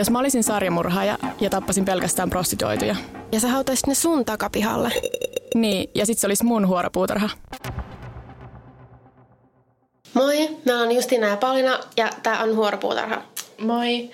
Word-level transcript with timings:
Jos 0.00 0.10
mä 0.10 0.18
olisin 0.18 0.44
sarjamurhaaja 0.44 1.18
ja 1.40 1.50
tappasin 1.50 1.84
pelkästään 1.84 2.30
prostituoituja. 2.30 2.96
Ja 3.32 3.40
sä 3.40 3.48
hautaisit 3.48 3.86
ne 3.86 3.94
sun 3.94 4.24
takapihalle. 4.24 4.92
Niin, 5.54 5.90
ja 5.94 6.06
sit 6.06 6.18
se 6.18 6.26
olisi 6.26 6.44
mun 6.44 6.68
huoropuutarha. 6.68 7.30
Moi, 10.14 10.48
mä 10.66 10.78
oon 10.80 10.92
Justina 10.92 11.26
ja 11.26 11.36
Paulina 11.36 11.78
ja 11.96 12.08
tää 12.22 12.42
on 12.42 12.56
Huoropuutarha. 12.56 13.22
Moi. 13.60 14.10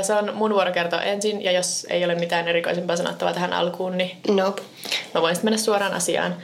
Ö, 0.00 0.02
Se 0.02 0.14
on 0.14 0.34
mun 0.34 0.50
vuoro 0.50 0.72
kertoa 0.72 1.00
ensin, 1.02 1.44
ja 1.44 1.52
jos 1.52 1.86
ei 1.90 2.04
ole 2.04 2.14
mitään 2.14 2.48
erikoisempaa 2.48 2.96
sanottavaa 2.96 3.34
tähän 3.34 3.52
alkuun, 3.52 3.98
niin 3.98 4.16
Nope. 4.28 4.62
mä 5.14 5.22
voin 5.22 5.34
sitten 5.34 5.46
mennä 5.46 5.64
suoraan 5.64 5.94
asiaan. 5.94 6.34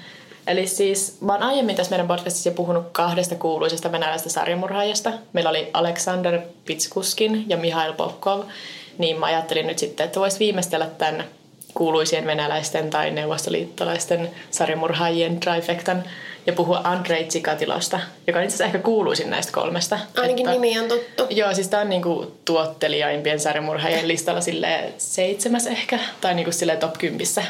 Eli 0.46 0.66
siis 0.66 1.16
mä 1.20 1.32
oon 1.32 1.42
aiemmin 1.42 1.76
tässä 1.76 1.90
meidän 1.90 2.08
podcastissa 2.08 2.48
jo 2.48 2.54
puhunut 2.54 2.86
kahdesta 2.92 3.34
kuuluisesta 3.34 3.92
venäläisestä 3.92 4.30
sarjamurhaajasta. 4.30 5.12
Meillä 5.32 5.50
oli 5.50 5.70
Aleksander 5.72 6.40
Pitskuskin 6.64 7.44
ja 7.48 7.56
Mihail 7.56 7.92
Popkov. 7.92 8.42
Niin 8.98 9.18
mä 9.18 9.26
ajattelin 9.26 9.66
nyt 9.66 9.78
sitten, 9.78 10.06
että 10.06 10.20
vois 10.20 10.38
viimeistellä 10.38 10.86
tämän 10.86 11.24
kuuluisien 11.74 12.26
venäläisten 12.26 12.90
tai 12.90 13.10
neuvostoliittolaisten 13.10 14.30
sarjamurhaajien 14.50 15.40
trifectan 15.40 16.04
ja 16.46 16.52
puhua 16.52 16.80
Andrei 16.84 17.24
Tsikatilosta, 17.24 18.00
joka 18.26 18.38
on 18.38 18.44
itse 18.44 18.54
asiassa 18.54 18.64
ehkä 18.64 18.78
kuuluisin 18.78 19.30
näistä 19.30 19.52
kolmesta. 19.52 19.98
Ainakin 20.16 20.38
Että- 20.38 20.50
nimi 20.60 20.78
on 20.78 20.88
tuttu. 20.88 21.26
Joo, 21.30 21.54
siis 21.54 21.68
tää 21.68 21.80
on 21.80 21.88
niinku 21.88 22.32
tuottelijaimpien 22.44 23.40
sarjamurhaajien 23.40 24.08
listalla 24.08 24.40
sille 24.40 24.92
seitsemäs 24.98 25.66
ehkä, 25.66 25.98
tai 26.20 26.34
niinku 26.34 26.52
sille 26.52 26.76
top 26.76 26.98
kympissä. 26.98 27.42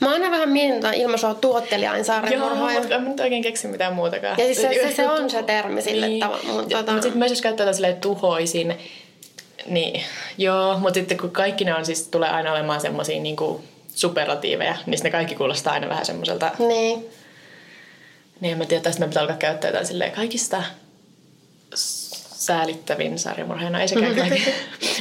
Mä 0.00 0.10
aina 0.12 0.30
vähän 0.30 0.48
mietin 0.48 0.94
ilmaisua 0.94 1.34
tuottelijain 1.34 1.96
Joo, 1.96 2.04
sarjamurhaaja. 2.04 2.80
mutta 2.80 2.94
en 2.94 3.14
oikein 3.20 3.42
keksi 3.42 3.68
mitään 3.68 3.92
muutakaan. 3.94 4.34
Ja 4.38 4.44
siis 4.44 4.56
se, 4.62 4.70
se, 4.88 4.92
se 4.94 5.08
on 5.08 5.30
se 5.30 5.42
termi 5.42 5.82
sille 5.82 6.08
Niin. 6.08 6.20
tavalla. 6.20 6.44
Mutta 6.52 6.76
tota, 6.76 6.92
Mutta 6.92 7.02
sitten 7.02 7.18
myös 7.18 7.30
jos 7.32 7.40
käyttää 7.42 7.66
tätä 7.66 7.74
silleen 7.76 7.96
tuhoisin, 7.96 8.74
niin 9.66 10.02
joo, 10.38 10.78
mutta 10.78 10.94
sitten 10.94 11.18
kun 11.18 11.30
kaikki 11.30 11.64
ne 11.64 11.74
on 11.74 11.86
siis, 11.86 12.08
tulee 12.08 12.28
aina 12.30 12.52
olemaan 12.52 12.80
semmoisia 12.80 13.20
niinku 13.20 13.64
superlatiiveja, 13.94 14.76
niin 14.86 15.00
ne 15.02 15.10
kaikki 15.10 15.34
kuulostaa 15.34 15.72
aina 15.72 15.88
vähän 15.88 16.06
semmoiselta, 16.06 16.50
niin. 16.58 17.06
niin 18.40 18.52
en 18.52 18.58
mä 18.58 18.64
tiedä, 18.64 18.82
tästä 18.82 19.00
me 19.00 19.08
pitää 19.08 19.20
alkaa 19.22 19.36
käyttää 19.36 19.68
jotain 19.68 19.86
silleen 19.86 20.12
kaikista 20.12 20.62
säälittävin 22.34 23.18
sarjamurha. 23.18 23.70
No 23.70 23.78
ei 23.78 23.88
sekään 23.88 24.14
kyllä. 24.14 24.36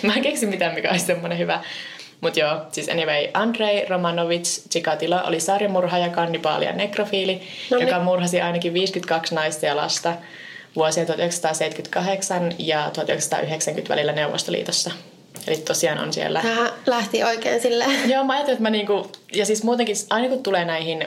Mä 0.03 0.13
en 0.13 0.21
keksi 0.21 0.45
mitään, 0.45 0.73
mikä 0.73 0.91
olisi 0.91 1.05
semmoinen 1.05 1.38
hyvä. 1.38 1.63
Mutta 2.21 2.39
joo, 2.39 2.58
siis 2.71 2.89
anyway, 2.89 3.27
Andrei 3.33 3.85
Romanovich 3.89 4.69
Chikatilo 4.69 5.21
oli 5.23 5.39
sarjamurhaaja, 5.39 6.09
kannibaali 6.09 6.66
ja 6.66 6.73
nekrofiili, 6.73 7.41
No 7.72 7.77
niin. 7.77 7.88
joka 7.88 8.03
murhasi 8.03 8.41
ainakin 8.41 8.73
52 8.73 9.35
naista 9.35 9.66
ja 9.66 9.75
lasta 9.75 10.13
vuosien 10.75 11.07
1978 11.07 12.52
ja 12.59 12.89
1990 12.94 13.94
välillä 13.94 14.11
Neuvostoliitossa. 14.11 14.91
Eli 15.47 15.57
tosiaan 15.57 15.99
on 15.99 16.13
siellä... 16.13 16.41
Tää 16.41 16.69
lähti 16.85 17.23
oikein 17.23 17.61
silleen. 17.61 18.09
Joo, 18.11 18.23
mä 18.23 18.33
ajattelin, 18.33 18.55
että 18.55 18.63
mä 18.63 18.69
niinku, 18.69 19.11
ja 19.33 19.45
siis 19.45 19.63
muutenkin 19.63 19.95
aina 20.09 20.29
kun 20.29 20.44
tulee 20.44 20.66
näihin, 20.66 21.05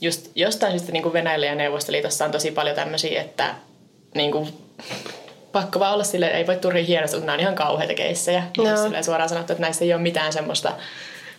just 0.00 0.30
jostain 0.34 0.72
syystä 0.72 0.92
niinku 0.92 1.12
Venäjällä 1.12 1.46
ja 1.46 1.54
Neuvostoliitossa 1.54 2.24
on 2.24 2.30
tosi 2.30 2.50
paljon 2.50 2.76
tämmöisiä, 2.76 3.20
että 3.20 3.54
niinku, 4.14 4.48
pakko 5.52 5.80
vaan 5.80 5.94
olla 5.94 6.04
silleen, 6.04 6.32
ei 6.32 6.46
voi 6.46 6.56
turhi 6.56 6.86
hienosti, 6.86 7.16
mutta 7.16 7.26
nämä 7.26 7.34
on 7.34 7.40
ihan 7.40 7.54
kauheita 7.54 7.94
keissejä. 7.94 8.42
Silleen 8.82 9.04
suoraan 9.04 9.28
sanottu, 9.28 9.52
että 9.52 9.62
näistä 9.62 9.84
ei 9.84 9.94
ole 9.94 10.02
mitään 10.02 10.32
semmoista 10.32 10.72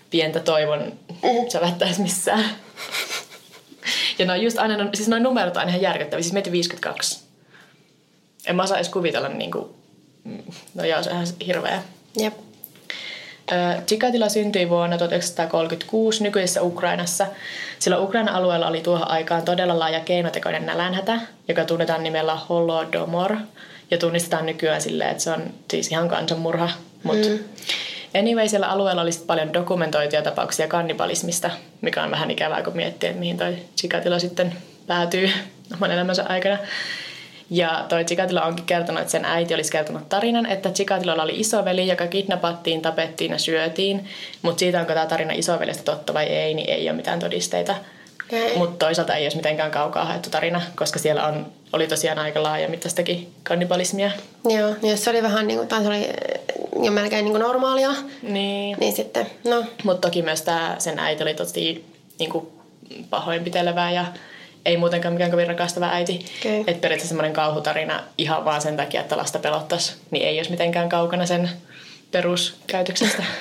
pientä 0.09 0.39
toivon 0.39 0.93
sävättäisi 1.49 2.01
missään. 2.01 2.45
Ja 4.19 4.25
ne 4.25 4.33
on 4.33 4.41
just 4.41 4.57
aina, 4.57 4.89
siis 4.93 5.07
noin 5.07 5.23
numerot 5.23 5.55
on 5.55 5.59
aina 5.59 5.69
ihan 5.69 5.81
järkyttäviä. 5.81 6.23
Siis 6.23 6.33
meitä 6.33 6.51
52. 6.51 7.27
En 8.47 8.55
mä 8.55 8.63
osaa 8.63 8.77
edes 8.77 8.89
kuvitella 8.89 9.29
niinku, 9.29 9.75
no 10.73 10.85
joo, 10.85 11.03
se 11.03 11.09
on 11.09 11.15
ihan 11.15 11.27
hirveä. 11.45 11.83
Jep. 12.19 12.33
Ö, 13.51 13.81
Chikatilo 13.87 14.29
syntyi 14.29 14.69
vuonna 14.69 14.97
1936 14.97 16.23
nykyisessä 16.23 16.61
Ukrainassa, 16.61 17.27
sillä 17.79 17.99
Ukrainan 17.99 18.35
alueella 18.35 18.67
oli 18.67 18.81
tuohon 18.81 19.07
aikaan 19.07 19.43
todella 19.43 19.79
laaja 19.79 19.99
keinotekoinen 19.99 20.65
nälänhätä, 20.65 21.21
joka 21.47 21.65
tunnetaan 21.65 22.03
nimellä 22.03 22.35
Holodomor, 22.35 23.37
ja 23.91 23.97
tunnistetaan 23.97 24.45
nykyään 24.45 24.81
silleen, 24.81 25.09
että 25.09 25.23
se 25.23 25.31
on 25.31 25.43
siis 25.71 25.91
ihan 25.91 26.09
kansanmurha. 26.09 26.69
Mut 27.03 27.17
mm. 27.17 27.39
Anyway, 28.19 28.47
siellä 28.47 28.67
alueella 28.67 29.01
oli 29.01 29.11
sit 29.11 29.27
paljon 29.27 29.53
dokumentoituja 29.53 30.21
tapauksia 30.21 30.67
kannibalismista, 30.67 31.49
mikä 31.81 32.03
on 32.03 32.11
vähän 32.11 32.31
ikävää, 32.31 32.63
kun 32.63 32.75
miettii, 32.75 33.09
että 33.09 33.19
mihin 33.19 33.37
toi 33.37 33.55
Chikatilo 33.77 34.19
sitten 34.19 34.53
päätyy 34.87 35.29
oman 35.75 35.91
elämänsä 35.91 36.25
aikana. 36.29 36.57
Ja 37.49 37.85
toi 37.89 38.05
Chikatilo 38.05 38.41
onkin 38.41 38.65
kertonut, 38.65 39.01
että 39.01 39.11
sen 39.11 39.25
äiti 39.25 39.53
olisi 39.53 39.71
kertonut 39.71 40.09
tarinan, 40.09 40.45
että 40.45 40.69
Chikatilolla 40.69 41.23
oli 41.23 41.39
isoveli, 41.39 41.87
joka 41.87 42.07
kidnappattiin, 42.07 42.81
tapettiin 42.81 43.31
ja 43.31 43.37
syötiin. 43.37 44.07
Mutta 44.41 44.59
siitä, 44.59 44.79
onko 44.79 44.93
tämä 44.93 45.05
tarina 45.05 45.33
isoveljestä 45.33 45.83
totta 45.83 46.13
vai 46.13 46.25
ei, 46.25 46.53
niin 46.53 46.69
ei 46.69 46.89
ole 46.89 46.97
mitään 46.97 47.19
todisteita. 47.19 47.75
Okei. 48.27 48.57
Mutta 48.57 48.85
toisaalta 48.85 49.15
ei 49.15 49.25
olisi 49.25 49.37
mitenkään 49.37 49.71
kaukaa 49.71 50.05
haettu 50.05 50.29
tarina, 50.29 50.61
koska 50.75 50.99
siellä 50.99 51.25
on, 51.27 51.45
oli 51.73 51.87
tosiaan 51.87 52.19
aika 52.19 52.43
laaja 52.43 52.69
mittaistakin 52.69 53.33
kannibalismia. 53.43 54.11
Joo, 54.49 54.69
ja 54.81 54.89
jos 54.91 55.03
se 55.03 55.09
oli 55.09 55.23
vähän 55.23 55.47
niin 55.47 55.57
kuin, 55.57 55.67
tai 55.67 55.81
se 55.81 55.87
oli 55.87 56.09
jo 56.85 56.91
melkein 56.91 57.25
niin 57.25 57.31
kuin 57.33 57.41
normaalia, 57.41 57.89
Niin. 58.21 58.77
niin 58.79 58.95
sitten, 58.95 59.27
no, 59.43 59.65
Mutta 59.83 60.07
toki 60.07 60.21
myös 60.21 60.41
tää, 60.41 60.75
sen 60.79 60.99
äiti 60.99 61.23
oli 61.23 61.33
tosi 61.33 61.85
niin 62.19 62.29
kuin, 62.29 62.47
pahoinpitelevää 63.09 63.91
ja 63.91 64.05
ei 64.65 64.77
muutenkaan 64.77 65.13
mikään 65.13 65.31
kovin 65.31 65.47
rakastava 65.47 65.89
äiti. 65.89 66.25
Okei. 66.39 66.59
Että 66.59 66.71
periaatteessa 66.81 67.07
semmoinen 67.07 67.33
kauhutarina 67.33 68.03
ihan 68.17 68.45
vaan 68.45 68.61
sen 68.61 68.77
takia, 68.77 69.01
että 69.01 69.17
lasta 69.17 69.39
pelottaisi, 69.39 69.93
niin 70.11 70.27
ei 70.27 70.37
olisi 70.39 70.51
mitenkään 70.51 70.89
kaukana 70.89 71.25
sen 71.25 71.49
peruskäytöksestä. 72.11 73.23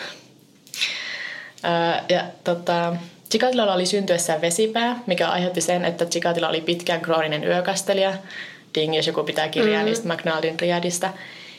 Ja 2.08 2.24
tota, 2.44 2.96
Chikatilolla 3.30 3.74
oli 3.74 3.86
syntyessään 3.86 4.40
vesipää, 4.40 4.98
mikä 5.06 5.28
aiheutti 5.28 5.60
sen, 5.60 5.84
että 5.84 6.06
Chikatilo 6.06 6.48
oli 6.48 6.60
pitkään 6.60 7.00
krooninen 7.00 7.44
yökastelija. 7.44 8.12
Ding, 8.74 8.96
jos 8.96 9.06
joku 9.06 9.24
pitää 9.24 9.48
kirjaa 9.48 9.72
mm-hmm. 9.72 9.86
niistä 9.86 10.14
McNaldin 10.14 10.60
riadista. 10.60 11.10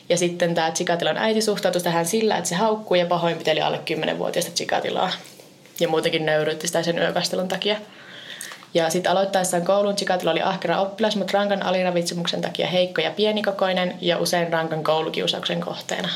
Ja 0.09 0.17
sitten 0.17 0.55
tämä 0.55 0.71
Chikatilon 0.71 1.17
äiti 1.17 1.41
suhtautui 1.41 1.81
tähän 1.81 2.05
sillä, 2.05 2.37
että 2.37 2.49
se 2.49 2.55
haukkui 2.55 2.99
ja 2.99 3.05
pahoinpiteli 3.05 3.61
alle 3.61 3.79
10-vuotiaista 4.13 4.51
Chikatiloa. 4.51 5.11
Ja 5.79 5.87
muutenkin 5.87 6.25
nöyryytti 6.25 6.67
sitä 6.67 6.83
sen 6.83 6.97
yökastelun 6.97 7.47
takia. 7.47 7.75
Ja 8.73 8.89
sitten 8.89 9.11
aloittaessaan 9.11 9.65
koulun 9.65 9.95
Chikatilo 9.95 10.31
oli 10.31 10.41
ahkera 10.41 10.81
oppilas, 10.81 11.15
mutta 11.15 11.37
rankan 11.37 11.63
aliravitsemuksen 11.63 12.41
takia 12.41 12.67
heikko 12.67 13.01
ja 13.01 13.11
pienikokoinen 13.11 13.97
ja 14.01 14.17
usein 14.17 14.53
rankan 14.53 14.83
koulukiusauksen 14.83 15.61
kohteena. 15.61 16.09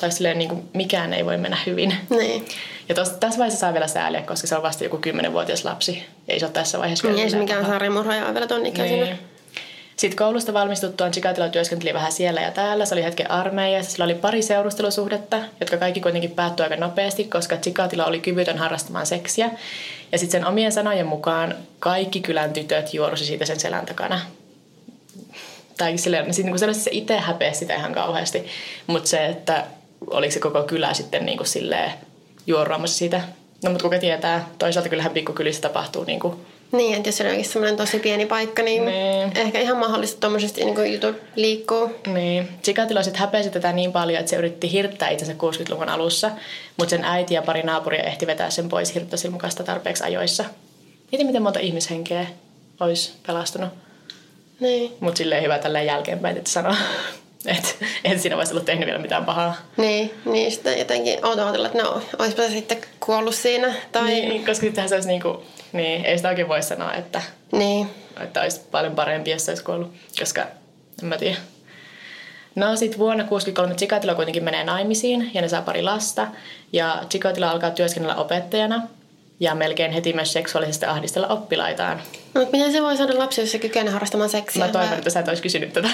Tai 0.00 0.12
silleen 0.12 0.38
niin 0.38 0.48
kuin 0.48 0.68
mikään 0.74 1.12
ei 1.12 1.24
voi 1.24 1.36
mennä 1.36 1.58
hyvin. 1.66 1.94
niin. 2.10 2.44
Ja 2.88 2.94
tos, 2.94 3.10
tässä 3.10 3.38
vaiheessa 3.38 3.60
saa 3.60 3.72
vielä 3.72 3.86
sääliä, 3.86 4.22
koska 4.22 4.46
se 4.46 4.56
on 4.56 4.62
vasta 4.62 4.84
joku 4.84 4.96
10-vuotias 4.96 5.64
lapsi. 5.64 6.06
Ei 6.28 6.40
se 6.40 6.46
ole 6.46 6.52
tässä 6.52 6.78
vaiheessa 6.78 7.08
Niin 7.08 7.14
vielä 7.14 7.24
ei 7.24 7.30
se 7.30 7.38
mikään 7.38 7.66
sarjamurhaaja 7.66 8.26
on 8.26 8.34
vielä 8.34 8.46
ton 8.46 8.66
ikäisenä. 8.66 9.04
Niin. 9.04 9.18
Sitten 9.96 10.18
koulusta 10.18 10.52
valmistuttuaan 10.52 11.12
Chikatilo 11.12 11.48
työskenteli 11.48 11.94
vähän 11.94 12.12
siellä 12.12 12.40
ja 12.40 12.50
täällä. 12.50 12.86
Se 12.86 12.94
oli 12.94 13.04
hetken 13.04 13.30
armeijassa. 13.30 13.90
Sillä 13.90 14.04
oli 14.04 14.14
pari 14.14 14.42
seurustelusuhdetta, 14.42 15.36
jotka 15.60 15.76
kaikki 15.76 16.00
kuitenkin 16.00 16.30
päättyi 16.30 16.64
aika 16.64 16.76
nopeasti, 16.76 17.24
koska 17.24 17.56
Chikatilo 17.56 18.04
oli 18.04 18.20
kyvytön 18.20 18.58
harrastamaan 18.58 19.06
seksiä. 19.06 19.50
Ja 20.12 20.18
sitten 20.18 20.40
sen 20.40 20.48
omien 20.48 20.72
sanojen 20.72 21.06
mukaan 21.06 21.54
kaikki 21.78 22.20
kylän 22.20 22.52
tytöt 22.52 22.94
juorusi 22.94 23.24
siitä 23.24 23.44
sen 23.44 23.60
selän 23.60 23.86
takana. 23.86 24.20
Tai 25.78 25.98
silleen, 25.98 26.26
niinku 26.26 26.58
selvästi 26.58 26.82
se 26.82 26.90
itse 26.92 27.18
häpeä 27.18 27.52
sitä 27.52 27.74
ihan 27.74 27.92
kauheasti. 27.92 28.46
Mutta 28.86 29.08
se, 29.08 29.26
että 29.26 29.64
oliko 30.06 30.32
se 30.32 30.40
koko 30.40 30.62
kylä 30.62 30.94
sitten 30.94 31.26
niinku 31.26 31.44
silleen 31.44 31.92
juoruamassa 32.46 32.98
siitä. 32.98 33.20
No 33.64 33.70
mutta 33.70 33.82
kuka 33.82 33.98
tietää, 33.98 34.48
toisaalta 34.58 34.88
kyllähän 34.88 35.12
pikkukylissä 35.12 35.62
tapahtuu 35.62 36.04
niinku 36.04 36.40
Niin, 36.72 36.94
että 36.96 37.08
jos 37.08 37.16
se 37.16 37.28
onkin 37.30 37.44
semmoinen 37.44 37.76
tosi 37.76 37.98
pieni 37.98 38.26
paikka, 38.26 38.62
niin, 38.62 38.84
Niin. 38.84 39.32
ehkä 39.36 39.60
ihan 39.60 39.76
mahdollista 39.76 40.20
tuommoisesti 40.20 40.64
niin 40.64 40.92
jutut 40.92 41.16
liikkuu. 41.36 41.90
Niin. 42.06 42.48
Chikatilo 42.62 43.02
sitten 43.02 43.20
häpesi 43.20 43.50
tätä 43.50 43.72
niin 43.72 43.92
paljon, 43.92 44.20
että 44.20 44.30
se 44.30 44.36
yritti 44.36 44.72
hirttää 44.72 45.08
itsensä 45.08 45.32
60-luvun 45.32 45.88
alussa, 45.88 46.30
mutta 46.78 46.90
sen 46.90 47.04
äiti 47.04 47.34
ja 47.34 47.42
pari 47.42 47.62
naapuria 47.62 48.02
ehti 48.02 48.26
vetää 48.26 48.50
sen 48.50 48.68
pois 48.68 48.94
hirttosilmukasta 48.94 49.62
tarpeeksi 49.64 50.04
ajoissa. 50.04 50.44
Mieti, 51.12 51.24
miten 51.24 51.42
monta 51.42 51.60
ihmishenkeä 51.60 52.26
olisi 52.80 53.12
pelastunut. 53.26 53.68
Niin. 54.60 54.92
Mutta 55.00 55.18
silleen 55.18 55.42
hyvä 55.42 55.58
tälleen 55.58 55.86
jälkeenpäin, 55.86 56.36
että 56.36 56.50
sanoa. 56.50 56.76
Et, 57.46 57.78
et 58.04 58.20
siinä 58.20 58.36
voisi 58.36 58.52
olla 58.52 58.64
tehnyt 58.64 58.86
vielä 58.86 58.98
mitään 58.98 59.24
pahaa. 59.24 59.56
Niin, 59.76 60.14
niin 60.24 60.52
sitten 60.52 60.78
jotenkin 60.78 61.26
outo 61.26 61.64
että 61.64 61.82
no, 61.82 62.02
olisipa 62.18 62.42
se 62.42 62.48
sitten 62.48 62.78
kuollut 63.00 63.34
siinä. 63.34 63.74
Tai... 63.92 64.04
Niin, 64.04 64.46
koska 64.46 64.66
sittenhän 64.66 64.88
se 64.88 64.94
olisi 64.94 65.08
niin 65.08 65.22
kuin, 65.22 65.38
niin, 65.72 66.04
ei 66.04 66.16
sitä 66.16 66.28
oikein 66.28 66.48
voi 66.48 66.62
sanoa, 66.62 66.94
että, 66.94 67.22
niin. 67.52 67.90
että 68.20 68.40
olisi 68.40 68.60
paljon 68.70 68.94
parempi, 68.94 69.30
jos 69.30 69.44
se 69.44 69.50
olisi 69.50 69.64
kuollut, 69.64 69.92
koska 70.18 70.46
en 71.02 71.08
mä 71.08 71.18
tiedä. 71.18 71.36
No 72.54 72.76
sitten 72.76 72.98
vuonna 72.98 73.24
1963 73.24 73.74
Chikatilo 73.74 74.14
kuitenkin 74.14 74.44
menee 74.44 74.64
naimisiin 74.64 75.30
ja 75.34 75.42
ne 75.42 75.48
saa 75.48 75.62
pari 75.62 75.82
lasta. 75.82 76.26
Ja 76.72 77.02
Chikatilo 77.10 77.46
alkaa 77.46 77.70
työskennellä 77.70 78.16
opettajana 78.16 78.88
ja 79.40 79.54
melkein 79.54 79.92
heti 79.92 80.12
myös 80.12 80.32
seksuaalisesti 80.32 80.86
ahdistella 80.86 81.28
oppilaitaan. 81.28 82.02
No, 82.34 82.40
mutta 82.40 82.56
miten 82.56 82.72
se 82.72 82.82
voi 82.82 82.96
saada 82.96 83.18
lapsi, 83.18 83.40
jos 83.40 83.52
se 83.52 83.58
kykenee 83.58 83.92
harrastamaan 83.92 84.30
seksiä? 84.30 84.66
Mä 84.66 84.72
toivon, 84.72 84.90
vai? 84.90 84.98
että 84.98 85.10
sä 85.10 85.20
et 85.20 85.28
olisi 85.28 85.42
kysynyt 85.42 85.72
tätä. 85.72 85.88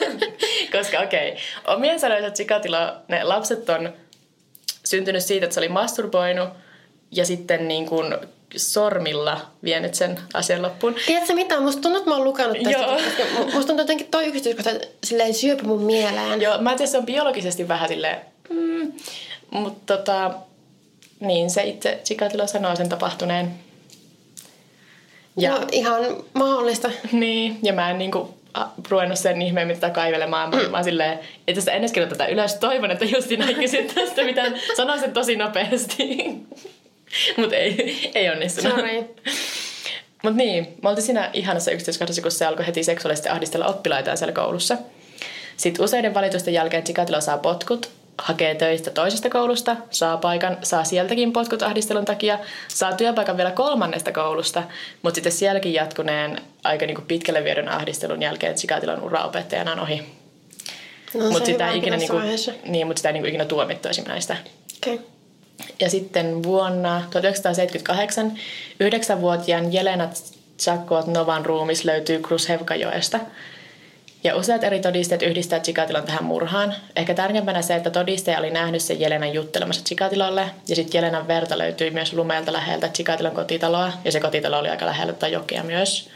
Koska 0.76 1.00
okei, 1.00 1.30
okay, 1.30 1.74
omien 1.76 2.00
sanoissa 2.00 2.30
Chikatilo, 2.30 2.78
ne 3.08 3.24
lapset 3.24 3.68
on 3.68 3.92
syntynyt 4.84 5.22
siitä, 5.22 5.44
että 5.44 5.54
se 5.54 5.60
oli 5.60 5.68
masturboinut 5.68 6.48
ja 7.10 7.26
sitten 7.26 7.68
niin 7.68 7.86
kuin 7.86 8.16
sormilla 8.56 9.40
vienyt 9.64 9.94
sen 9.94 10.18
asian 10.34 10.62
loppuun. 10.62 10.94
Tiedätkö 11.06 11.34
mitä? 11.34 11.60
Musta 11.60 11.82
tuntuu, 11.82 11.98
että 11.98 12.10
mä 12.10 12.16
oon 12.16 12.24
lukenut 12.24 12.56
tästä. 12.62 12.78
Joo. 12.78 12.94
Musta 13.44 13.52
tuntuu 13.52 13.78
jotenkin 13.78 14.06
toi 14.10 14.26
yksityiskohta 14.26 14.70
silleen 15.04 15.34
syöpä 15.34 15.62
mun 15.62 15.82
mieleen. 15.82 16.40
Joo, 16.40 16.58
mä 16.58 16.70
en 16.70 16.76
tiedä, 16.76 16.90
se 16.90 16.98
on 16.98 17.06
biologisesti 17.06 17.68
vähän 17.68 17.88
silleen... 17.88 18.20
Mm, 18.50 18.92
mutta 19.50 19.96
tota, 19.96 20.30
niin 21.20 21.50
se 21.50 21.62
itse 21.62 22.00
Chikatilo 22.04 22.46
sanoo 22.46 22.76
sen 22.76 22.88
tapahtuneen. 22.88 23.54
Ja, 25.36 25.50
no, 25.50 25.66
ihan 25.72 26.02
mahdollista. 26.34 26.90
Niin, 27.12 27.58
ja 27.62 27.72
mä 27.72 27.90
en 27.90 27.98
niinku 27.98 28.38
ruvennut 28.90 29.18
sen 29.18 29.42
ihmeemmin 29.42 29.80
tätä 29.80 29.94
kaivelemaan. 29.94 30.50
Mm. 30.50 30.70
Mä 30.70 30.82
silleen, 30.82 31.18
että 31.48 31.60
sitä 31.60 31.72
ennen 31.72 31.90
tätä 32.08 32.26
ylös. 32.26 32.54
Toivon, 32.54 32.90
että 32.90 33.04
Justina 33.04 33.48
ei 33.48 33.54
kysy 33.54 33.82
tästä 33.94 34.24
mitään. 34.24 34.54
Sanon 34.76 35.00
sen 35.00 35.12
tosi 35.12 35.36
nopeasti. 35.36 36.18
Mutta 37.36 37.56
ei, 37.56 38.10
ei 38.14 38.30
onnistunut. 38.30 38.74
Sorry. 38.74 39.04
Mutta 40.22 40.36
niin, 40.36 40.68
me 40.82 40.88
oltiin 40.88 41.04
siinä 41.04 41.30
ihanassa 41.32 41.70
yksityiskohdassa, 41.70 42.22
kun 42.22 42.30
se 42.30 42.46
alkoi 42.46 42.66
heti 42.66 42.84
seksuaalisesti 42.84 43.28
ahdistella 43.28 43.66
oppilaita 43.66 44.16
siellä 44.16 44.32
koulussa. 44.32 44.76
Sitten 45.56 45.84
useiden 45.84 46.14
valitusten 46.14 46.54
jälkeen 46.54 46.84
Chikatilo 46.84 47.20
saa 47.20 47.38
potkut, 47.38 47.90
hakee 48.18 48.54
töistä 48.54 48.90
toisesta 48.90 49.30
koulusta, 49.30 49.76
saa 49.90 50.16
paikan, 50.16 50.56
saa 50.62 50.84
sieltäkin 50.84 51.32
potkut 51.32 51.62
ahdistelun 51.62 52.04
takia, 52.04 52.38
saa 52.68 52.92
työpaikan 52.92 53.36
vielä 53.36 53.50
kolmannesta 53.50 54.12
koulusta, 54.12 54.62
mutta 55.02 55.14
sitten 55.14 55.32
sielläkin 55.32 55.74
jatkuneen 55.74 56.40
aika 56.64 56.86
niinku 56.86 57.02
pitkälle 57.08 57.44
viedon 57.44 57.68
ahdistelun 57.68 58.22
jälkeen 58.22 58.54
Chikatilon 58.54 59.02
uraopettajana 59.02 59.72
on 59.72 59.80
ohi. 59.80 60.02
No, 61.14 61.30
mutta 61.30 61.46
sitä, 61.46 61.72
ikinä, 61.72 61.96
niinku, 61.96 62.20
niin, 62.64 62.86
mut 62.86 62.96
sitä 62.96 63.08
ei 63.08 63.12
niinku 63.12 63.28
ikinä 63.28 63.44
tuomittu 63.44 63.88
esim. 63.88 64.04
näistä. 64.08 64.36
Okay. 64.86 64.98
Ja 65.80 65.90
sitten 65.90 66.42
vuonna 66.42 67.02
1978 67.10 68.38
yhdeksänvuotiaan 68.80 69.72
Jelena 69.72 70.08
Novan 71.06 71.46
ruumis 71.46 71.84
löytyy 71.84 72.18
Krushevkajoesta. 72.18 73.20
Ja 74.24 74.36
useat 74.36 74.64
eri 74.64 74.80
todisteet 74.80 75.22
yhdistää 75.22 75.60
Chikatilan 75.60 76.02
tähän 76.02 76.24
murhaan. 76.24 76.74
Ehkä 76.96 77.14
tärkeimpänä 77.14 77.62
se, 77.62 77.74
että 77.74 77.90
todistaja 77.90 78.38
oli 78.38 78.50
nähnyt 78.50 78.82
sen 78.82 79.00
Jelenan 79.00 79.34
juttelemassa 79.34 79.84
Chikatilalle. 79.84 80.50
Ja 80.68 80.76
sitten 80.76 80.98
Jelenan 80.98 81.28
verta 81.28 81.58
löytyi 81.58 81.90
myös 81.90 82.12
lumeelta 82.12 82.52
läheltä 82.52 82.88
Chikatilan 82.88 83.34
kotitaloa. 83.34 83.92
Ja 84.04 84.12
se 84.12 84.20
kotitalo 84.20 84.58
oli 84.58 84.68
aika 84.68 84.86
lähellä 84.86 85.12
tätä 85.12 85.28
jokea 85.28 85.62
myös. 85.62 86.10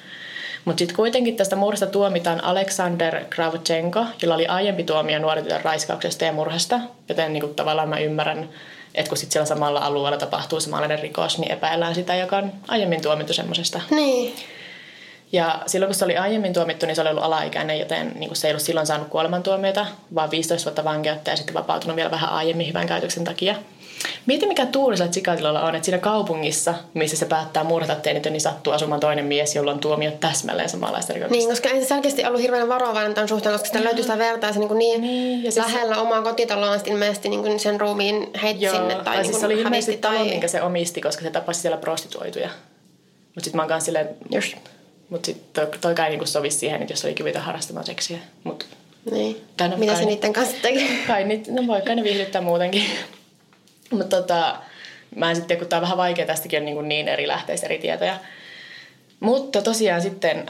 Mutta 0.65 0.79
sitten 0.79 0.97
kuitenkin 0.97 1.37
tästä 1.37 1.57
murhasta 1.57 1.87
tuomitaan 1.87 2.45
Aleksander 2.45 3.25
Kravchenko, 3.31 4.05
jolla 4.23 4.35
oli 4.35 4.47
aiempi 4.47 4.85
tuomio 4.85 5.19
nuoren 5.19 5.47
raiskauksesta 5.63 6.25
ja 6.25 6.33
murhasta. 6.33 6.81
Joten 7.09 7.33
niin 7.33 7.41
kuin 7.41 7.55
tavallaan 7.55 7.89
mä 7.89 7.99
ymmärrän, 7.99 8.49
että 8.95 9.09
kun 9.09 9.19
sitten 9.19 9.33
siellä 9.33 9.47
samalla 9.47 9.81
alueella 9.81 10.19
tapahtuu 10.19 10.61
samanlainen 10.61 10.99
rikos, 10.99 11.39
niin 11.39 11.53
epäillään 11.53 11.95
sitä, 11.95 12.15
joka 12.15 12.37
on 12.37 12.53
aiemmin 12.69 13.03
tuomittu 13.03 13.33
semmoisesta. 13.33 13.81
Niin. 13.91 14.35
Ja 15.33 15.63
silloin 15.67 15.89
kun 15.89 15.95
se 15.95 16.05
oli 16.05 16.17
aiemmin 16.17 16.53
tuomittu, 16.53 16.87
niin 16.87 16.95
se 16.95 17.01
oli 17.01 17.11
ollut 17.11 17.25
alaikäinen, 17.25 17.79
joten 17.79 18.13
niin 18.19 18.37
se 18.37 18.47
ei 18.47 18.53
ollut 18.53 18.63
silloin 18.63 18.87
saanut 18.87 19.09
kuolemantuomiota, 19.09 19.87
vaan 20.15 20.31
15 20.31 20.65
vuotta 20.65 20.85
vankeutta 20.85 21.31
ja 21.31 21.37
sitten 21.37 21.55
vapautunut 21.55 21.97
vielä 21.97 22.11
vähän 22.11 22.31
aiemmin 22.31 22.69
hyvän 22.69 22.87
käytöksen 22.87 23.25
takia. 23.25 23.55
Mieti 24.27 24.47
mikä 24.47 24.67
tuuri 24.67 24.97
sillä 24.97 25.11
Chikatilolla 25.11 25.63
on, 25.63 25.75
että 25.75 25.85
siinä 25.87 25.99
kaupungissa, 25.99 26.75
missä 26.95 27.17
se 27.17 27.27
päättää 27.27 27.65
murhata 27.65 27.95
teinit, 27.95 28.25
niin 28.25 28.41
sattuu 28.41 28.73
asumaan 28.73 29.01
toinen 29.01 29.25
mies, 29.25 29.55
jolla 29.57 29.73
on 29.73 29.79
tuomio 29.79 30.11
täsmälleen 30.11 30.69
samanlaista 30.69 31.13
rikoksesta. 31.13 31.39
Niin, 31.39 31.51
koska 31.51 31.69
ei 31.69 31.81
se 31.81 31.89
selkeästi 31.89 32.25
ollut 32.25 32.41
hirveän 32.41 32.69
varovainen 32.69 33.15
tämän 33.15 33.29
suhteen, 33.29 33.53
koska 33.53 33.67
sitä 33.67 33.85
löytyy 33.85 34.03
sitä 34.03 34.19
vertaa 34.19 34.51
niin, 34.51 34.79
niin, 34.79 35.01
niin 35.01 35.45
ja 35.45 35.53
siis 35.53 35.67
lähellä 35.67 35.95
se... 35.95 36.01
omaa 36.01 36.23
kotitaloa 36.23 36.77
ilmeisesti 36.87 37.29
niin 37.29 37.61
sen 37.61 37.81
ruumiin 37.81 38.31
heitti 38.43 38.65
Joo, 38.65 38.75
sinne. 38.75 38.95
Tai, 38.95 39.05
tai 39.05 39.17
siis 39.17 39.29
niin 39.29 39.41
se 39.41 39.47
oli 39.47 39.61
ilmeisesti 39.61 39.97
tai... 39.97 40.17
talo, 40.17 40.25
minkä 40.25 40.49
se 40.49 40.63
omisti, 40.63 41.01
koska 41.01 41.23
se 41.23 41.31
tapasi 41.31 41.61
siellä 41.61 41.79
prostituoituja. 41.79 42.49
Mutta 43.35 43.45
sitten 43.45 43.57
mä 43.57 43.63
oon 43.63 43.69
kanssa 43.69 43.85
silleen, 43.85 44.09
Just. 44.31 44.57
Mutta 45.13 45.27
sitten 45.27 45.67
toi, 45.67 45.79
toi 45.81 45.95
kai 45.95 46.11
niinku 46.11 46.27
sovi 46.27 46.51
siihen, 46.51 46.83
että 46.83 46.93
jos 46.93 47.05
oli 47.05 47.15
kyvytä 47.15 47.41
harrastamaan 47.41 47.87
seksiä. 47.87 48.19
Mut, 48.45 48.67
niin. 49.11 49.37
Mitä 49.77 49.97
se 49.97 50.05
niiden 50.05 50.33
kanssa 50.33 50.57
teki? 50.63 50.89
Kai, 51.07 51.25
no 51.25 51.67
voi 51.67 51.83
kai 51.83 51.97
ne 51.97 52.03
viihdyttää 52.03 52.43
muutenkin. 52.43 52.85
Mutta 53.91 54.17
tota, 54.17 54.57
mä 55.17 55.31
en 55.31 55.37
sitten, 55.37 55.59
kun 55.59 55.67
tää 55.67 55.77
on 55.77 55.83
vähän 55.83 55.97
vaikea, 55.97 56.27
tästäkin 56.27 56.59
on 56.59 56.65
niin, 56.65 56.89
niin 56.89 57.09
eri 57.09 57.29
lähteistä 57.29 57.67
eri 57.67 57.79
tietoja. 57.79 58.19
Mutta 59.21 59.63
tosiaan 59.63 60.03
sitten 60.03 60.47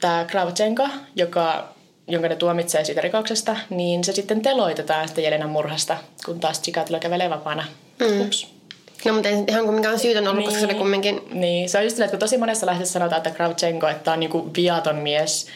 tämä 0.00 0.24
Kravchenko, 0.24 0.88
joka, 1.16 1.74
jonka 2.08 2.28
ne 2.28 2.36
tuomitsee 2.36 2.84
siitä 2.84 3.00
rikoksesta, 3.00 3.56
niin 3.70 4.04
se 4.04 4.12
sitten 4.12 4.42
teloitetaan 4.42 5.08
sitten 5.08 5.24
Jelenan 5.24 5.50
murhasta, 5.50 5.96
kun 6.24 6.40
taas 6.40 6.62
Chikatilo 6.62 7.00
kävelee 7.00 7.30
vapaana. 7.30 7.64
Mm. 8.00 8.20
Ups. 8.20 8.59
No, 9.04 9.12
mutta 9.12 9.28
ei 9.28 9.44
ihan 9.48 9.64
kumminkaan 9.64 9.98
syytön 9.98 10.28
ollut, 10.28 10.36
niin, 10.36 10.44
koska 10.44 10.60
se 10.60 10.66
oli 10.66 10.72
niin. 10.72 10.78
kumminkin... 10.78 11.20
Niin, 11.32 11.68
se 11.68 11.78
on 11.78 11.84
just 11.84 12.00
että 12.00 12.10
kun 12.10 12.18
tosi 12.18 12.38
monessa 12.38 12.66
lähteessä 12.66 12.92
sanotaan, 12.92 13.16
että 13.16 13.30
Kravchenko, 13.30 13.88
että 13.88 14.12
on 14.12 14.20
niinku 14.20 14.50
viaton 14.56 14.96
mies, 14.96 15.46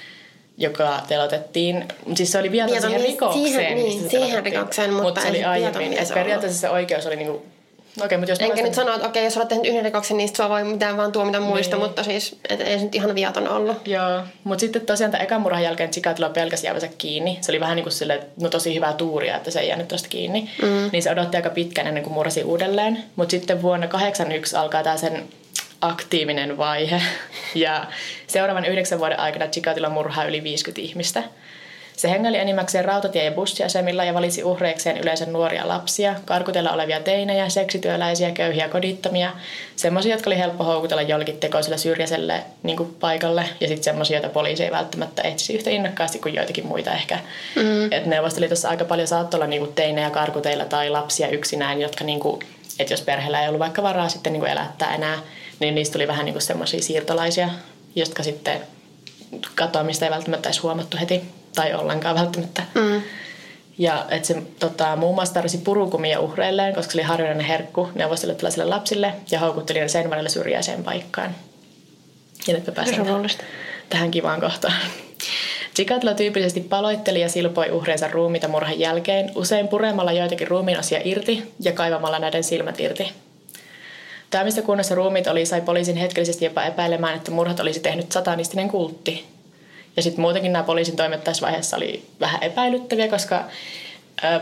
joka 0.58 1.00
telotettiin. 1.08 1.84
Siis 2.14 2.32
se 2.32 2.38
oli 2.38 2.52
viaton, 2.52 2.72
viaton 2.72 2.90
siihen 2.90 3.06
rikokseen. 3.06 3.46
Siihen, 3.46 3.74
niin, 3.74 4.10
siihen 4.10 4.44
rikokseen, 4.44 4.92
mutta 4.92 5.04
Mut 5.04 5.20
se 5.20 5.28
oli 5.28 5.44
aiemmin. 5.44 5.98
Periaatteessa 6.14 6.60
se 6.60 6.68
oikeus 6.68 7.06
oli 7.06 7.16
niinku 7.16 7.42
Okei, 8.02 8.18
mutta 8.18 8.32
jos 8.32 8.38
Enkä 8.40 8.62
nyt 8.62 8.74
sano, 8.74 8.94
että 8.94 9.06
okei, 9.06 9.24
jos 9.24 9.36
olet 9.36 9.48
tehnyt 9.48 9.66
yhden 9.66 9.84
rikoksen, 9.84 10.16
niin 10.16 10.36
sua 10.36 10.48
voi 10.48 10.64
mitään 10.64 10.96
vaan 10.96 11.12
tuomita 11.12 11.40
muista, 11.40 11.76
niin. 11.76 11.86
mutta 11.86 12.02
siis 12.02 12.36
et 12.48 12.60
ei 12.60 12.78
se 12.78 12.84
nyt 12.84 12.94
ihan 12.94 13.14
viaton 13.14 13.48
ollut. 13.48 13.88
Joo, 13.88 14.22
mutta 14.44 14.60
sitten 14.60 14.86
tosiaan 14.86 15.10
tämän 15.10 15.24
ekan 15.24 15.40
murhan 15.40 15.62
jälkeen 15.62 15.90
Chikatilo 15.90 16.30
pelkäsi 16.30 16.66
jäävänsä 16.66 16.88
kiinni. 16.98 17.38
Se 17.40 17.52
oli 17.52 17.60
vähän 17.60 17.76
niin 17.76 17.84
kuin 17.84 17.92
sille, 17.92 18.20
no 18.40 18.48
tosi 18.48 18.74
hyvää 18.74 18.92
tuuria, 18.92 19.36
että 19.36 19.50
se 19.50 19.60
ei 19.60 19.68
jäänyt 19.68 19.88
tuosta 19.88 20.08
kiinni. 20.08 20.50
Mm. 20.62 20.90
Niin 20.92 21.02
se 21.02 21.10
odotti 21.10 21.36
aika 21.36 21.50
pitkään 21.50 21.86
ennen 21.86 22.02
kuin 22.02 22.14
murhasi 22.14 22.44
uudelleen. 22.44 23.04
Mutta 23.16 23.30
sitten 23.30 23.62
vuonna 23.62 23.86
81 23.86 24.56
alkaa 24.56 24.82
tämä 24.82 24.96
sen 24.96 25.24
aktiivinen 25.80 26.58
vaihe. 26.58 27.02
Ja 27.54 27.86
seuraavan 28.26 28.64
yhdeksän 28.64 28.98
vuoden 28.98 29.20
aikana 29.20 29.46
Chikatilo 29.46 29.90
murhaa 29.90 30.24
yli 30.24 30.42
50 30.42 30.80
ihmistä. 30.80 31.22
Se 31.96 32.10
hengäli 32.10 32.38
enimmäkseen 32.38 32.84
rautatie- 32.84 33.24
ja 33.24 33.30
bussiasemilla 33.30 34.04
ja 34.04 34.14
valitsi 34.14 34.44
uhreikseen 34.44 34.98
yleensä 34.98 35.26
nuoria 35.26 35.68
lapsia, 35.68 36.14
karkutella 36.24 36.72
olevia 36.72 37.00
teinejä, 37.00 37.48
seksityöläisiä, 37.48 38.30
köyhiä 38.30 38.68
kodittomia, 38.68 39.32
semmoisia, 39.76 40.14
jotka 40.14 40.30
oli 40.30 40.38
helppo 40.38 40.64
houkutella 40.64 41.02
jollekin 41.02 41.36
tekoiselle 41.36 41.78
syrjäiselle 41.78 42.42
niin 42.62 42.76
kuin 42.76 42.96
paikalle, 43.00 43.44
ja 43.60 43.68
sitten 43.68 43.84
semmoisia, 43.84 44.16
joita 44.16 44.28
poliisi 44.28 44.64
ei 44.64 44.70
välttämättä 44.70 45.22
etsisi 45.22 45.54
yhtä 45.54 45.70
innokkaasti 45.70 46.18
kuin 46.18 46.34
joitakin 46.34 46.66
muita 46.66 46.92
ehkä. 46.92 47.18
Mm. 47.56 47.92
Et 47.92 48.06
Neuvostoliitossa 48.06 48.68
aika 48.68 48.84
paljon 48.84 49.08
saattoi 49.08 49.38
olla 49.38 49.46
niin 49.46 49.62
kuin 49.62 49.74
teinejä 49.74 50.10
karkuteilla 50.10 50.64
tai 50.64 50.90
lapsia 50.90 51.28
yksinään, 51.28 51.80
jotka 51.80 52.04
niin 52.04 52.20
kuin, 52.20 52.40
että 52.78 52.92
jos 52.92 53.02
perheellä 53.02 53.42
ei 53.42 53.48
ollut 53.48 53.60
vaikka 53.60 53.82
varaa 53.82 54.08
sitten 54.08 54.32
niin 54.32 54.40
kuin 54.40 54.52
elättää 54.52 54.94
enää, 54.94 55.18
niin 55.60 55.74
niistä 55.74 55.92
tuli 55.92 56.08
vähän 56.08 56.24
niin 56.24 56.34
kuin 56.34 56.42
semmoisia 56.42 56.82
siirtolaisia, 56.82 57.48
jotka 57.94 58.22
sitten 58.22 58.60
katoamista 59.54 60.04
ei 60.04 60.10
välttämättä 60.10 60.48
edes 60.48 60.62
huomattu 60.62 60.96
heti 61.00 61.22
tai 61.54 61.74
ollenkaan 61.74 62.16
välttämättä. 62.16 62.62
Mm. 62.74 63.02
Ja 63.78 64.06
että 64.10 64.28
se 64.28 64.42
tota, 64.58 64.96
muun 64.96 65.14
muassa 65.14 65.34
tarvisi 65.34 65.58
purukumia 65.58 66.20
uhreilleen, 66.20 66.74
koska 66.74 66.92
se 66.92 66.98
oli 66.98 67.02
harvinainen 67.02 67.46
herkku 67.46 67.88
neuvostoliittolaisille 67.94 68.64
lapsille 68.64 69.12
ja 69.30 69.38
houkutteli 69.38 69.80
ne 69.80 69.88
sen 69.88 70.10
välillä 70.10 70.28
syrjäiseen 70.28 70.84
paikkaan. 70.84 71.34
Ja 72.46 72.54
nyt 72.54 72.66
me 72.66 72.72
tähän 73.90 74.10
kivaan 74.10 74.40
kohtaan. 74.40 74.74
Chikatilo 75.74 76.14
tyypillisesti 76.14 76.60
paloitteli 76.60 77.20
ja 77.20 77.28
silpoi 77.28 77.70
uhreensa 77.70 78.08
ruumiita 78.08 78.48
murhan 78.48 78.78
jälkeen, 78.78 79.30
usein 79.34 79.68
puremalla 79.68 80.12
joitakin 80.12 80.48
ruumiinosia 80.48 81.00
irti 81.04 81.52
ja 81.60 81.72
kaivamalla 81.72 82.18
näiden 82.18 82.44
silmät 82.44 82.80
irti. 82.80 83.12
Tämä, 84.30 84.44
mistä 84.44 84.62
kunnossa 84.62 84.94
ruumiit 84.94 85.26
oli, 85.26 85.46
sai 85.46 85.60
poliisin 85.60 85.96
hetkellisesti 85.96 86.44
jopa 86.44 86.64
epäilemään, 86.64 87.16
että 87.16 87.30
murhat 87.30 87.60
olisi 87.60 87.80
tehnyt 87.80 88.12
satanistinen 88.12 88.68
kultti. 88.68 89.33
Ja 89.96 90.02
sitten 90.02 90.20
muutenkin 90.20 90.52
nämä 90.52 90.62
poliisin 90.62 90.96
toimet 90.96 91.24
tässä 91.24 91.46
vaiheessa 91.46 91.76
oli 91.76 92.06
vähän 92.20 92.42
epäilyttäviä, 92.42 93.08
koska 93.08 93.44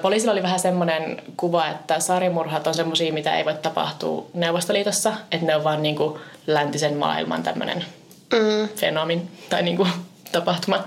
poliisilla 0.02 0.32
oli 0.32 0.42
vähän 0.42 0.60
semmoinen 0.60 1.22
kuva, 1.36 1.68
että 1.68 2.00
sarjamurhat 2.00 2.66
on 2.66 2.74
semmoisia, 2.74 3.12
mitä 3.12 3.36
ei 3.36 3.44
voi 3.44 3.54
tapahtua 3.54 4.26
Neuvostoliitossa, 4.34 5.12
että 5.32 5.46
ne 5.46 5.56
on 5.56 5.64
vaan 5.64 5.82
niin 5.82 5.96
kuin 5.96 6.20
läntisen 6.46 6.96
maailman 6.96 7.42
tämmöinen 7.42 7.84
mm. 8.32 8.68
fenomin 8.76 9.28
tai 9.50 9.62
niin 9.62 9.76
kuin 9.76 9.88
tapahtuma. 10.32 10.84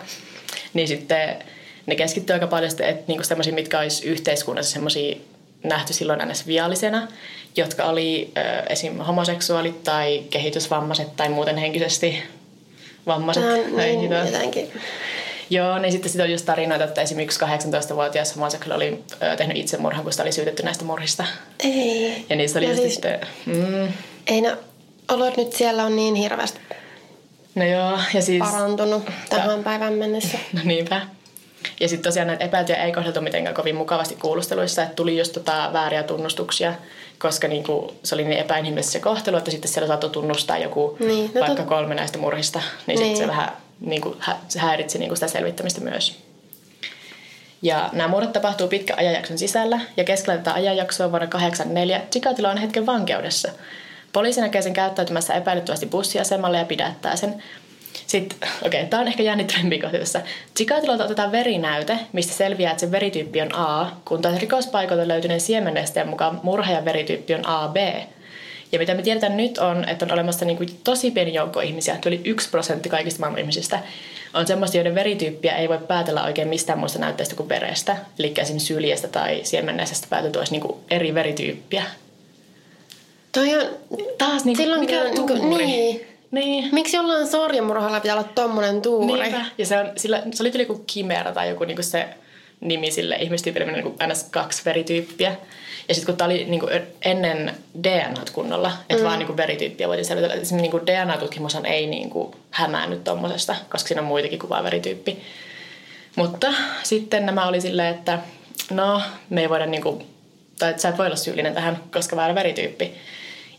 Niin 0.73 0.87
sitten 0.87 1.35
ne 1.85 1.95
keskittyy 1.95 2.33
aika 2.33 2.47
paljon 2.47 2.71
että 2.71 3.03
niinku 3.07 3.23
semmoisia, 3.23 3.53
mitkä 3.53 3.79
olisi 3.79 4.05
yhteiskunnassa 4.05 4.71
semmoisia 4.71 5.17
nähty 5.63 5.93
silloin 5.93 6.21
aina 6.21 6.33
viallisena, 6.47 7.07
jotka 7.55 7.83
oli 7.83 8.31
ö, 8.37 8.63
esim. 8.69 8.97
homoseksuaalit 8.97 9.83
tai 9.83 10.23
kehitysvammaiset 10.29 11.15
tai 11.15 11.29
muuten 11.29 11.57
henkisesti 11.57 12.23
vammaiset. 13.07 13.43
No, 13.43 13.77
niin, 13.77 14.11
jotenkin. 14.11 14.71
Joo, 15.49 15.79
niin 15.79 15.91
sitten 15.91 16.11
sit 16.11 16.21
on 16.21 16.31
just 16.31 16.45
tarinoita, 16.45 16.83
että 16.83 17.01
esimerkiksi 17.01 17.39
18-vuotias 17.39 18.35
homoseksuaali 18.35 18.87
oli 18.87 19.03
ö, 19.23 19.35
tehnyt 19.35 19.57
itsemurhan, 19.57 20.03
kun 20.03 20.11
sitä 20.11 20.23
oli 20.23 20.31
syytetty 20.31 20.63
näistä 20.63 20.85
murhista. 20.85 21.25
Ei. 21.63 22.25
Ja 22.29 22.35
niistä 22.35 22.59
oli 22.59 22.65
ja 22.65 22.71
just 22.71 22.81
siis, 22.81 22.93
sitten... 22.93 23.19
Mm, 23.45 23.93
Ei 24.27 24.41
no, 24.41 24.57
olot 25.09 25.37
nyt 25.37 25.53
siellä 25.53 25.83
on 25.83 25.95
niin 25.95 26.15
hirveästi 26.15 26.59
no 27.55 27.65
joo, 27.65 27.99
ja 28.13 28.21
siis... 28.21 28.39
parantunut 28.39 29.03
tähän 29.29 29.63
päivään 29.63 29.93
mennessä. 29.93 30.37
No 30.53 30.61
niinpä. 30.63 31.01
Ja 31.79 31.89
sitten 31.89 32.09
tosiaan 32.09 32.27
näitä 32.27 32.43
epäiltyjä 32.43 32.83
ei 32.83 32.91
kohdeltu 32.91 33.21
mitenkään 33.21 33.55
kovin 33.55 33.75
mukavasti 33.75 34.15
kuulusteluissa, 34.15 34.83
että 34.83 34.95
tuli 34.95 35.17
just 35.17 35.33
tota 35.33 35.69
vääriä 35.73 36.03
tunnustuksia, 36.03 36.73
koska 37.19 37.47
niinku, 37.47 37.93
se 38.03 38.15
oli 38.15 38.23
niin 38.23 38.39
epäinhimillistä 38.39 38.91
se 38.91 38.99
kohtelu, 38.99 39.37
että 39.37 39.51
sitten 39.51 39.71
siellä 39.71 39.87
saattoi 39.87 40.09
tunnustaa 40.09 40.57
joku 40.57 40.97
Niin, 40.99 41.31
no 41.35 41.41
vaikka 41.41 41.63
tot- 41.63 41.67
kolme 41.67 41.95
näistä 41.95 42.17
murhista, 42.17 42.59
niin, 42.59 42.85
Niin. 42.87 42.97
sitten 42.99 43.17
se 43.17 43.27
vähän 43.27 43.51
niinku, 43.79 44.15
hä- 44.19 44.37
se 44.47 44.59
häiritsi 44.59 44.97
niinku 44.97 45.15
sitä 45.15 45.27
selvittämistä 45.27 45.81
myös. 45.81 46.19
Ja 47.61 47.89
nämä 47.93 48.07
murhat 48.07 48.33
tapahtuu 48.33 48.67
pitkän 48.67 48.99
ajanjakson 48.99 49.37
sisällä 49.37 49.79
ja 49.97 50.03
keskellä 50.03 50.37
tätä 50.37 50.53
ajanjaksoa 50.53 51.11
vuonna 51.11 51.27
1984 51.27 52.01
Chikatilo 52.11 52.49
on 52.49 52.57
hetken 52.57 52.85
vankeudessa. 52.85 53.51
Poliisi 54.13 54.41
näkee 54.41 54.61
sen 54.61 54.73
käyttäytymässä 54.73 55.33
epäilyttävästi 55.33 55.85
bussiasemalle 55.85 56.57
ja 56.57 56.65
pidättää 56.65 57.15
sen. 57.15 57.43
Sitten, 58.07 58.49
okei, 58.65 58.79
okay, 58.79 58.89
tämä 58.89 59.01
on 59.01 59.07
ehkä 59.07 59.23
jännittävämpi 59.23 59.79
kohta 59.79 59.97
tässä. 59.97 60.21
Otetaan 61.03 61.31
verinäyte, 61.31 61.99
mistä 62.13 62.33
selviää, 62.33 62.71
että 62.71 62.81
se 62.81 62.91
verityyppi 62.91 63.41
on 63.41 63.55
A, 63.55 63.91
kun 64.05 64.21
taas 64.21 64.39
rikospaikalta 64.39 65.07
löytyneen 65.07 65.41
siemennesteen 65.41 66.07
mukaan 66.07 66.39
murhaajan 66.43 66.85
verityyppi 66.85 67.33
on 67.33 67.47
AB. 67.47 67.75
Ja 68.71 68.79
mitä 68.79 68.93
me 68.93 69.01
tiedetään 69.01 69.37
nyt 69.37 69.57
on, 69.57 69.89
että 69.89 70.05
on 70.05 70.11
olemassa 70.11 70.45
niin 70.45 70.57
kuin 70.57 70.79
tosi 70.83 71.11
pieni 71.11 71.33
joukko 71.33 71.59
ihmisiä, 71.59 71.97
yli 72.05 72.21
yksi 72.25 72.49
prosentti 72.49 72.89
kaikista 72.89 73.19
maailman 73.19 73.39
ihmisistä, 73.39 73.79
on 74.33 74.47
semmoista, 74.47 74.77
joiden 74.77 74.95
verityyppiä 74.95 75.55
ei 75.55 75.69
voi 75.69 75.77
päätellä 75.77 76.23
oikein 76.23 76.47
mistään 76.47 76.79
muusta 76.79 76.99
näytteestä 76.99 77.35
kuin 77.35 77.49
verestä. 77.49 77.97
Eli 78.19 78.33
esimerkiksi 78.37 78.67
syljestä 78.67 79.07
tai 79.07 79.39
siemenneestä 79.43 80.07
päätelty 80.09 80.39
olisi 80.39 80.51
niin 80.51 80.61
kuin 80.61 80.77
eri 80.89 81.13
verityyppiä. 81.13 81.83
Toi 83.31 83.55
on, 83.55 83.67
Taas 84.17 84.45
niin 84.45 84.57
kuin, 84.57 84.63
Silloin 84.63 84.79
mikä 84.81 85.03
tuuri. 85.15 85.65
niin. 85.65 86.14
Niin. 86.31 86.69
miksi 86.71 86.97
jollain 86.97 87.27
sarjamurhalla 87.27 87.99
pitää 87.99 88.15
olla 88.15 88.29
tommonen 88.35 88.81
tuuri? 88.81 89.21
Niinpä. 89.21 89.45
Ja 89.57 89.65
se, 89.65 89.79
on, 89.79 89.91
sillä, 89.97 90.23
se 90.33 90.43
oli 90.43 90.59
joku 90.59 90.83
kimera 90.87 91.31
tai 91.31 91.49
joku 91.49 91.63
niinku 91.63 91.83
se 91.83 92.07
nimi 92.59 92.91
sille 92.91 93.15
ihmistyypille, 93.15 93.71
niin 93.71 93.83
kuin 93.83 93.95
ns. 94.07 94.23
kaksi 94.23 94.65
verityyppiä. 94.65 95.35
Ja 95.87 95.95
sitten 95.95 96.05
kun 96.13 96.17
tämä 96.17 96.25
oli 96.25 96.45
niin 96.45 96.59
kuin 96.59 96.71
ennen 97.01 97.53
DNA 97.83 98.21
kunnolla, 98.33 98.71
että 98.89 99.03
mm. 99.03 99.07
vaan 99.07 99.19
niin 99.19 99.27
kuin 99.27 99.37
verityyppiä 99.37 99.87
voitiin 99.87 100.05
selvitellä. 100.05 100.33
Esimerkiksi 100.33 100.55
niin 100.55 100.71
kuin 100.71 100.87
DNA-tutkimushan 100.87 101.65
ei 101.65 101.87
niin 101.87 102.09
kuin 102.09 102.35
hämäännyt 102.51 103.03
tuommoisesta, 103.03 103.55
koska 103.69 103.87
siinä 103.87 104.01
on 104.01 104.07
muitakin 104.07 104.39
kuin 104.39 104.49
vain 104.49 104.63
verityyppi. 104.63 105.21
Mutta 106.15 106.53
sitten 106.83 107.25
nämä 107.25 107.47
oli 107.47 107.61
silleen, 107.61 107.95
että 107.95 108.19
no, 108.69 109.01
me 109.29 109.41
ei 109.41 109.49
voida 109.49 109.65
niin 109.65 109.83
kuin, 109.83 110.05
tai 110.59 110.69
että 110.69 110.81
sä 110.81 110.89
et 110.89 110.97
voi 110.97 111.05
olla 111.05 111.15
syyllinen 111.15 111.53
tähän, 111.53 111.83
koska 111.91 112.15
väärä 112.15 112.35
verityyppi. 112.35 112.93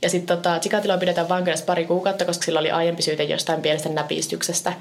Ja 0.03 0.11
sitten 0.11 0.37
tota, 0.37 0.59
Chikatiloa 0.59 0.99
pidetään 0.99 1.29
vankeudessa 1.29 1.67
pari 1.67 1.85
kuukautta, 1.85 2.25
koska 2.25 2.45
sillä 2.45 2.61
oli 2.61 2.71
aiempi 2.71 3.03
syyte 3.03 3.23
jostain 3.23 3.62
pienestä 3.62 3.88
näpistyksestä. 3.88 4.73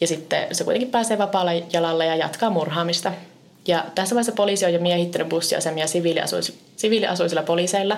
Ja 0.00 0.06
sitten 0.06 0.54
se 0.54 0.64
kuitenkin 0.64 0.90
pääsee 0.90 1.18
vapaalle 1.18 1.64
jalalle 1.72 2.06
ja 2.06 2.16
jatkaa 2.16 2.50
murhaamista. 2.50 3.12
Ja 3.68 3.84
tässä 3.94 4.14
vaiheessa 4.14 4.32
poliisi 4.32 4.64
on 4.64 4.72
jo 4.72 4.80
miehittänyt 4.80 5.28
bussiasemia 5.28 5.86
siviiliasuis- 5.86 6.54
siviiliasuisilla 6.76 7.42
poliiseilla, 7.42 7.96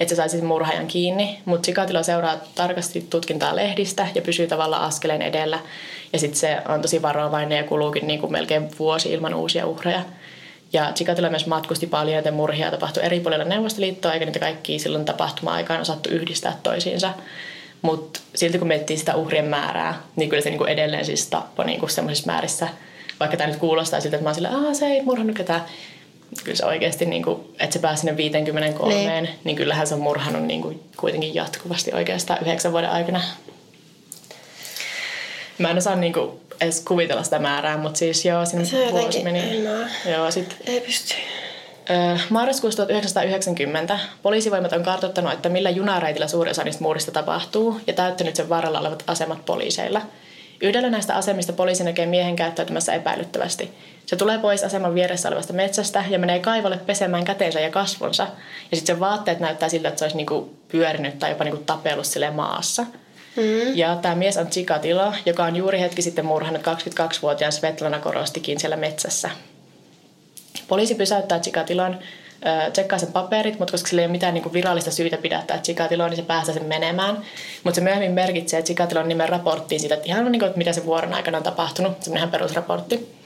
että 0.00 0.14
se 0.14 0.16
saisi 0.16 0.42
murhaajan 0.42 0.86
kiinni. 0.86 1.38
Mutta 1.44 1.66
Chikatilo 1.66 2.02
seuraa 2.02 2.36
tarkasti 2.54 3.06
tutkintaa 3.10 3.56
lehdistä 3.56 4.08
ja 4.14 4.22
pysyy 4.22 4.46
tavallaan 4.46 4.82
askeleen 4.82 5.22
edellä. 5.22 5.58
Ja 6.12 6.18
sitten 6.18 6.40
se 6.40 6.58
on 6.68 6.82
tosi 6.82 7.02
varovainen 7.02 7.58
ja 7.58 7.64
kuluukin 7.64 8.06
niin 8.06 8.20
kuin 8.20 8.32
melkein 8.32 8.78
vuosi 8.78 9.12
ilman 9.12 9.34
uusia 9.34 9.66
uhreja. 9.66 10.02
Ja 10.74 10.92
Chikatilo 10.94 11.30
myös 11.30 11.46
matkusti 11.46 11.86
paljon, 11.86 12.16
joten 12.16 12.34
murhia 12.34 12.70
tapahtui 12.70 13.04
eri 13.04 13.20
puolilla 13.20 13.44
Neuvostoliittoa, 13.44 14.12
eikä 14.12 14.24
niitä 14.24 14.38
kaikkia 14.38 14.78
silloin 14.78 15.04
tapahtuma-aikaan 15.04 15.80
osattu 15.80 16.10
yhdistää 16.10 16.56
toisiinsa. 16.62 17.12
Mutta 17.82 18.20
silti 18.34 18.58
kun 18.58 18.68
miettii 18.68 18.96
sitä 18.96 19.16
uhrien 19.16 19.44
määrää, 19.44 20.02
niin 20.16 20.30
kyllä 20.30 20.42
se 20.42 20.50
niinku 20.50 20.64
edelleen 20.64 21.04
siis 21.04 21.26
tappoi 21.26 21.64
niinku 21.64 21.88
semmoisissa 21.88 22.32
määrissä. 22.32 22.68
Vaikka 23.20 23.36
tämä 23.36 23.50
nyt 23.50 23.58
kuulostaa 23.58 24.00
siltä, 24.00 24.16
että 24.16 24.24
mä 24.24 24.28
oon 24.28 24.34
sillä, 24.34 24.48
että 24.48 24.74
se 24.74 24.86
ei 24.86 25.02
murhannut 25.02 25.36
ketään. 25.36 25.64
Kyllä 26.44 26.56
se 26.56 26.66
oikeasti, 26.66 27.06
niinku, 27.06 27.54
että 27.58 27.72
se 27.74 27.78
pääsi 27.78 28.00
sinne 28.00 28.16
53, 28.16 28.94
niin, 28.94 29.28
niin 29.44 29.56
kyllähän 29.56 29.86
se 29.86 29.94
on 29.94 30.00
murhannut 30.00 30.42
niinku 30.42 30.80
kuitenkin 30.96 31.34
jatkuvasti 31.34 31.92
oikeastaan 31.94 32.42
yhdeksän 32.42 32.72
vuoden 32.72 32.90
aikana. 32.90 33.20
Mä 35.58 35.70
en 35.70 35.78
osaa 35.78 35.96
niinku 35.96 36.40
edes 36.60 36.80
kuvitella 36.80 37.22
sitä 37.22 37.38
määrää, 37.38 37.76
mutta 37.76 37.98
siis 37.98 38.24
joo, 38.24 38.44
sinne 38.44 38.64
Se 38.64 38.76
vuosi 38.76 38.94
jotenkin, 38.94 39.24
meni. 39.24 39.56
en 39.56 39.62
mä- 39.62 40.10
Joo, 40.10 40.30
sit 40.30 40.56
Ei 40.66 40.80
pysty. 40.80 41.14
Marraskuussa 42.30 42.76
1990 42.76 43.98
poliisivoimat 44.22 44.72
on 44.72 44.82
kartoittanut, 44.82 45.32
että 45.32 45.48
millä 45.48 45.70
junareitillä 45.70 46.26
suurin 46.28 46.50
osa 46.50 46.64
niistä 46.64 46.82
muurista 46.82 47.10
tapahtuu 47.12 47.80
ja 47.86 47.92
täyttänyt 47.92 48.36
sen 48.36 48.48
varrella 48.48 48.80
olevat 48.80 49.04
asemat 49.06 49.44
poliiseilla. 49.46 50.02
Yhdellä 50.60 50.90
näistä 50.90 51.14
asemista 51.14 51.52
poliisi 51.52 51.84
näkee 51.84 52.06
miehen 52.06 52.36
käyttäytymässä 52.36 52.94
epäilyttävästi. 52.94 53.70
Se 54.06 54.16
tulee 54.16 54.38
pois 54.38 54.64
aseman 54.64 54.94
vieressä 54.94 55.28
olevasta 55.28 55.52
metsästä 55.52 56.04
ja 56.10 56.18
menee 56.18 56.38
kaivolle 56.38 56.76
pesemään 56.78 57.24
käteensä 57.24 57.60
ja 57.60 57.70
kasvonsa. 57.70 58.22
Ja 58.70 58.76
sitten 58.76 58.94
sen 58.96 59.00
vaatteet 59.00 59.40
näyttää 59.40 59.68
siltä, 59.68 59.88
että 59.88 59.98
se 59.98 60.04
olisi 60.04 60.16
niinku 60.16 60.54
pyörinyt 60.68 61.18
tai 61.18 61.30
jopa 61.30 61.44
niinku 61.44 61.62
tapellut 61.66 62.06
sille 62.06 62.30
maassa. 62.30 62.86
Mm. 63.36 63.76
Ja 63.76 63.96
tämä 64.02 64.14
mies 64.14 64.36
on 64.36 64.46
Chikatilo, 64.46 65.12
joka 65.26 65.44
on 65.44 65.56
juuri 65.56 65.80
hetki 65.80 66.02
sitten 66.02 66.26
murhannut 66.26 66.62
22-vuotiaan 66.62 67.52
Svetlana 67.52 67.98
Korostikin 67.98 68.60
siellä 68.60 68.76
metsässä. 68.76 69.30
Poliisi 70.68 70.94
pysäyttää 70.94 71.40
Chikatilon, 71.40 71.98
ö, 72.46 72.70
tsekkaa 72.70 72.98
sen 72.98 73.12
paperit, 73.12 73.58
mutta 73.58 73.72
koska 73.72 73.88
sillä 73.88 74.02
ei 74.02 74.06
ole 74.06 74.12
mitään 74.12 74.34
niinku 74.34 74.52
virallista 74.52 74.90
syytä 74.90 75.16
pidättää 75.16 75.58
Chikatiloa, 75.58 76.08
niin 76.08 76.16
se 76.16 76.22
päästää 76.22 76.54
sen 76.54 76.64
menemään. 76.64 77.16
Mutta 77.64 77.74
se 77.74 77.80
myöhemmin 77.80 78.12
merkitsee 78.12 78.62
Chikatilon 78.62 79.08
nimen 79.08 79.28
raporttiin 79.28 79.80
siitä, 79.80 79.94
että 79.94 80.08
ihan 80.08 80.32
niinku, 80.32 80.46
että 80.46 80.58
mitä 80.58 80.72
se 80.72 80.86
vuoron 80.86 81.14
aikana 81.14 81.38
on 81.38 81.44
tapahtunut, 81.44 82.02
semmoinen 82.02 82.30
perusraportti. 82.30 83.23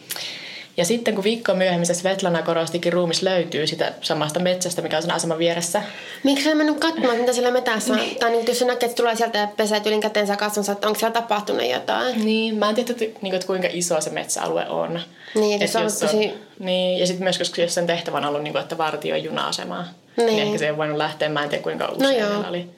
Ja 0.79 0.85
sitten 0.85 1.15
kun 1.15 1.25
viikko 1.25 1.55
myöhemmin 1.55 1.87
se 1.87 1.95
Svetlana 1.95 2.43
Korostikin 2.43 2.93
ruumis 2.93 3.23
löytyy 3.23 3.67
sitä 3.67 3.93
samasta 4.01 4.41
metsästä, 4.41 4.83
mikä 4.83 4.97
on 4.97 5.03
sen 5.03 5.11
aseman 5.15 5.39
vieressä, 5.39 5.83
Miksi 6.25 6.45
sä 6.45 6.55
mennyt 6.55 6.81
katsomaan, 6.81 7.17
mitä 7.17 7.33
siellä 7.33 7.51
metässä 7.51 7.93
on? 7.95 8.01
Tai 8.21 8.31
niin, 8.31 8.47
jos 8.49 8.59
sä 8.59 8.65
näkee, 8.65 8.87
että 8.87 8.89
se 8.89 8.97
tulee 8.97 9.17
sieltä 9.17 9.39
ja 9.39 9.47
pesee 9.57 9.81
tylin 9.81 10.01
käteensä 10.01 10.37
kasvonsa, 10.37 10.73
että 10.73 10.87
onko 10.87 10.99
siellä 10.99 11.15
tapahtunut 11.15 11.71
jotain? 11.71 12.25
Niin, 12.25 12.55
mä 12.57 12.69
en 12.69 12.75
tiedä, 12.75 12.91
että, 12.93 13.19
niin 13.23 13.35
että 13.35 13.47
kuinka 13.47 13.69
iso 13.71 14.01
se 14.01 14.11
metsäalue 14.11 14.69
on. 14.69 15.01
Niin, 15.35 15.63
että 15.63 15.79
Et 15.79 15.85
jos 15.85 16.03
on 16.03 16.09
tosi- 16.09 16.35
Niin, 16.59 16.99
ja 17.01 17.07
sitten 17.07 17.25
myös, 17.25 17.39
koska 17.39 17.63
jos 17.63 17.75
sen 17.75 17.87
tehtävä 17.87 18.17
on 18.19 18.25
ollut, 18.25 18.43
niin 18.43 18.53
kuin, 18.53 18.63
että 18.63 18.79
vartioi 18.79 19.25
juna-asemaa, 19.25 19.83
niin. 19.83 20.27
Niin. 20.27 20.37
niin 20.37 20.47
ehkä 20.47 20.59
se 20.59 20.67
ei 20.67 20.77
voinut 20.77 20.97
lähteä, 20.97 21.29
mä 21.29 21.43
en 21.43 21.49
tiedä 21.49 21.63
kuinka 21.63 21.87
usein 21.89 22.03
No 22.03 22.09
no 22.11 22.19
joo. 22.19 22.29
meillä 22.31 22.49
oli. 22.49 22.71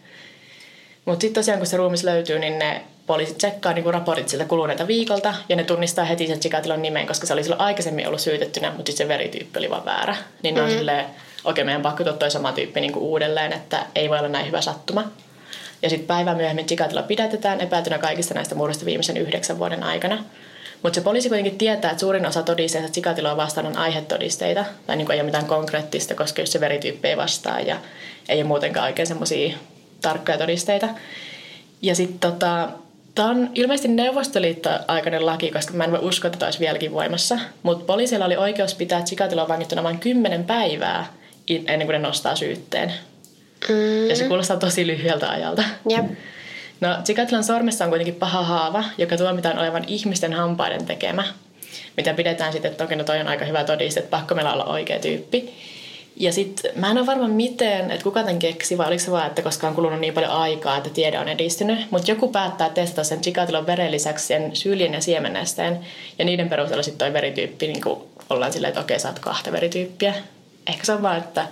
Mutta 1.04 1.20
sitten 1.20 1.40
tosiaan, 1.42 1.60
kun 1.60 1.66
se 1.66 1.76
ruumis 1.76 2.04
löytyy, 2.04 2.38
niin 2.38 2.58
ne 2.58 2.82
poliisit 3.10 3.38
tsekkaa 3.38 3.72
niin 3.72 3.94
raportit 3.94 4.28
siltä 4.28 4.44
kuluneelta 4.44 4.86
viikolta, 4.86 5.34
ja 5.48 5.56
ne 5.56 5.64
tunnistaa 5.64 6.04
heti 6.04 6.26
sen 6.26 6.40
Chikatilon 6.40 6.82
nimen, 6.82 7.06
koska 7.06 7.26
se 7.26 7.32
oli 7.32 7.42
silloin 7.42 7.60
aikaisemmin 7.60 8.06
ollut 8.06 8.20
syytettynä, 8.20 8.70
mutta 8.70 8.92
sitten 8.92 9.06
se 9.06 9.08
verityyppi 9.08 9.58
oli 9.58 9.70
vaan 9.70 9.84
väärä. 9.84 10.16
Niin 10.42 10.54
ne 10.54 10.62
on 10.62 10.70
silleen, 10.70 11.06
okei, 11.44 11.64
meidän 11.64 11.82
pakko 11.82 12.02
ottaa 12.02 12.16
toi 12.16 12.30
sama 12.30 12.52
tyyppi 12.52 12.80
niin 12.80 12.92
kuin 12.92 13.02
uudelleen, 13.02 13.52
että 13.52 13.86
ei 13.94 14.10
voi 14.10 14.18
olla 14.18 14.28
näin 14.28 14.46
hyvä 14.46 14.60
sattuma. 14.60 15.04
Ja 15.82 15.90
sitten 15.90 16.06
päivän 16.06 16.36
myöhemmin 16.36 16.66
Chikatilo 16.66 17.02
pidätetään 17.02 17.60
epäiltynä 17.60 17.98
kaikista 17.98 18.34
näistä 18.34 18.54
murhista 18.54 18.84
viimeisen 18.84 19.16
yhdeksän 19.16 19.58
vuoden 19.58 19.82
aikana. 19.82 20.24
Mutta 20.82 20.94
se 20.94 21.00
poliisi 21.00 21.28
kuitenkin 21.28 21.58
tietää, 21.58 21.90
että 21.90 22.00
suurin 22.00 22.26
osa 22.26 22.42
todisteista 22.42 22.92
Chikatiloa 22.92 23.36
vastaan 23.36 23.66
on 23.66 23.76
aihetodisteita. 23.76 24.64
Tai 24.86 24.96
niin 24.96 25.12
ei 25.12 25.18
ole 25.20 25.22
mitään 25.22 25.46
konkreettista, 25.46 26.14
koska 26.14 26.42
jos 26.42 26.52
se 26.52 26.60
verityyppi 26.60 27.08
ei 27.08 27.16
vastaa 27.16 27.60
ja 27.60 27.76
ei 28.28 28.38
ole 28.38 28.48
muutenkaan 28.48 28.86
oikein 28.86 29.08
semmoisia 29.08 29.56
tarkkoja 30.00 30.38
todisteita. 30.38 30.88
Ja 31.82 31.94
sitten 31.94 32.30
tota, 32.30 32.68
tämä 33.14 33.28
on 33.28 33.50
ilmeisesti 33.54 33.88
Neuvostoliitto-aikainen 33.88 35.26
laki, 35.26 35.50
koska 35.50 35.72
mä 35.72 35.84
en 35.84 35.92
voi 35.92 36.00
uskoa, 36.02 36.28
että 36.28 36.38
tämä 36.38 36.46
olisi 36.46 36.60
vieläkin 36.60 36.92
voimassa. 36.92 37.38
Mutta 37.62 37.84
poliisilla 37.84 38.24
oli 38.24 38.36
oikeus 38.36 38.74
pitää 38.74 39.02
Chikatiloa 39.02 39.48
vangittuna 39.48 39.82
vain 39.82 39.98
kymmenen 39.98 40.44
päivää 40.44 41.06
in- 41.46 41.64
ennen 41.66 41.86
kuin 41.86 41.92
ne 41.92 41.98
nostaa 41.98 42.36
syytteen. 42.36 42.92
Mm. 43.68 44.08
Ja 44.08 44.16
se 44.16 44.28
kuulostaa 44.28 44.56
tosi 44.56 44.86
lyhyeltä 44.86 45.30
ajalta. 45.30 45.62
Jep. 45.88 46.04
No, 46.80 46.88
Chikatilan 47.04 47.44
sormessa 47.44 47.84
on 47.84 47.90
kuitenkin 47.90 48.14
paha 48.14 48.42
haava, 48.42 48.84
joka 48.98 49.16
tuomitaan 49.16 49.58
olevan 49.58 49.84
ihmisten 49.86 50.32
hampaiden 50.32 50.86
tekemä. 50.86 51.24
Mitä 51.96 52.14
pidetään 52.14 52.52
sitten, 52.52 52.70
että 52.70 52.84
okei, 52.84 52.96
no 52.96 53.04
toi 53.04 53.20
on 53.20 53.28
aika 53.28 53.44
hyvä 53.44 53.64
todiste, 53.64 54.00
että 54.00 54.10
pakko 54.10 54.34
meillä 54.34 54.52
olla 54.52 54.64
oikea 54.64 54.98
tyyppi. 54.98 55.54
Ja 56.16 56.32
sitten 56.32 56.72
mä 56.74 56.90
en 56.90 56.98
ole 56.98 57.06
varma 57.06 57.28
miten, 57.28 57.90
että 57.90 58.04
kuka 58.04 58.20
tämän 58.20 58.38
keksi, 58.38 58.78
vai 58.78 58.86
oliko 58.86 59.04
se 59.04 59.10
vaan, 59.10 59.26
että 59.26 59.42
koska 59.42 59.68
on 59.68 59.74
kulunut 59.74 60.00
niin 60.00 60.14
paljon 60.14 60.32
aikaa, 60.32 60.76
että 60.76 60.90
tiede 60.90 61.18
on 61.18 61.28
edistynyt. 61.28 61.90
Mutta 61.90 62.10
joku 62.10 62.28
päättää 62.28 62.70
testata 62.70 63.04
sen 63.04 63.20
Chikatilon 63.20 63.66
veren 63.66 63.90
lisäksi 63.90 64.26
sen 64.26 64.56
syljen 64.56 64.94
ja 64.94 65.00
siemennesteen. 65.00 65.80
Ja 66.18 66.24
niiden 66.24 66.48
perusteella 66.48 66.82
sitten 66.82 66.98
toi 66.98 67.12
verityyppi 67.12 67.66
niin 67.66 67.82
ollaan 68.30 68.52
silleen, 68.52 68.68
että 68.68 68.80
okei, 68.80 68.96
oot 69.06 69.18
kahta 69.18 69.52
verityyppiä. 69.52 70.14
Ehkä 70.66 70.84
se 70.84 70.92
on 70.92 71.02
vaan, 71.02 71.18
että 71.18 71.46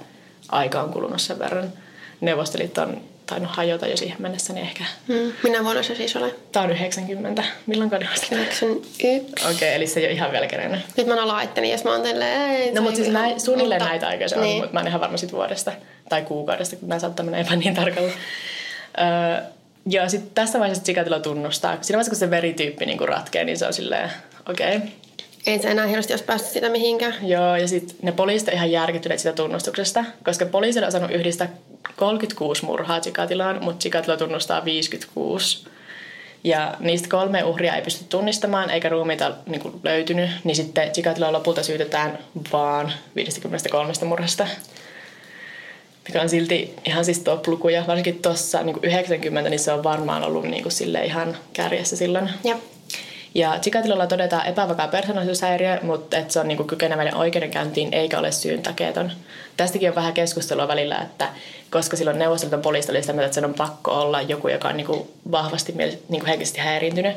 aika 0.48 0.82
on 0.82 0.92
kulunut 0.92 1.20
sen 1.20 1.38
verran. 1.38 1.72
Neuvostoliitto 2.20 2.82
on 2.82 3.00
tainnut 3.28 3.56
hajota 3.56 3.86
jo 3.86 3.96
siihen 3.96 4.16
mennessä, 4.22 4.52
niin 4.52 4.66
ehkä... 4.66 4.84
Mm. 5.08 5.32
Minä 5.42 5.64
vuonna 5.64 5.82
se 5.82 5.94
siis 5.94 6.16
ole? 6.16 6.34
Tää 6.52 6.62
on 6.62 6.70
90. 6.70 7.44
Milloin 7.66 7.90
Neuvostoliitto? 7.90 8.66
91. 8.66 8.86
Okei, 8.96 9.54
okay, 9.54 9.68
eli 9.68 9.86
se 9.86 10.00
ei 10.00 10.06
ole 10.06 10.12
ihan 10.12 10.32
vielä 10.32 10.46
kerennyt. 10.46 10.80
Nyt 10.96 11.06
mä 11.06 11.14
oon 11.14 11.28
laitteni, 11.28 11.72
jos 11.72 11.84
mä 11.84 11.90
oon 11.92 12.02
tälleen, 12.02 12.50
ei, 12.50 12.72
No 12.72 12.80
mutta 12.82 12.96
siis 12.96 13.08
ihan- 13.08 13.22
näin, 13.22 13.40
suunnilleen 13.40 13.80
mutta- 13.80 13.90
näitä 13.92 14.08
aikoja 14.08 14.28
se 14.28 14.36
on, 14.36 14.42
niin. 14.42 14.56
mutta 14.58 14.72
mä 14.72 14.80
en 14.80 14.86
ihan 14.86 15.00
varma 15.00 15.16
sit 15.16 15.32
vuodesta 15.32 15.72
tai 16.08 16.22
kuukaudesta, 16.22 16.76
kun 16.76 16.88
mä 16.88 16.98
saattaa 16.98 17.26
mennä 17.26 17.56
niin 17.56 17.74
tarkalla. 17.74 18.10
Öö, 19.00 19.42
ja 19.90 20.08
sitten 20.08 20.30
tässä 20.34 20.58
vaiheessa 20.60 20.84
Chikatilo 20.84 21.18
tunnustaa. 21.20 21.78
Siinä 21.80 21.96
vaiheessa, 21.96 22.10
kun 22.10 22.18
se 22.18 22.30
verityyppi 22.30 22.86
niinku 22.86 23.06
ratkee, 23.06 23.44
niin 23.44 23.58
se 23.58 23.66
on 23.66 23.72
silleen, 23.72 24.10
okei. 24.50 24.76
Okay. 24.76 24.88
Ei 25.46 25.58
se 25.58 25.70
enää 25.70 25.86
hirveästi 25.86 26.12
olisi 26.12 26.24
päässyt 26.24 26.52
sitä 26.52 26.68
mihinkään. 26.68 27.14
Joo, 27.22 27.56
ja 27.56 27.68
sitten 27.68 27.96
ne 28.02 28.12
poliisit 28.12 28.48
on 28.48 28.54
ihan 28.54 28.70
järkyttyneet 28.70 29.20
sitä 29.20 29.32
tunnustuksesta, 29.32 30.04
koska 30.24 30.46
poliisille 30.46 30.86
on 30.86 30.92
saanut 30.92 31.10
yhdistää 31.10 31.48
36 31.96 32.64
murhaa 32.64 33.00
Chikatilaan, 33.00 33.64
mutta 33.64 33.82
Chikatilo 33.82 34.16
tunnustaa 34.16 34.64
56. 34.64 35.66
Ja 36.44 36.74
niistä 36.80 37.08
kolme 37.08 37.44
uhria 37.44 37.74
ei 37.74 37.82
pysty 37.82 38.04
tunnistamaan, 38.04 38.70
eikä 38.70 38.88
ruumiita 38.88 39.32
niin 39.46 39.60
kuin, 39.60 39.74
löytynyt, 39.82 40.30
niin 40.44 40.56
sitten 40.56 40.90
Chikatiloa 40.92 41.32
lopulta 41.32 41.62
syytetään 41.62 42.18
vaan 42.52 42.92
53 43.16 43.92
murhasta. 44.04 44.46
Mikä 46.08 46.22
on 46.22 46.28
silti 46.28 46.74
ihan 46.86 47.04
siis 47.04 47.18
top-lukuja, 47.18 47.84
varsinkin 47.86 48.22
tuossa 48.22 48.62
niin 48.62 48.76
90, 48.82 49.50
niin 49.50 49.60
se 49.60 49.72
on 49.72 49.84
varmaan 49.84 50.24
ollut 50.24 50.44
niin 50.44 50.62
kuin, 50.62 50.72
sille 50.72 51.04
ihan 51.04 51.36
kärjessä 51.52 51.96
silloin. 51.96 52.30
Jep. 52.44 52.58
Ja 53.34 53.58
Chikatilolla 53.62 54.06
todetaan 54.06 54.46
epävakaa 54.46 54.88
persoonallisuushäiriö, 54.88 55.78
mutta 55.82 56.16
että 56.16 56.32
se 56.32 56.40
on 56.40 56.48
niinku 56.48 56.64
kykeneväinen 56.64 57.14
oikeudenkäyntiin 57.16 57.94
eikä 57.94 58.18
ole 58.18 58.32
syyntakeeton. 58.32 59.12
Tästäkin 59.56 59.88
on 59.88 59.94
vähän 59.94 60.12
keskustelua 60.14 60.68
välillä, 60.68 60.96
että 60.96 61.28
koska 61.70 61.96
silloin 61.96 62.18
neuvostoliiton 62.18 62.62
poliisi 62.62 62.90
oli 62.90 63.00
sitä 63.00 63.12
mieltä, 63.12 63.26
että 63.26 63.34
sen 63.34 63.44
on 63.44 63.54
pakko 63.54 63.90
olla 63.90 64.22
joku, 64.22 64.48
joka 64.48 64.68
on 64.68 64.76
niinku 64.76 65.10
vahvasti 65.30 65.72
miele- 65.72 65.98
niinku 66.08 66.26
henkisesti 66.26 66.58
häiriintynyt, 66.60 67.16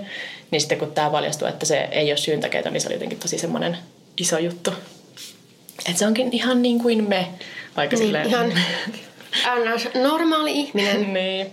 niin 0.52 0.62
sitten 0.62 0.78
kun 0.78 0.92
tämä 0.92 1.10
paljastui, 1.10 1.50
että 1.50 1.66
se 1.66 1.88
ei 1.92 2.12
ole 2.12 2.18
syyntakeeton, 2.18 2.74
niin 2.74 2.82
se 2.82 2.88
oli 2.88 2.96
jotenkin 2.96 3.20
tosi 3.20 3.38
semmoinen 3.38 3.78
iso 4.18 4.38
juttu. 4.38 4.74
Että 5.86 6.00
se 6.00 6.06
onkin 6.08 6.30
ihan 6.32 6.62
niin 6.62 6.80
kuin 6.80 7.10
me, 7.10 7.28
vaikka 7.78 7.96
Niin, 7.96 8.06
silleen... 8.06 8.28
ihan 8.28 8.54
annas 9.54 9.88
normaali 10.04 10.52
ihminen. 10.52 11.14
niin. 11.14 11.52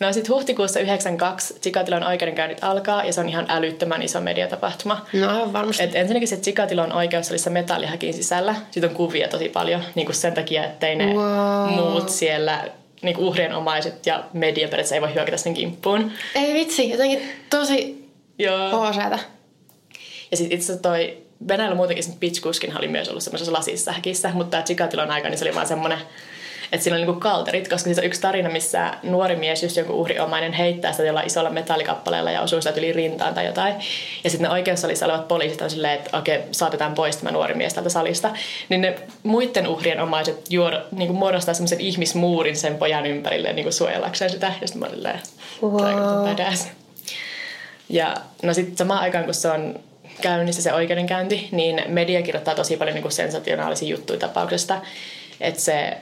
No 0.00 0.12
sitten 0.12 0.34
huhtikuussa 0.34 0.80
92 0.80 1.54
Chikatilon 1.60 2.02
oikeudenkäynnit 2.06 2.64
alkaa 2.64 3.04
ja 3.04 3.12
se 3.12 3.20
on 3.20 3.28
ihan 3.28 3.46
älyttömän 3.48 4.02
iso 4.02 4.20
mediatapahtuma. 4.20 5.06
No 5.12 5.28
aivan 5.30 5.52
varmasti. 5.52 5.82
Et 5.82 5.94
ensinnäkin 5.94 6.28
se 6.28 6.36
Chikatilon 6.36 6.92
oikeussalissa 6.92 7.50
metallihäkin 7.50 8.14
sisällä. 8.14 8.54
Siitä 8.70 8.88
on 8.88 8.94
kuvia 8.94 9.28
tosi 9.28 9.48
paljon 9.48 9.82
niin 9.94 10.06
kuin 10.06 10.16
sen 10.16 10.34
takia, 10.34 10.64
ettei 10.64 10.96
ne 10.96 11.06
Wow. 11.14 11.74
muut 11.74 12.08
siellä 12.08 12.64
niin 13.02 13.18
uhrien 13.18 13.54
omaiset 13.54 14.06
ja 14.06 14.24
media 14.32 14.68
periaatteessa 14.68 14.94
ei 14.94 15.00
voi 15.00 15.14
hyökätä 15.14 15.36
sen 15.36 15.54
kimppuun. 15.54 16.12
Ei 16.34 16.54
vitsi, 16.54 16.90
jotenkin 16.90 17.20
tosi 17.50 18.08
hooseeta. 18.72 19.18
Ja 20.30 20.36
sitten 20.36 20.58
itse 20.58 20.76
toi 20.76 21.18
Venäjällä 21.48 21.76
muutenkin 21.76 22.04
se 22.04 22.12
Pitchkuskin 22.20 22.78
oli 22.78 22.88
myös 22.88 23.08
ollut 23.08 23.22
semmoisessa 23.22 23.52
lasissa 23.52 23.92
häkissä, 23.92 24.30
mutta 24.34 24.50
tämä 24.50 24.62
Chikatilon 24.62 25.10
aika, 25.10 25.28
niin 25.28 25.38
se 25.38 25.44
oli 25.44 25.54
vaan 25.54 25.66
semmoinen, 25.66 25.98
että 26.72 26.84
siinä 26.84 26.96
on 26.96 27.00
niinku 27.06 27.20
kalterit, 27.20 27.68
koska 27.68 27.84
siis 27.84 27.98
on 27.98 28.04
yksi 28.04 28.20
tarina, 28.20 28.50
missä 28.50 28.94
nuori 29.02 29.36
mies, 29.36 29.62
just 29.62 29.76
joku 29.76 30.00
uhriomainen, 30.00 30.52
heittää 30.52 30.92
sitä 30.92 31.04
jollain 31.04 31.26
isolla 31.26 31.50
metallikappaleella 31.50 32.30
ja 32.30 32.40
osuu 32.40 32.60
sitä 32.60 32.80
yli 32.80 32.92
rintaan 32.92 33.34
tai 33.34 33.46
jotain. 33.46 33.74
Ja 34.24 34.30
sitten 34.30 34.48
ne 34.48 34.54
oikeussalissa 34.54 35.06
olevat 35.06 35.28
poliisit 35.28 35.62
on 35.62 35.70
silleen, 35.70 35.94
että 35.94 36.18
okei, 36.18 36.40
saatetaan 36.50 36.94
pois 36.94 37.16
tämä 37.16 37.30
nuori 37.30 37.54
mies 37.54 37.74
tältä 37.74 37.88
salista. 37.88 38.30
Niin 38.68 38.80
ne 38.80 38.98
muiden 39.22 39.68
uhrien 39.68 40.00
omaiset 40.00 40.50
juoda, 40.50 40.82
niinku 40.92 41.14
muodostaa 41.14 41.54
semmoisen 41.54 41.80
ihmismuurin 41.80 42.56
sen 42.56 42.76
pojan 42.76 43.06
ympärille 43.06 43.52
niinku 43.52 43.72
suojellakseen 43.72 44.30
sitä. 44.30 44.52
Ja 44.60 44.68
sitten 44.68 44.80
mä 44.80 44.86
olin 44.86 45.02
Wow. 45.62 46.28
Ja 47.88 48.14
no 48.42 48.54
sitten 48.54 48.76
samaan 48.76 49.00
aikaan, 49.00 49.24
kun 49.24 49.34
se 49.34 49.50
on 49.50 49.80
käynnissä 50.20 50.62
se 50.62 50.72
oikeudenkäynti, 50.72 51.48
niin 51.52 51.82
media 51.86 52.22
kirjoittaa 52.22 52.54
tosi 52.54 52.76
paljon 52.76 52.94
niinku 52.94 53.10
sensationaalisia 53.10 53.88
juttuja 53.88 54.18
tapauksesta. 54.18 54.80
Että 55.40 55.60
se, 55.60 55.96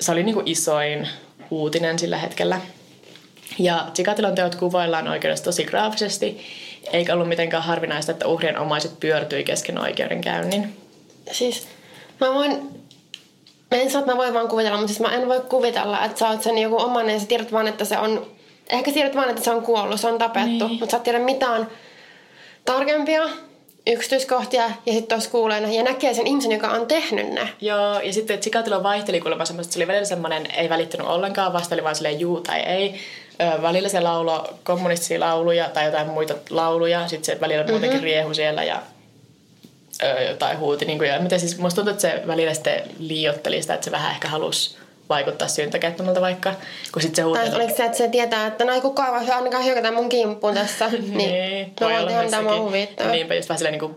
se 0.00 0.12
oli 0.12 0.22
niinku 0.22 0.42
isoin 0.46 1.08
uutinen 1.50 1.98
sillä 1.98 2.18
hetkellä. 2.18 2.60
Ja 3.58 3.86
Chikatilon 3.94 4.34
teot 4.34 4.54
kuvaillaan 4.54 5.08
oikeudessa 5.08 5.44
tosi 5.44 5.64
graafisesti, 5.64 6.40
eikä 6.92 7.14
ollut 7.14 7.28
mitenkään 7.28 7.62
harvinaista, 7.62 8.12
että 8.12 8.26
uhrien 8.26 8.58
omaiset 8.58 9.00
pyörtyi 9.00 9.44
kesken 9.44 9.78
oikeudenkäynnin. 9.78 10.76
Siis 11.32 11.68
mä 12.20 12.34
voin, 12.34 12.50
mä 13.70 13.78
en 13.78 13.90
saa, 13.90 13.98
että 14.00 14.12
mä 14.12 14.18
voin 14.18 14.34
vaan 14.34 14.48
kuvitella, 14.48 14.76
mutta 14.76 14.88
siis 14.94 15.00
mä 15.00 15.14
en 15.16 15.28
voi 15.28 15.40
kuvitella, 15.48 16.04
että 16.04 16.18
sä 16.18 16.28
oot 16.28 16.42
sen 16.42 16.58
joku 16.58 16.80
omanen 16.80 17.14
ja 17.14 17.20
sä 17.20 17.26
tiedät 17.26 17.52
vaan, 17.52 17.68
että 17.68 17.84
se 17.84 17.98
on, 17.98 18.26
ehkä 18.70 18.92
tiedät 18.92 19.14
vaan, 19.16 19.30
että 19.30 19.42
se 19.42 19.50
on 19.50 19.62
kuollut, 19.62 20.00
se 20.00 20.06
on 20.08 20.18
tapettu, 20.18 20.68
Niin. 20.68 20.70
mutta 20.80 20.90
sä 20.90 20.96
et 20.96 21.02
tiedä 21.02 21.18
mitään 21.18 21.68
tarkempia 22.64 23.22
yksityiskohtia 23.88 24.62
ja 24.62 24.92
sitten 24.92 25.08
tuossa 25.08 25.30
kuulee 25.30 25.60
ne 25.60 25.74
ja 25.74 25.82
näkee 25.82 26.14
sen 26.14 26.26
ihmisen, 26.26 26.52
joka 26.52 26.68
on 26.68 26.86
tehnyt 26.86 27.28
ne. 27.28 27.48
Joo, 27.60 28.00
ja 28.00 28.12
sitten 28.12 28.38
Chikatilo 28.38 28.82
vaihteli 28.82 29.20
kuulemma 29.20 29.44
semmoista, 29.44 29.68
että 29.68 29.74
se 29.74 29.78
oli 29.78 29.86
välillä 29.86 30.04
semmoinen, 30.04 30.50
ei 30.50 30.68
välittänyt 30.68 31.06
ollenkaan, 31.06 31.52
vasta 31.52 31.74
oli 31.74 31.84
vaan 31.84 31.94
silleen 31.94 32.20
juu 32.20 32.40
tai 32.40 32.60
ei. 32.60 32.94
Ö, 33.40 33.62
välillä 33.62 33.88
se 33.88 34.00
laulo 34.00 34.54
kommunistisia 34.64 35.20
lauluja 35.20 35.68
tai 35.68 35.84
jotain 35.84 36.06
muita 36.06 36.34
lauluja, 36.50 37.08
sitten 37.08 37.34
se 37.34 37.40
välillä 37.40 37.64
muutenkin 37.66 38.02
riehu 38.02 38.34
siellä 38.34 38.64
ja 38.64 38.82
ö, 40.02 40.22
jotain 40.22 40.58
huuti. 40.58 40.84
Niin 40.84 40.98
kuin, 40.98 41.10
ja 41.10 41.20
miten 41.20 41.40
siis, 41.40 41.58
musta 41.58 41.76
tuntuu, 41.76 41.90
että 41.92 42.00
se 42.02 42.22
välillä 42.26 42.54
sitten 42.54 42.82
liiotteli 42.98 43.62
sitä, 43.62 43.74
että 43.74 43.84
se 43.84 43.90
vähän 43.90 44.10
ehkä 44.10 44.28
halusi 44.28 44.76
vaikuttaa 45.08 45.48
syyntäkäyttämältä 45.48 46.20
vaikka, 46.20 46.54
kun 46.92 47.02
sitten 47.02 47.16
se 47.16 47.22
huuti. 47.22 47.40
Tai 47.40 47.54
oliko 47.54 47.76
se, 47.76 47.84
että 47.84 47.98
se 47.98 48.08
tietää, 48.08 48.46
että 48.46 48.64
no 48.64 48.72
ei 48.72 48.80
kukaan 48.80 49.20
voi 49.20 49.34
ainakaan 49.34 49.64
hyökätä 49.64 49.92
mun 49.92 50.08
kimppuun 50.08 50.54
tässä. 50.54 50.88
niin, 51.08 51.74
mä 51.80 51.86
voi 51.86 51.92
voin 51.92 52.00
olla 52.00 52.10
tehdä 52.10 52.42
mitä 52.42 52.56
huvittaa. 52.60 53.10
Niinpä 53.10 53.34
just 53.34 53.48
vähän 53.48 53.58
silleen 53.58 53.72
niin 53.72 53.80
kuin 53.80 53.96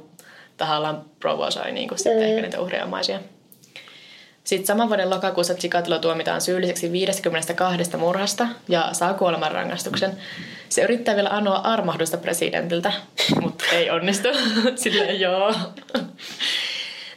tahallaan 0.58 1.06
provosoi 1.20 1.72
niin 1.72 1.88
kuin 1.88 1.98
sitten 2.00 2.18
Mm. 2.18 2.24
ehkä 2.24 2.42
niitä 2.42 2.62
uhriomaisia. 2.62 3.20
Sitten 4.44 4.68
saman 4.68 4.88
vuoden 4.90 5.10
lokakuussa 5.10 5.54
Chikatilo 5.54 6.00
tuomitaan 6.00 6.42
syylliseksi 6.42 6.92
52 6.92 7.98
murhasta 7.98 8.48
ja 8.68 8.90
saa 8.92 9.14
kuolemanrangaistuksen. 9.14 10.18
Se 10.70 10.82
yrittää 10.82 11.16
vielä 11.16 11.30
anoa 11.30 11.58
armahdusta 11.58 12.18
presidentiltä, 12.18 12.94
mutta 13.42 13.66
ei 13.72 13.90
onnistu. 13.90 14.28
Silleen 14.76 15.20
joo. 15.20 15.54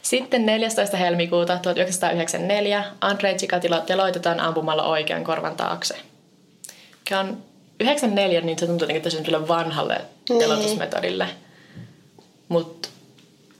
Sitten 0.05 0.45
14. 0.45 0.97
helmikuuta 0.97 1.57
1994 1.57 2.83
Andrei 3.01 3.35
Chikatilo 3.35 3.79
teloitetaan 3.79 4.39
ampumalla 4.39 4.83
oikean 4.83 5.23
korvan 5.23 5.55
taakse. 5.55 5.95
Mikä 6.99 7.19
on 7.19 7.37
94, 7.79 8.41
niin 8.41 8.59
se 8.59 8.65
tuntuu 8.67 8.83
jotenkin 8.85 9.03
tosi 9.03 9.47
vanhalle 9.47 10.01
Niin. 10.29 10.39
teloitusmetodille. 10.39 11.27
Mutta 12.47 12.89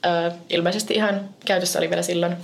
ö, 0.06 0.32
ilmeisesti 0.50 0.94
ihan 0.94 1.28
käytössä 1.44 1.78
oli 1.78 1.90
vielä 1.90 2.02
silloin. 2.02 2.36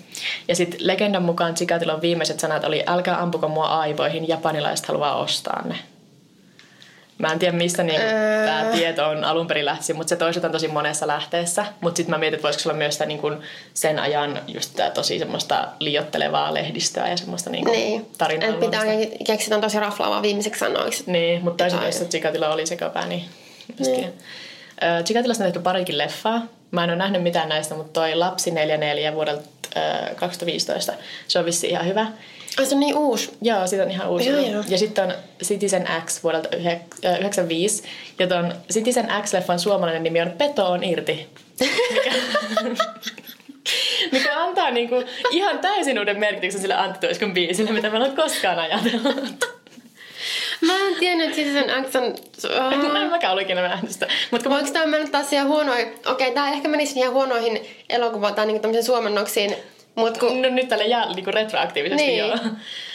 Ja 0.48 0.56
sitten 0.56 0.86
legendan 0.86 1.22
mukaan 1.22 1.54
Chikatilon 1.54 2.00
viimeiset 2.02 2.40
sanat 2.40 2.64
oli, 2.64 2.82
älkää 2.86 3.22
ampuko 3.22 3.48
mua 3.48 3.66
aivoihin, 3.66 4.28
japanilaiset 4.28 4.86
haluaa 4.86 5.16
ostaa 5.16 5.62
ne. 5.68 5.78
Mä 7.18 7.32
en 7.32 7.38
tiedä, 7.38 7.56
mistä 7.56 7.82
niin 7.82 8.00
Öö. 8.00 8.46
tämä 8.46 8.70
tieto 8.72 9.08
on 9.08 9.24
alun 9.24 9.46
perin 9.46 9.64
lähtisin, 9.64 9.96
mutta 9.96 10.08
se 10.08 10.16
toistetaan 10.16 10.52
tosi 10.52 10.68
monessa 10.68 11.06
lähteessä. 11.06 11.66
Mutta 11.80 11.96
sitten 11.96 12.10
mä 12.10 12.18
mietin, 12.18 12.34
että 12.34 12.42
voisiko 12.42 12.62
se 12.62 12.68
olla 12.68 12.78
myös 12.78 12.94
sitä, 12.94 13.06
niin 13.06 13.20
kun 13.20 13.40
sen 13.74 13.98
ajan 13.98 14.40
just 14.48 14.70
tää 14.76 14.90
tosi 14.90 15.18
semmoista 15.18 15.68
liiottelevaa 15.78 16.54
lehdistöä 16.54 17.08
ja 17.08 17.16
semmoista 17.16 17.50
niin 17.50 17.64
Niin, 17.64 18.06
tarinaa. 18.18 18.48
että 18.48 18.60
pitää 18.60 18.82
keksiä 19.26 19.58
tosi 19.60 19.80
raflaavaa 19.80 20.22
viimeiseksi 20.22 20.58
sanoiksi. 20.60 21.04
Niin, 21.06 21.44
mutta 21.44 21.64
toisaalta 21.64 21.86
jos 21.86 22.08
Chikatilo 22.10 22.52
oli 22.52 22.66
sekopää, 22.66 23.06
niin 23.06 23.24
niin. 23.78 24.12
Chikatilosta 25.04 25.44
on 25.44 25.46
tehty 25.46 25.60
parikin 25.62 25.98
leffaa. 25.98 26.42
Mä 26.70 26.84
en 26.84 26.90
ole 26.90 26.96
nähnyt 26.98 27.22
mitään 27.22 27.48
näistä, 27.48 27.74
mutta 27.74 28.00
toi 28.00 28.14
Lapsi 28.14 28.50
44 28.50 29.14
vuodelta 29.14 29.42
ö, 29.76 30.14
2015, 30.14 30.92
se 31.28 31.38
on 31.38 31.44
vissi 31.44 31.68
ihan 31.68 31.86
hyvä. 31.86 32.06
Ai 32.58 32.66
se 32.66 32.74
on 32.74 32.80
niin 32.80 32.96
uusi. 32.98 33.30
Joo, 33.42 33.66
siitä 33.66 33.84
on 33.84 33.90
ihan 33.90 34.08
uusi. 34.10 34.28
Joo, 34.28 34.40
joo. 34.40 34.64
Ja 34.68 34.78
sitten 34.78 35.04
on 35.04 35.12
Citizen 35.44 35.88
X 36.06 36.22
vuodelta 36.22 36.48
yhek- 36.56 37.04
ö, 37.04 37.16
95. 37.18 37.82
Ja 38.18 38.26
ton 38.26 38.54
Citizen 38.72 39.08
X-leffan 39.22 39.58
suomalainen 39.58 40.02
nimi 40.02 40.20
on 40.20 40.30
Peto 40.38 40.66
on 40.66 40.84
irti. 40.84 41.28
Mikä, 41.60 42.12
mikä 44.12 44.40
antaa 44.42 44.70
niinku 44.70 45.04
ihan 45.30 45.58
täysin 45.58 45.98
uuden 45.98 46.18
merkityksen 46.18 46.60
sille 46.60 46.74
Antti 46.74 47.06
Tuiskun 47.06 47.34
biisille, 47.34 47.72
mitä 47.72 47.90
mä 47.90 47.96
en 47.96 48.02
ole 48.02 48.10
koskaan 48.10 48.58
ajatellut. 48.58 49.52
Mä 50.66 50.72
en 50.88 50.94
tiennyt, 51.00 51.38
että 51.38 51.52
sen 51.52 51.84
X 51.90 51.96
on... 51.96 52.14
Mä 52.92 53.02
en 53.02 53.10
mäkään 53.10 53.32
ollut 53.32 53.42
ikinä 53.42 53.62
nähnyt 53.68 53.90
sitä. 53.92 54.06
Mutta 54.30 54.48
kun 54.48 54.56
Voiko 54.58 54.70
tämä 54.72 54.86
mennä 54.86 55.08
taas 55.10 55.30
siihen 55.30 55.46
huonoihin... 55.48 55.94
Okei, 56.06 56.32
tää 56.32 56.50
ehkä 56.52 56.68
menisi 56.68 56.98
ihan 56.98 57.12
huonoihin 57.12 57.60
elokuva- 57.90 58.32
tai 58.34 58.46
niinku 58.46 58.62
tämmöisiin 58.62 58.84
suomennoksiin. 58.84 59.54
Mut 59.94 60.18
kun... 60.18 60.42
No 60.42 60.48
nyt 60.48 60.68
tälle 60.68 60.84
jää 60.84 61.14
niinku 61.14 61.30
retroaktiivisesti 61.30 62.06
Niin. 62.06 62.18
joo. 62.18 62.36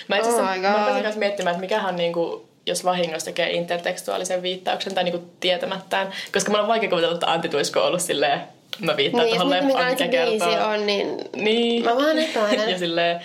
Mä 0.08 0.18
itse 0.18 0.30
asiassa 0.30 0.96
Oh 0.96 1.02
kanssa 1.04 1.20
miettimään, 1.20 1.54
että 1.56 1.62
mikähän 1.62 1.96
niinku, 1.96 2.46
jos 2.66 2.86
vahingossa 2.86 3.26
tekee 3.26 3.52
intertekstuaalisen 3.52 4.42
viittauksen 4.42 4.96
tai 4.96 5.04
niinku 5.04 5.24
tietämättään. 5.40 6.12
Koska 6.34 6.52
mä 6.52 6.62
on 6.62 6.68
vaikea 6.68 6.90
kuvitella, 6.90 7.14
että 7.16 7.32
Antti 7.32 7.50
Tuisko 7.50 7.80
on 7.80 7.88
ollut 7.88 8.02
silleen 8.02 8.42
Mä 8.80 8.98
viittaan 8.98 9.26
Niin, 9.26 9.38
tuohon 9.38 9.56
mikä 9.56 9.68
leffaan, 9.68 9.92
mikä 9.92 10.08
kertoo... 10.08 10.68
on, 10.70 10.86
niin 10.86 11.18
Niin. 11.36 11.84
mä 11.84 11.98
vähän 11.98 12.20
epäilen. 12.20 12.70
ja 12.74 12.78
silleen, 12.78 13.22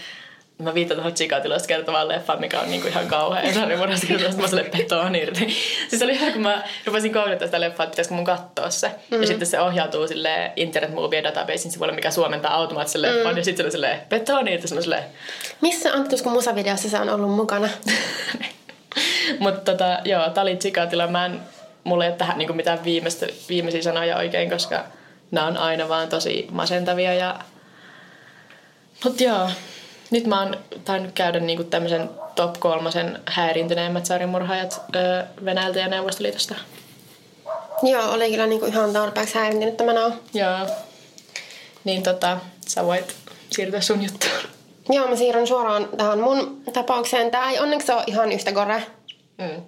mä 0.62 0.75
viittaan 0.75 0.96
tuohon 0.96 1.14
Chikatilosta 1.14 1.68
kertovaan 1.68 2.09
leffaan, 2.09 2.40
mikä 2.40 2.61
on 2.61 2.70
niinku 2.70 2.88
ihan 2.88 3.09
kauhea 3.09 3.55
sarjamurhasta 3.55 4.07
kertoo, 4.07 4.31
mä 4.40 4.48
sille 4.48 4.64
petoon 4.64 5.14
irti. 5.14 5.57
Siis 5.88 6.03
oli 6.03 6.12
ihan, 6.12 6.33
kun 6.33 6.42
mä 6.42 6.64
rupesin 6.87 7.12
googlettaa 7.12 7.48
sitä 7.48 7.61
leffaa, 7.61 7.85
että 7.85 7.92
pitäisikö 7.92 8.14
mun 8.14 8.25
katsoa 8.25 8.70
se. 8.70 8.90
Mm. 9.11 9.20
Ja 9.20 9.27
sitten 9.27 9.46
se 9.46 9.61
ohjautuu 9.61 10.09
sille 10.09 10.53
Internet 10.57 10.94
Movie 10.94 11.22
Databasein 11.22 11.72
sivuille, 11.72 11.94
mikä 11.94 12.11
suomentaa 12.11 12.55
automaattisen 12.55 13.03
leffan. 13.03 13.33
Mm. 13.33 13.38
Ja 13.38 13.44
sitten 13.44 13.57
se 13.57 13.66
oli 13.66 13.72
silleen, 13.72 14.01
petoon 14.09 14.48
irti, 14.48 14.68
se 14.68 14.83
silleen, 14.83 15.05
Missä 15.61 15.92
Antti 15.92 16.22
kun 16.22 16.33
musavideossa 16.33 16.88
se 16.88 17.01
on 17.01 17.11
ollut 17.11 17.31
mukana? 17.31 17.68
Mutta 19.38 19.72
tota, 19.72 19.98
joo, 20.05 20.31
tää 20.31 20.42
oli 20.42 20.57
Chikatila. 20.57 21.07
Mä 21.07 21.27
en, 21.27 21.40
mulla 21.85 22.05
ei 22.05 22.11
ole 22.11 22.16
tähän 22.16 22.38
niinku 22.38 22.53
mitään 22.53 22.85
viimeistä, 22.85 23.27
viimeisiä 23.48 23.83
sanoja 23.83 24.16
oikein, 24.16 24.51
koska 24.51 24.85
nämä 25.31 25.46
on 25.46 25.57
aina 25.57 25.88
vaan 25.88 26.09
tosi 26.09 26.48
masentavia. 26.51 27.14
Ja... 27.14 27.38
Mut 29.05 29.20
joo, 29.20 29.48
nyt 30.12 30.27
mä 30.27 30.42
oon 30.42 30.57
tainnut 30.85 31.12
käydä 31.12 31.40
niinku 31.40 31.64
tämmöisen 31.64 32.11
top 32.35 32.61
kolmosen 32.61 33.20
häirintyneimmät 33.27 34.07
sarjamurhaajat 34.07 34.81
öö, 34.96 35.25
Venäjältä 35.44 35.79
ja 35.79 35.88
Neuvostoliitosta. 35.88 36.55
Joo, 37.83 38.12
oli 38.12 38.31
kyllä 38.31 38.46
niinku 38.46 38.66
ihan 38.66 38.92
tarpeeksi 38.92 39.35
häirintynyt 39.35 39.77
tämä 39.77 39.92
nao. 39.92 40.12
Joo. 40.35 40.66
Niin 41.85 42.03
tota, 42.03 42.38
sä 42.68 42.87
voit 42.87 43.14
siirtyä 43.51 43.81
sun 43.81 44.03
juttuun. 44.03 44.33
Joo, 44.88 45.09
mä 45.09 45.16
siirryn 45.16 45.46
suoraan 45.46 45.88
tähän 45.96 46.20
mun 46.20 46.62
tapaukseen. 46.72 47.31
Tää 47.31 47.51
ei 47.51 47.59
onneksi 47.59 47.92
ole 47.92 48.05
ihan 48.07 48.33
yhtä 48.33 48.53
gore. 48.53 48.87
Mm. 49.38 49.62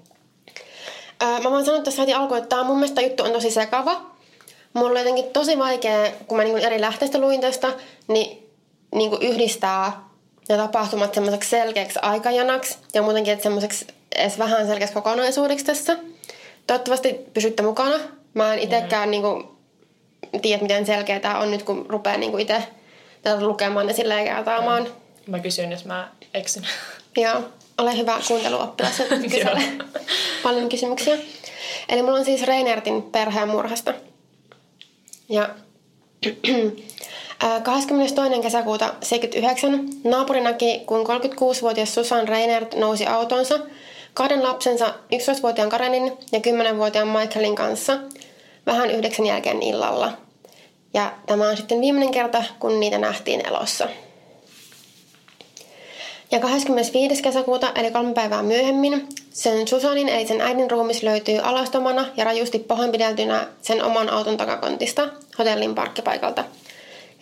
Öö, 1.22 1.40
mä 1.40 1.50
voin 1.50 1.64
sanoa 1.64 1.82
tässä 1.82 2.02
heti 2.02 2.14
alkuun, 2.14 2.38
että 2.38 2.56
tää 2.56 2.64
mun 2.64 2.78
mielestä 2.78 3.00
juttu 3.00 3.22
on 3.22 3.32
tosi 3.32 3.50
sekava. 3.50 4.00
Mulla 4.72 4.90
on 4.90 4.96
jotenkin 4.96 5.24
tosi 5.32 5.58
vaikea, 5.58 6.12
kun 6.26 6.36
mä 6.36 6.44
niinku 6.44 6.66
eri 6.66 6.80
lähteistä 6.80 7.18
luin 7.18 7.40
tästä, 7.40 7.68
niin 8.08 8.50
niinku 8.94 9.18
yhdistää 9.20 10.04
ne 10.48 10.56
tapahtumat 10.56 11.14
semmoiseksi 11.14 11.50
selkeäksi 11.50 11.98
aikajanaksi 12.02 12.78
ja 12.94 13.02
muutenkin, 13.02 13.32
että 13.32 13.42
semmoiseksi 13.42 13.86
edes 14.16 14.38
vähän 14.38 14.66
selkeäksi 14.66 14.94
kokonaisuudeksi 14.94 15.64
tässä. 15.64 15.96
Toivottavasti 16.66 17.14
pysytte 17.34 17.62
mukana. 17.62 17.96
Mä 18.34 18.54
en 18.54 18.58
itekään 18.58 19.10
niinku 19.10 19.56
tiedä, 20.42 20.62
miten 20.62 20.86
selkeä 20.86 21.20
tää 21.20 21.38
on 21.38 21.50
nyt, 21.50 21.62
kun 21.62 21.86
rupeaa 21.88 22.16
niinku 22.16 22.38
itse 22.38 22.62
tätä 23.22 23.44
lukemaan 23.46 23.88
ja 23.88 23.94
silleen 23.94 24.24
kertaamaan. 24.24 24.88
Mä 25.26 25.38
kysyn, 25.38 25.70
jos 25.70 25.84
mä 25.84 26.10
eksyn. 26.34 26.66
Joo, 27.16 27.42
ole 27.78 27.96
hyvä 27.96 28.20
kuunteluoppilas 28.28 29.02
kysele 29.30 29.62
paljon 30.42 30.68
kysymyksiä. 30.68 31.18
Eli 31.88 32.02
mulla 32.02 32.18
on 32.18 32.24
siis 32.24 32.42
Reinertin 32.42 33.02
perheen 33.02 33.48
murhasta. 33.48 33.94
Ja 35.28 35.48
22. 37.62 38.40
kesäkuuta 38.42 38.94
79 39.02 39.88
naapuri 40.04 40.40
näki, 40.40 40.82
kun 40.86 41.06
36-vuotias 41.06 41.94
Susan 41.94 42.28
Reinert 42.28 42.74
nousi 42.74 43.06
autonsa 43.06 43.58
kahden 44.14 44.42
lapsensa 44.42 44.86
11-vuotiaan 44.86 45.70
Karenin 45.70 46.12
ja 46.32 46.38
10-vuotiaan 46.38 47.08
Michaelin 47.08 47.54
kanssa 47.54 47.98
vähän 48.66 48.90
yhdeksän 48.90 49.26
jälkeen 49.26 49.62
illalla. 49.62 50.12
Ja 50.94 51.12
tämä 51.26 51.48
on 51.48 51.56
sitten 51.56 51.80
viimeinen 51.80 52.10
kerta, 52.10 52.44
kun 52.58 52.80
niitä 52.80 52.98
nähtiin 52.98 53.46
elossa. 53.46 53.88
Ja 56.30 56.40
25. 56.40 57.22
kesäkuuta, 57.22 57.72
eli 57.74 57.90
kolme 57.90 58.14
päivää 58.14 58.42
myöhemmin, 58.42 59.08
sen 59.30 59.68
Susanin 59.68 60.08
eli 60.08 60.26
sen 60.26 60.40
äidin 60.40 60.70
ruumis 60.70 61.02
löytyy 61.02 61.38
alastomana 61.38 62.06
ja 62.16 62.24
rajusti 62.24 62.58
pahoinpideltynä 62.58 63.46
sen 63.62 63.84
oman 63.84 64.10
auton 64.10 64.36
takakontista 64.36 65.08
hotellin 65.38 65.74
parkkipaikalta. 65.74 66.44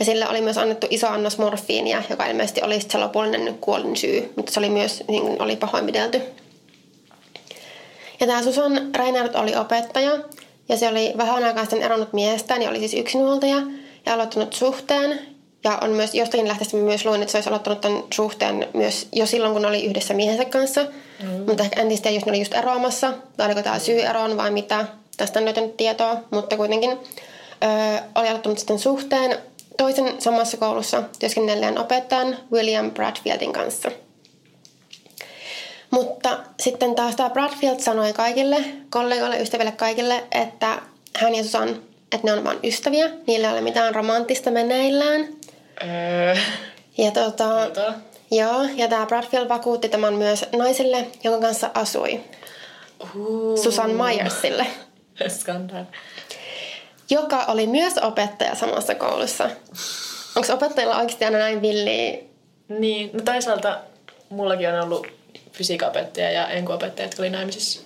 Ja 0.03 0.07
sille 0.07 0.29
oli 0.29 0.41
myös 0.41 0.59
annettu 0.59 0.87
iso 0.91 1.09
annos 1.09 1.39
morfiinia, 1.39 2.03
joka 2.11 2.27
ilmeisesti 2.27 2.63
oli 2.63 2.81
se 2.81 2.99
lopullinen 2.99 3.59
kuolin 3.61 3.97
syy, 3.97 4.33
mutta 4.37 4.53
se 4.53 4.61
oli 4.61 4.69
myös 4.69 5.05
niin 5.09 5.23
kuin 5.23 5.43
oli 5.43 5.57
pahoinpidelty. 5.57 6.23
Ja 8.21 8.27
tämä 8.27 8.43
Susan 8.43 8.91
Reinhardt 8.97 9.37
oli 9.37 9.57
opettaja, 9.57 10.11
ja 10.69 10.77
se 10.77 10.89
oli 10.89 11.13
vähän 11.17 11.45
aikaa 11.45 11.65
sitten 11.65 11.83
eronnut 11.83 12.13
miestään, 12.13 12.63
ja 12.63 12.71
oli 12.71 12.79
siis 12.79 12.95
yksinhuoltaja, 12.95 13.57
ja 14.07 14.15
aloittanut 14.15 14.53
suhteen, 14.53 15.19
ja 15.65 15.79
on 15.81 15.91
myös 15.91 16.15
jostakin 16.15 16.49
lähteestä 16.49 16.77
myös 16.77 17.07
luin, 17.07 17.23
että 17.23 17.33
se 17.33 17.39
olisi 17.39 17.49
aloittanut 17.49 17.81
tämän 17.81 18.03
suhteen 18.15 18.69
myös 18.75 19.09
jo 19.13 19.27
silloin, 19.27 19.53
kun 19.53 19.67
oli 19.67 19.85
yhdessä 19.85 20.15
miehensä 20.15 20.45
kanssa. 20.45 20.87
Mm. 21.23 21.29
Mutta 21.47 21.63
ehkä 21.63 21.81
en 21.81 21.89
tiedä, 21.89 22.11
jos 22.11 22.27
ne 22.27 22.31
oli 22.31 22.39
just 22.39 22.55
eroamassa, 22.55 23.13
tai 23.37 23.47
oliko 23.47 23.63
tämä 23.63 23.79
syy 23.79 24.01
eroon 24.01 24.37
vai 24.37 24.51
mitä. 24.51 24.85
Tästä 25.17 25.39
en 25.39 25.45
löytänyt 25.45 25.77
tietoa, 25.77 26.17
mutta 26.31 26.57
kuitenkin 26.57 26.91
öö, 27.65 27.99
oli 28.15 28.29
aloittanut 28.29 28.59
sitten 28.59 28.79
suhteen 28.79 29.39
toisen 29.77 30.21
samassa 30.23 30.57
koulussa 30.57 31.03
työskennelleen 31.19 31.79
opettajan 31.79 32.37
William 32.53 32.91
Bradfieldin 32.91 33.53
kanssa. 33.53 33.91
Mutta 35.91 36.39
sitten 36.61 36.95
taas 36.95 37.17
tämä 37.17 37.31
Bradfield 37.31 37.81
sanoi 37.81 38.13
kaikille, 38.13 38.65
kollegoille, 38.91 39.41
ystäville 39.41 39.73
kaikille, 39.73 40.25
että 40.33 40.79
hän 41.17 41.35
ja 41.35 41.43
Susan, 41.43 41.69
että 42.13 42.19
ne 42.27 42.33
on 42.33 42.45
vain 42.45 42.59
ystäviä. 42.65 43.11
Niillä 43.27 43.47
ei 43.47 43.53
ole 43.53 43.61
mitään 43.61 43.95
romanttista 43.95 44.51
meneillään. 44.51 45.29
Öö, 45.83 46.37
Ja 46.99 47.11
tota, 47.11 47.71
joo, 48.31 48.63
ja 48.75 48.89
tämä 48.89 49.07
Bradfield 49.07 49.49
vakuutti 49.49 49.89
tämän 49.89 50.15
myös 50.15 50.45
naiselle, 50.57 51.07
jonka 51.25 51.41
kanssa 51.47 51.71
asui. 51.75 52.21
uh, 53.17 53.59
Susan 53.59 53.91
Myersille, 53.91 54.67
Skandaali. 55.39 55.87
Joka 57.11 57.45
oli 57.49 57.67
myös 57.67 57.99
opettaja 57.99 58.55
samassa 58.55 58.95
koulussa. 58.95 59.51
Onko 60.37 60.53
opettajilla 60.53 60.97
oikeasti 60.97 61.25
aina 61.25 61.39
näin 61.39 61.63
villiä? 61.63 62.19
Niin, 62.69 63.11
no 63.13 63.21
toisaalta 63.21 63.79
mullakin 64.29 64.69
on 64.69 64.81
ollut 64.81 65.07
fysiikaopettaja 65.53 66.31
ja 66.31 66.49
enkuopettaja, 66.49 67.07
jotka 67.07 67.23
oli 67.23 67.31
naimisissa. 67.31 67.81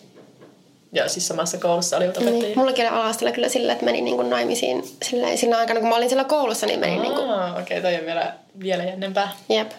Ja 0.93 1.09
siis 1.09 1.29
samassa 1.29 1.59
koulussa 1.59 1.97
olivat 1.97 2.17
opettajia. 2.17 2.43
Niin, 2.43 2.59
mullakin 2.59 2.93
oli 2.93 2.95
ala 2.95 3.33
kyllä 3.33 3.49
sillä, 3.49 3.73
että 3.73 3.85
meni 3.85 4.01
niin 4.01 4.17
kuin 4.17 4.31
naimisiin 4.31 4.85
silleen, 5.03 5.39
sillä 5.39 5.59
aikana, 5.59 5.81
kun 5.81 5.89
mä 5.89 5.97
olin 5.97 6.09
siellä 6.09 6.25
koulussa, 6.25 6.67
niin 6.67 6.81
meni 6.81 6.99
niin 6.99 7.15
kuin, 7.15 7.31
Aa, 7.31 7.53
okei, 7.53 7.79
okay, 7.79 7.93
toi 7.93 8.01
on 8.01 8.07
vielä, 8.07 8.35
vielä 8.61 8.85
jännempää. 8.85 9.33
jep. 9.49 9.71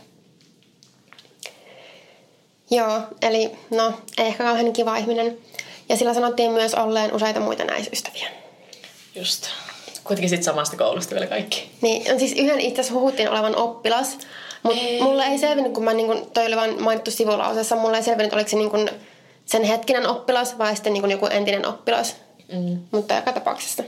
Joo, 2.72 3.02
eli 3.22 3.52
no, 3.70 3.94
ei 4.18 4.26
ehkä 4.26 4.44
kauhean 4.44 4.74
kiva 4.74 4.98
ihminen. 4.98 5.38
Ja 5.90 5.98
sillä 5.98 6.14
sanottiin 6.14 6.52
myös 6.52 6.74
olleen 6.76 7.14
useita 7.14 7.40
muita 7.40 7.64
naisystäviä. 7.64 8.30
Just. 9.18 9.48
Kuitenkin 10.04 10.30
sit 10.30 10.44
samasta 10.44 10.78
koulusta 10.78 11.16
vielä 11.16 11.28
kaikki. 11.28 11.72
Niin, 11.82 12.14
on 12.14 12.20
siis 12.20 12.34
yhden 12.38 12.60
itse 12.60 12.82
asiassa 12.82 13.00
huhuttiin 13.00 13.30
olevan 13.30 13.56
oppilas, 13.56 14.18
mutta 14.64 14.82
mulle 15.02 15.26
ei 15.26 15.38
selvinnyt, 15.38 15.74
kun 15.74 15.84
mä 15.84 15.94
niin 15.94 16.08
kun, 16.08 16.32
toi 16.34 16.46
oli 16.46 16.56
vain 16.56 16.84
mainittu 16.84 17.12
sivulauseessa, 17.12 17.76
mulle 17.76 17.98
ei 17.98 18.04
selvinnyt, 18.04 18.34
oliko 18.34 18.50
se 18.50 18.56
niin 18.56 18.70
kun 18.70 18.90
sen 19.46 19.64
hetkinen 19.64 20.08
oppilas 20.08 20.58
vai 20.58 20.76
sitten 20.76 20.94
niin 20.94 21.02
kun 21.02 21.12
joku 21.12 21.26
entinen 21.26 21.68
oppilas. 21.68 22.16
Mm. 22.54 22.80
Mutta 22.92 23.14
joka 23.14 23.32
tapauksessa. 23.32 23.84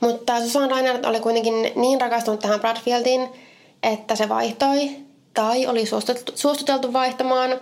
Mutta 0.00 0.40
Susan 0.40 0.70
Reinhardt 0.70 1.06
oli 1.06 1.20
kuitenkin 1.20 1.72
niin 1.74 2.00
rakastunut 2.00 2.40
tähän 2.40 2.60
Bradfieldiin, 2.60 3.28
että 3.82 4.16
se 4.16 4.28
vaihtoi 4.28 4.90
tai 5.34 5.66
oli 5.66 5.86
suostuteltu, 5.86 6.32
suostuteltu 6.34 6.92
vaihtamaan 6.92 7.60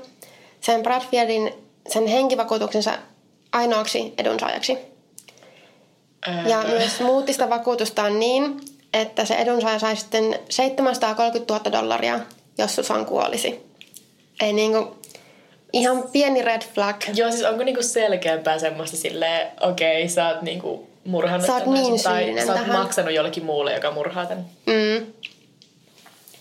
sen 0.60 0.82
Bradfieldin 0.82 1.52
sen 1.88 2.06
henkivakuutuksensa 2.06 2.98
ainoaksi 3.52 4.14
edunsaajaksi. 4.18 4.78
Öö, 6.28 6.34
Ja 6.46 6.62
myös 6.62 7.00
muutti 7.00 7.32
sitä 7.32 7.50
vakuutustaan 7.50 8.20
niin, 8.20 8.60
että 8.94 9.24
se 9.24 9.34
edunsaaja 9.34 9.78
sai 9.78 9.96
sitten 9.96 10.38
730 10.48 11.54
000 11.54 11.72
dollaria, 11.72 12.20
jos 12.58 12.74
Susan 12.74 13.06
kuolisi. 13.06 13.60
Ei 14.40 14.52
niinku, 14.52 14.96
ihan 15.72 16.04
pieni 16.12 16.42
red 16.42 16.62
flag. 16.74 16.96
Joo, 17.14 17.30
siis 17.30 17.44
onko 17.44 17.64
niinku 17.64 17.82
selkeämpää 17.82 18.58
semmoista 18.58 18.96
silleen, 18.96 19.48
okei, 19.60 20.02
okay, 20.02 20.08
sä 20.08 20.28
oot 20.28 20.42
niinku 20.42 20.88
murhannut 21.04 21.46
Sä 21.46 21.54
oot 21.54 21.66
niin 21.66 22.02
tai 22.02 22.34
sä 22.46 22.52
oot 22.52 22.60
tähän. 22.60 22.78
maksanut 22.78 23.14
jollekin 23.14 23.44
muulle, 23.44 23.74
joka 23.74 23.90
murhaa 23.90 24.26
tämän. 24.26 24.44
Mm. 24.66 25.06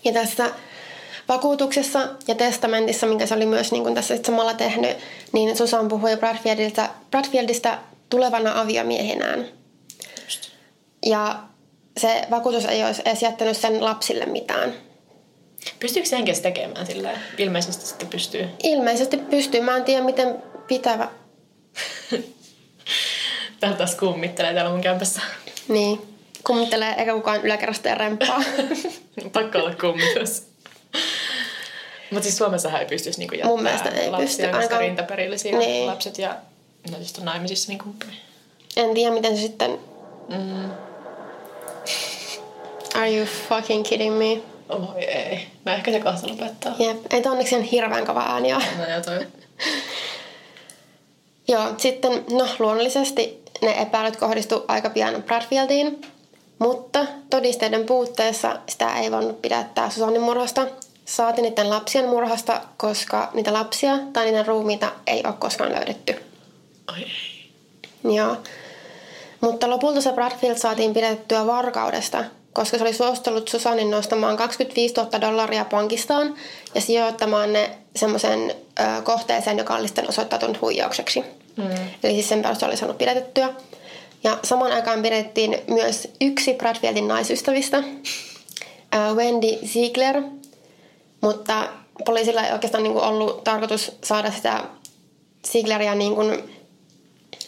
Ja 0.04 0.12
tässä 0.12 0.50
vakuutuksessa 1.28 2.08
ja 2.28 2.34
testamentissa, 2.34 3.06
minkä 3.06 3.26
se 3.26 3.34
oli 3.34 3.46
myös 3.46 3.72
niin 3.72 3.82
kuin 3.82 3.94
tässä 3.94 4.16
sit 4.16 4.24
samalla 4.24 4.54
tehnyt, 4.54 4.96
niin 5.32 5.56
Susan 5.56 5.88
puhui 5.88 6.16
Bradfieldista, 6.16 6.88
Bradfieldista 7.10 7.78
tulevana 8.10 8.60
aviomiehenään. 8.60 9.57
Ja 11.06 11.42
se 11.96 12.22
vakuutus 12.30 12.64
ei 12.64 12.84
olisi 12.84 13.02
edes 13.04 13.22
jättänyt 13.22 13.56
sen 13.56 13.84
lapsille 13.84 14.26
mitään. 14.26 14.74
Pystyykö 15.80 16.08
se 16.08 16.16
henkes 16.16 16.40
tekemään 16.40 16.86
sillä 16.86 17.10
Ilmeisesti 17.38 17.86
sitten 17.86 18.08
pystyy. 18.08 18.48
Ilmeisesti 18.62 19.16
pystyy. 19.16 19.60
Mä 19.60 19.76
en 19.76 19.84
tiedä, 19.84 20.04
miten 20.04 20.42
pitävä. 20.68 21.08
Täällä 23.60 23.78
taas 23.78 23.94
kummittelee 23.94 24.54
täällä 24.54 24.70
mun 24.70 24.80
kämpässä. 24.80 25.20
Niin. 25.68 26.02
Kummittelee 26.46 26.94
eikä 26.98 27.12
kukaan 27.14 27.40
yläkerrasta 27.42 27.88
ja 27.88 27.94
rempaa. 27.94 28.42
Pakko 29.32 29.58
olla 29.58 29.74
kummitus. 29.74 30.42
Mutta 32.10 32.22
siis 32.22 32.36
Suomessahan 32.38 32.80
ei 32.80 32.86
pystyisi 32.86 33.18
niinku 33.18 33.34
jättää 33.34 33.50
Mun 33.50 33.62
mielestä 33.62 33.88
ei 33.88 34.10
lapsia, 34.10 34.26
pysty, 34.26 34.46
ainakaan- 34.56 34.80
rintaperillisiä 34.80 35.58
Niin. 35.58 35.86
lapset 35.86 36.18
ja 36.18 36.36
no 36.90 36.98
just 36.98 37.18
on 37.18 37.24
naimisissa 37.24 37.68
niin 37.72 37.78
kumppani. 37.78 38.20
en 38.76 38.94
tiedä, 38.94 39.14
miten 39.14 39.36
se 39.36 39.42
sitten... 39.42 39.78
Mm. 40.28 40.70
Are 42.94 43.16
you 43.16 43.26
fucking 43.48 43.84
kidding 43.84 44.18
me? 44.18 44.42
Oi 44.68 45.04
ei. 45.04 45.46
No 45.64 45.72
ehkä 45.72 45.90
se 45.90 46.00
kohta 46.00 46.28
lopettaa. 46.28 46.74
Jep, 46.78 47.12
ei 47.12 47.22
tämä 47.22 47.32
onneksi 47.32 47.54
ihan 47.54 47.68
hirveän 47.68 48.06
kova 48.06 48.20
ääni 48.20 48.54
ole. 48.54 48.64
No 48.78 48.84
ja 48.84 49.00
toi. 49.00 49.18
Joo, 51.48 51.74
sitten 51.76 52.24
no 52.30 52.48
luonnollisesti 52.58 53.42
ne 53.62 53.82
epäilyt 53.82 54.16
kohdistu 54.16 54.64
aika 54.68 54.90
pian 54.90 55.22
Bradfieldiin, 55.22 56.02
mutta 56.58 57.06
todisteiden 57.30 57.84
puutteessa 57.84 58.58
sitä 58.68 58.98
ei 58.98 59.10
voinut 59.10 59.42
pidättää 59.42 59.90
Susannin 59.90 60.22
murhasta, 60.22 60.66
saati 61.04 61.42
niiden 61.42 61.70
lapsien 61.70 62.08
murhasta, 62.08 62.60
koska 62.76 63.30
niitä 63.34 63.52
lapsia 63.52 63.98
tai 64.12 64.24
niiden 64.24 64.46
ruumiita 64.46 64.92
ei 65.06 65.22
ole 65.24 65.34
koskaan 65.38 65.72
löydetty. 65.72 66.12
Oi 66.92 66.98
ei. 66.98 67.38
Joo. 68.14 68.36
Mutta 69.40 69.70
lopulta 69.70 70.00
se 70.00 70.12
Bradfield 70.12 70.56
saatiin 70.56 70.94
pidettyä 70.94 71.46
varkaudesta, 71.46 72.24
koska 72.52 72.78
se 72.78 72.84
oli 72.84 72.92
suositellut 72.92 73.48
Susannin 73.48 73.90
nostamaan 73.90 74.36
25 74.36 74.94
000 74.94 75.20
dollaria 75.20 75.64
pankistaan 75.64 76.34
ja 76.74 76.80
sijoittamaan 76.80 77.52
ne 77.52 77.70
semmoiseen 77.96 78.54
kohteeseen, 79.04 79.58
joka 79.58 79.74
oli 79.74 79.88
sitten 79.88 80.08
osoittautunut 80.08 80.60
huijaukseksi. 80.60 81.20
Mm. 81.56 81.70
Eli 82.02 82.12
siis 82.12 82.28
sen 82.28 82.42
perusteella 82.42 82.72
oli 82.72 82.76
saanut 82.76 82.98
pidätettyä. 82.98 83.48
Ja 84.24 84.38
samaan 84.44 84.72
aikaan 84.72 85.02
pidettiin 85.02 85.58
myös 85.66 86.08
yksi 86.20 86.54
Bradfieldin 86.54 87.08
naisystävistä, 87.08 87.82
Wendy 89.14 89.66
Ziegler, 89.66 90.22
mutta 91.20 91.68
poliisilla 92.04 92.46
ei 92.46 92.52
oikeastaan 92.52 92.82
niin 92.82 92.92
kuin 92.92 93.04
ollut 93.04 93.44
tarkoitus 93.44 93.92
saada 94.04 94.30
sitä 94.30 94.64
Ziegleria 95.48 95.94
niin 95.94 96.14
kuin 96.14 96.57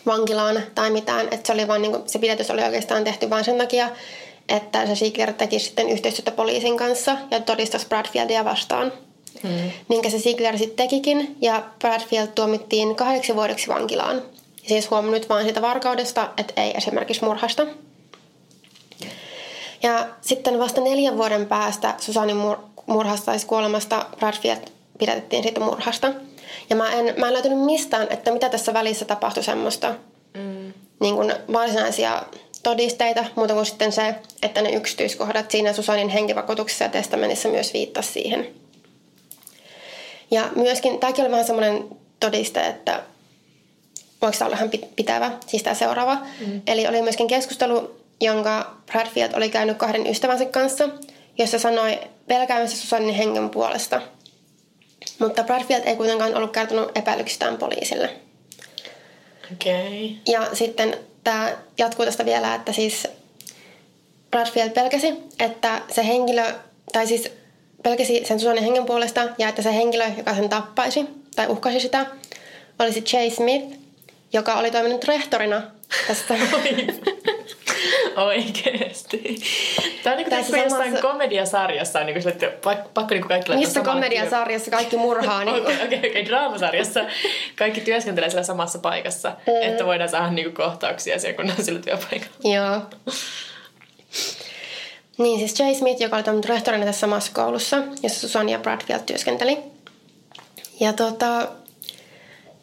vankilaan 0.07 0.63
tai 0.75 0.91
mitään. 0.91 1.29
Että 1.31 1.47
se, 1.47 1.53
oli 1.53 1.69
vaan, 1.69 1.83
niin 1.83 1.93
kuin, 1.93 2.03
se 2.07 2.19
pidätys 2.19 2.51
oli 2.51 2.63
oikeastaan 2.63 3.05
tehty 3.05 3.31
vain 3.31 3.45
sen 3.45 3.59
takia, 3.59 3.91
että 4.49 4.87
se 4.87 4.95
Ziegler 4.95 5.33
teki 5.33 5.59
sitten 5.59 5.89
yhteistyötä 5.89 6.31
poliisin 6.31 6.77
kanssa 6.77 7.17
ja 7.31 7.41
todistaisi 7.41 7.87
Bradfieldia 7.87 8.45
vastaan. 8.45 8.93
Hmm. 9.43 9.71
Minkä 9.89 10.11
se 10.11 10.19
Ziegler 10.19 10.59
sitten 10.59 10.77
tekikin 10.77 11.37
ja 11.41 11.63
Bradfield 11.79 12.29
tuomittiin 12.35 12.97
kahdeksi 12.97 13.35
vuodeksi 13.35 13.69
vankilaan. 13.69 14.23
Siis 14.67 14.91
huom 14.91 15.11
nyt 15.11 15.29
vaan 15.29 15.43
siitä 15.43 15.63
varkaudesta, 15.63 16.31
että 16.37 16.63
ei 16.63 16.73
esimerkiksi 16.77 17.25
murhasta. 17.25 17.67
Ja 19.83 20.09
sitten 20.21 20.59
vasta 20.59 20.81
neljän 20.81 21.17
vuoden 21.17 21.47
päästä 21.47 21.95
Susanin 21.99 22.37
mur- 22.37 22.83
murhasta 22.87 23.27
tai 23.27 23.39
kuolemasta 23.47 24.07
Bradfield 24.19 24.61
pidätettiin 24.99 25.43
siitä 25.43 25.61
murhasta. 25.61 26.13
Ja 26.71 26.77
mä 26.77 26.93
en, 26.93 27.15
mä 27.17 27.27
en 27.27 27.33
löytänyt 27.33 27.65
mistään, 27.65 28.07
että 28.11 28.31
mitä 28.31 28.49
tässä 28.49 28.75
välissä 28.75 29.05
tapahtui 29.05 29.43
semmoista 29.43 29.95
mm. 30.35 30.73
niin 31.01 31.15
kuin 31.15 31.35
varsinaisia 31.53 32.23
todisteita, 32.63 33.25
muuta 33.35 33.55
kuin 33.55 33.67
sitten 33.67 33.93
se, 33.93 34.15
että 34.43 34.63
ne 34.63 34.71
yksityiskohdat 34.71 35.51
siinä 35.51 35.73
Susanin 35.73 36.09
henkivakuutuksessa 36.09 36.85
ja 36.85 36.91
testamentissa 36.91 37.49
myös 37.49 37.73
viittasi 37.73 38.13
siihen. 38.13 38.47
Ja 40.31 40.49
myöskin, 40.57 40.99
tämäkin 40.99 41.25
oli 41.25 41.31
vähän 41.31 41.47
semmoinen 41.47 41.89
todiste, 42.21 42.67
että 42.67 43.03
voiko 44.23 44.37
tämä 44.39 44.47
olla 44.47 44.57
ihan 44.57 44.71
pitävä, 44.97 45.31
siis 45.47 45.63
tämä 45.63 45.75
seuraava. 45.75 46.19
Mm. 46.47 46.63
Eli 46.67 46.87
oli 46.87 47.03
myöskin 47.03 47.27
keskustelu, 47.27 48.01
jonka 48.21 48.77
Bradfield 48.87 49.33
oli 49.35 49.49
käynyt 49.49 49.79
kahden 49.79 50.07
ystävänsä 50.07 50.45
kanssa, 50.45 50.89
jossa 51.39 51.59
sanoi 51.59 51.99
pelkäämässä 52.29 52.77
Susannin 52.77 53.15
hengen 53.15 53.51
puolesta. 53.51 54.03
Mutta 55.21 55.45
Bradfield 55.45 55.83
ei 55.87 55.97
kuitenkaan 55.97 56.35
ollut 56.35 56.53
kertonut 56.53 56.99
epäilyksistään 56.99 57.59
poliisille. 57.59 58.11
Okei. 59.53 60.05
Okay. 60.05 60.35
Ja 60.35 60.55
sitten 60.55 60.97
tämä 61.25 61.53
jatkuu 61.79 62.05
tästä 62.05 62.25
vielä, 62.25 62.55
että 62.55 62.73
siis 62.73 63.09
Bradfield 64.31 64.71
pelkäsi, 64.71 65.15
että 65.39 65.83
se 65.91 66.07
henkilö, 66.07 66.45
tai 66.93 67.07
siis 67.07 67.31
pelkäsi 67.83 68.23
sen 68.25 68.41
Susannin 68.41 68.65
hengen 68.65 68.87
puolesta 68.87 69.29
ja 69.39 69.49
että 69.49 69.63
se 69.63 69.75
henkilö, 69.75 70.05
joka 70.17 70.35
sen 70.35 70.49
tappaisi 70.49 71.07
tai 71.37 71.47
uhkasi 71.47 71.81
sitä, 71.81 72.07
olisi 72.79 73.05
Jay 73.13 73.31
Smith, 73.31 73.77
joka 74.33 74.55
oli 74.55 74.71
toiminut 74.71 75.05
rehtorina 75.05 75.63
tästä. 76.07 76.35
Oikeesti. 78.17 79.41
Tämä 80.03 80.17
on 80.17 80.23
niin 80.23 80.31
kuin 80.31 80.45
samassa... 80.45 80.57
jossain 80.57 81.03
komediasarjassa 81.03 82.01
on 82.01 82.07
niin 82.07 82.23
kuin, 82.23 82.33
että 82.33 82.47
pakko 82.95 83.15
niin 83.15 83.23
kuin 83.23 83.29
kaikki 83.29 83.57
Missä 83.57 83.81
komediasarjassa 83.81 84.71
kaikki 84.71 84.97
murhaa? 84.97 85.45
Niin 85.45 85.57
Okei, 85.63 85.85
okei, 85.85 86.11
okei. 86.11 86.27
Draamasarjassa 86.27 87.01
kaikki 87.57 87.81
työskentelee 87.81 88.31
siellä 88.31 88.45
samassa 88.45 88.79
paikassa, 88.79 89.29
mm. 89.29 89.63
että 89.63 89.87
voidaan 89.87 90.11
saada 90.11 90.31
niin 90.31 90.45
kuin 90.45 90.55
kohtauksia 90.55 91.19
siellä, 91.19 91.37
kun 91.37 91.51
on 91.59 91.65
sillä 91.65 91.81
työpaikalla. 91.81 92.35
Joo. 92.45 92.83
Niin, 95.19 95.39
siis 95.39 95.61
Jay 95.61 95.75
Smith, 95.75 96.03
joka 96.03 96.17
oli 96.17 96.23
toiminut 96.23 96.47
rehtorina 96.47 96.85
tässä 96.85 97.01
samassa 97.01 97.33
koulussa, 97.35 97.77
jossa 98.03 98.21
Susan 98.21 98.49
ja 98.49 98.59
Bradfield 98.59 99.03
työskenteli. 99.07 99.59
Ja 100.81 100.93
tota, 100.93 101.49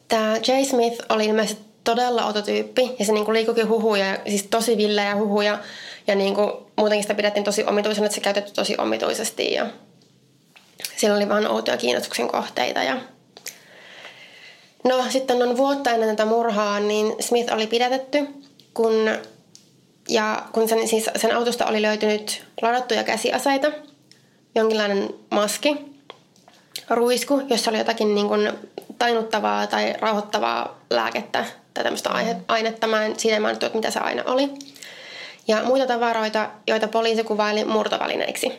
tämä 0.07 0.37
Jay 0.47 0.65
Smith 0.65 1.05
oli 1.09 1.25
ilmeisesti 1.25 1.66
todella 1.87 2.25
ototyyppi 2.25 2.95
ja 2.99 3.05
se 3.05 3.11
niinku 3.11 3.33
liikukin 3.33 3.69
huhuja, 3.69 4.17
siis 4.27 4.43
tosi 4.43 4.77
villejä 4.77 5.15
huhuja 5.15 5.59
ja 6.07 6.15
niinku, 6.15 6.71
muutenkin 6.77 7.03
sitä 7.03 7.13
pidettiin 7.13 7.43
tosi 7.43 7.63
omituisena, 7.63 8.05
että 8.05 8.15
se 8.15 8.21
käytetty 8.21 8.51
tosi 8.53 8.75
omituisesti 8.77 9.53
ja 9.53 9.67
siellä 10.97 11.17
oli 11.17 11.29
vaan 11.29 11.47
outoja 11.47 11.77
kiinnostuksen 11.77 12.27
kohteita 12.27 12.83
ja 12.83 12.97
No 14.83 15.05
sitten 15.09 15.41
on 15.41 15.57
vuotta 15.57 15.91
ennen 15.91 16.09
tätä 16.09 16.25
murhaa, 16.25 16.79
niin 16.79 17.15
Smith 17.19 17.53
oli 17.53 17.67
pidätetty, 17.67 18.27
kun, 18.73 18.93
ja 20.09 20.43
kun 20.51 20.69
sen, 20.69 20.87
siis 20.87 21.09
sen 21.15 21.35
autosta 21.35 21.65
oli 21.65 21.81
löytynyt 21.81 22.43
ladattuja 22.61 23.03
käsiaseita, 23.03 23.71
jonkinlainen 24.55 25.09
maski, 25.31 25.77
ruisku, 26.89 27.41
jossa 27.49 27.71
oli 27.71 27.77
jotakin 27.77 28.15
niin 28.15 28.27
kuin 28.27 28.51
tainuttavaa 28.99 29.67
tai 29.67 29.93
rauhoittavaa 29.99 30.79
lääkettä 30.89 31.45
tai 31.77 31.83
tämmöistä 31.83 32.09
mm. 32.09 32.15
ainetta. 32.47 32.87
Mä 32.87 33.05
en, 33.05 33.19
siinä 33.19 33.39
mainittu, 33.39 33.65
että 33.65 33.77
mitä 33.77 33.91
se 33.91 33.99
aina 33.99 34.23
oli. 34.25 34.49
Ja 35.47 35.63
muita 35.63 35.87
tavaroita, 35.87 36.49
joita 36.67 36.87
poliisi 36.87 37.23
kuvaili 37.23 37.65
murtovälineiksi. 37.65 38.51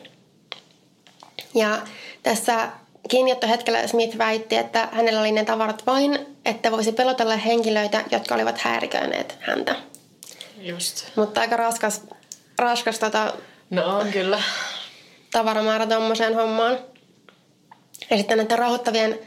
Ja 1.55 1.81
tässä 2.23 2.69
kiinniottohetkellä 3.09 3.87
Smith 3.87 4.17
väitti, 4.17 4.55
että 4.55 4.89
hänellä 4.91 5.19
oli 5.19 5.31
ne 5.31 5.45
tavarat 5.45 5.85
vain, 5.85 6.37
että 6.45 6.71
voisi 6.71 6.91
pelotella 6.91 7.35
henkilöitä, 7.35 8.03
jotka 8.11 8.35
olivat 8.35 8.57
häiriköineet 8.57 9.37
häntä. 9.39 9.75
Just. 10.61 11.07
Mutta 11.15 11.41
aika 11.41 11.57
raskas, 11.57 12.01
raskas 12.59 12.99
tota, 12.99 13.33
no 13.69 13.99
on 13.99 14.11
kyllä. 14.11 14.41
tavaramäärä 15.31 15.87
tuommoiseen 15.87 16.35
hommaan. 16.35 16.79
Ja 18.09 18.17
sitten 18.17 18.37
näiden 18.37 18.59
rauhoittavien 18.59 19.19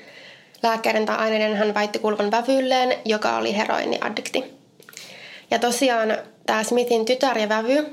lääkkeiden 0.62 1.07
tai 1.07 1.16
aineiden 1.16 1.57
hän 1.57 1.75
väitti 1.75 1.98
kuuluvan 1.98 2.31
vävyylleen, 2.31 2.98
joka 3.05 3.37
oli 3.37 3.57
heroiniaddikti. 3.57 4.44
Ja 5.51 5.59
tosiaan 5.59 6.18
tämä 6.46 6.62
Smithin 6.62 7.05
tytär 7.05 7.38
ja 7.38 7.48
vävy, 7.48 7.87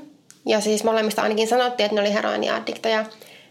ja 0.46 0.60
siis 0.60 0.84
molemmista 0.84 1.22
ainakin 1.22 1.48
sanottiin, 1.48 1.84
että 1.84 1.94
ne 1.94 2.00
oli 2.00 2.14
heroiniaddikteja, 2.14 3.04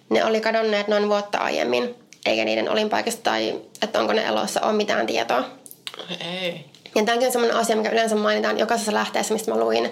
ne 0.09 0.25
oli 0.25 0.41
kadonneet 0.41 0.87
noin 0.87 1.09
vuotta 1.09 1.37
aiemmin, 1.37 1.95
eikä 2.25 2.45
niiden 2.45 2.69
olinpaikasta 2.69 3.21
tai 3.21 3.61
että 3.81 3.99
onko 3.99 4.13
ne 4.13 4.25
elossa 4.25 4.61
ole 4.61 4.73
mitään 4.73 5.07
tietoa. 5.07 5.43
Ei. 6.41 6.65
Ja 6.95 7.03
tämäkin 7.05 7.27
on 7.27 7.31
sellainen 7.31 7.57
asia, 7.57 7.75
mikä 7.75 7.89
yleensä 7.89 8.15
mainitaan 8.15 8.59
jokaisessa 8.59 8.93
lähteessä, 8.93 9.33
mistä 9.33 9.51
mä 9.51 9.59
luin 9.59 9.91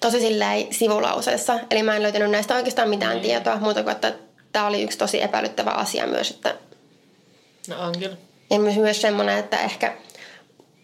tosi 0.00 0.20
silleen 0.20 0.74
sivulauseessa. 0.74 1.58
Eli 1.70 1.82
mä 1.82 1.96
en 1.96 2.02
löytänyt 2.02 2.30
näistä 2.30 2.54
oikeastaan 2.54 2.88
mitään 2.88 3.16
mm. 3.16 3.22
tietoa, 3.22 3.56
muuta 3.56 3.82
kuin 3.82 3.92
että 3.92 4.12
tämä 4.52 4.66
oli 4.66 4.82
yksi 4.82 4.98
tosi 4.98 5.22
epäilyttävä 5.22 5.70
asia 5.70 6.06
myös, 6.06 6.30
että 6.30 6.54
No 7.68 7.80
on 7.80 7.98
kyllä. 7.98 8.16
Ja 8.52 8.58
myös, 8.58 9.00
semmoinen, 9.00 9.38
että 9.38 9.60
ehkä 9.60 9.94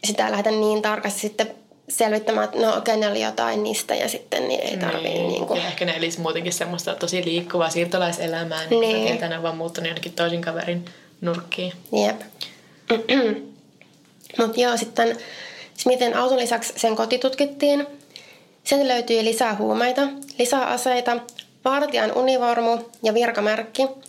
sitä 0.04 0.30
lähdetään 0.30 0.60
niin 0.60 0.82
tarkasti 0.82 1.20
sitten 1.20 1.54
selvittämään, 1.88 2.44
että 2.44 2.58
no 2.58 2.76
okei, 2.76 2.96
okay, 2.96 3.10
oli 3.10 3.22
jotain 3.22 3.62
niistä 3.62 3.94
ja 3.94 4.08
sitten 4.08 4.48
niin 4.48 4.60
ei 4.60 4.76
tarvii 4.76 5.14
niin, 5.14 5.28
niin 5.28 5.46
kuin... 5.46 5.60
Ja 5.60 5.66
ehkä 5.66 5.84
ne 5.84 5.96
elisi 5.96 6.20
muutenkin 6.20 6.52
semmoista 6.52 6.94
tosi 6.94 7.24
liikkuvaa 7.24 7.70
siirtolaiselämää, 7.70 8.66
niin, 8.70 8.80
niin. 8.80 9.18
tänään 9.18 9.42
vaan 9.42 9.56
muuttunut 9.56 9.88
jonnekin 9.88 10.12
toisin 10.12 10.40
kaverin 10.40 10.84
nurkkiin. 11.20 11.72
Jep. 11.92 12.20
Mutta 14.38 14.60
joo, 14.60 14.76
sitten 14.76 15.16
Smithin 15.74 16.16
auton 16.16 16.38
lisäksi 16.38 16.72
sen 16.76 16.96
koti 16.96 17.18
tutkittiin. 17.18 17.86
Sen 18.64 18.88
löytyi 18.88 19.24
lisää 19.24 19.54
huumeita, 19.54 20.08
lisää 20.38 20.66
aseita, 20.66 21.16
vartijan 21.64 22.12
univormu 22.16 22.78
ja 23.02 23.14
virkamerkki– 23.14 23.82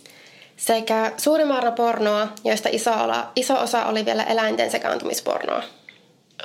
sekä 0.60 1.12
suuri 1.16 1.44
määrä 1.44 1.72
pornoa, 1.72 2.28
joista 2.44 2.68
iso, 2.72 2.92
ola, 2.92 3.32
iso 3.36 3.60
osa 3.60 3.84
oli 3.86 4.04
vielä 4.04 4.22
eläinten 4.22 4.70
sekaantumispornoa. 4.70 5.62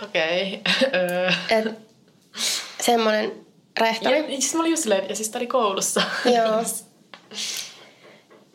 Okei. 0.04 0.62
Okay. 1.58 1.74
semmoinen 2.82 3.32
rehtori. 3.80 4.18
Ja, 4.20 4.42
siis 4.42 4.54
mä 4.54 4.60
olin 4.60 4.72
just 4.72 4.84
silleen, 4.84 5.10
ja 5.10 5.16
siis 5.16 5.36
oli 5.36 5.48
koulussa. 5.48 6.02
Joo. 6.38 6.64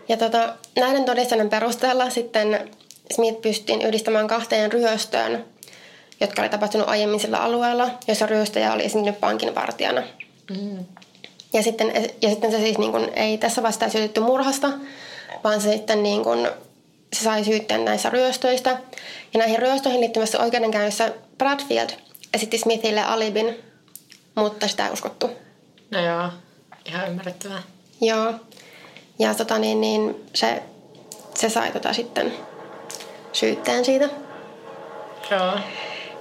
Ja 0.08 0.16
tota, 0.16 0.54
näiden 0.78 1.04
todisteiden 1.04 1.50
perusteella 1.50 2.10
sitten 2.10 2.70
Smith 3.14 3.40
pystyttiin 3.40 3.82
yhdistämään 3.82 4.28
kahteen 4.28 4.72
ryöstöön, 4.72 5.44
jotka 6.20 6.42
oli 6.42 6.48
tapahtunut 6.48 6.88
aiemmin 6.88 7.20
sillä 7.20 7.38
alueella, 7.38 7.90
jossa 8.08 8.26
ryöstäjä 8.26 8.72
oli 8.72 8.84
esiintynyt 8.84 9.20
pankinvartijana. 9.20 10.02
Mm. 10.50 10.84
Ja 11.52 11.62
sitten, 11.62 11.92
ja 12.22 12.28
sitten 12.28 12.50
se 12.50 12.58
siis 12.58 12.78
niin 12.78 12.92
kuin, 12.92 13.10
ei 13.14 13.38
tässä 13.38 13.62
vaiheessa 13.62 13.88
syytetty 13.88 14.20
murhasta, 14.20 14.70
vaan 15.44 15.60
se 15.60 15.72
sitten 15.72 16.02
niin 16.02 16.24
kuin, 16.24 16.50
se 17.12 17.24
sai 17.24 17.44
syytteen 17.44 17.84
näissä 17.84 18.10
ryöstöistä. 18.10 18.70
Ja 19.34 19.38
näihin 19.38 19.58
ryöstöihin 19.58 20.00
liittymässä 20.00 20.40
oikeudenkäynnissä 20.40 21.12
Bradfield 21.38 21.90
esitti 22.34 22.58
Smithille 22.58 23.02
alibin, 23.02 23.64
mutta 24.34 24.68
sitä 24.68 24.86
ei 24.86 24.92
uskottu. 24.92 25.30
No 25.90 26.00
joo, 26.00 26.28
ihan 26.84 27.08
ymmärrettävää. 27.08 27.62
Joo. 28.00 28.34
Ja 29.18 29.34
tota 29.34 29.58
niin, 29.58 29.80
niin 29.80 30.26
se, 30.34 30.62
se 31.34 31.48
sai 31.48 31.72
tota 31.72 31.92
sitten 31.92 32.32
syytteen 33.32 33.84
siitä. 33.84 34.08
Joo. 35.30 35.58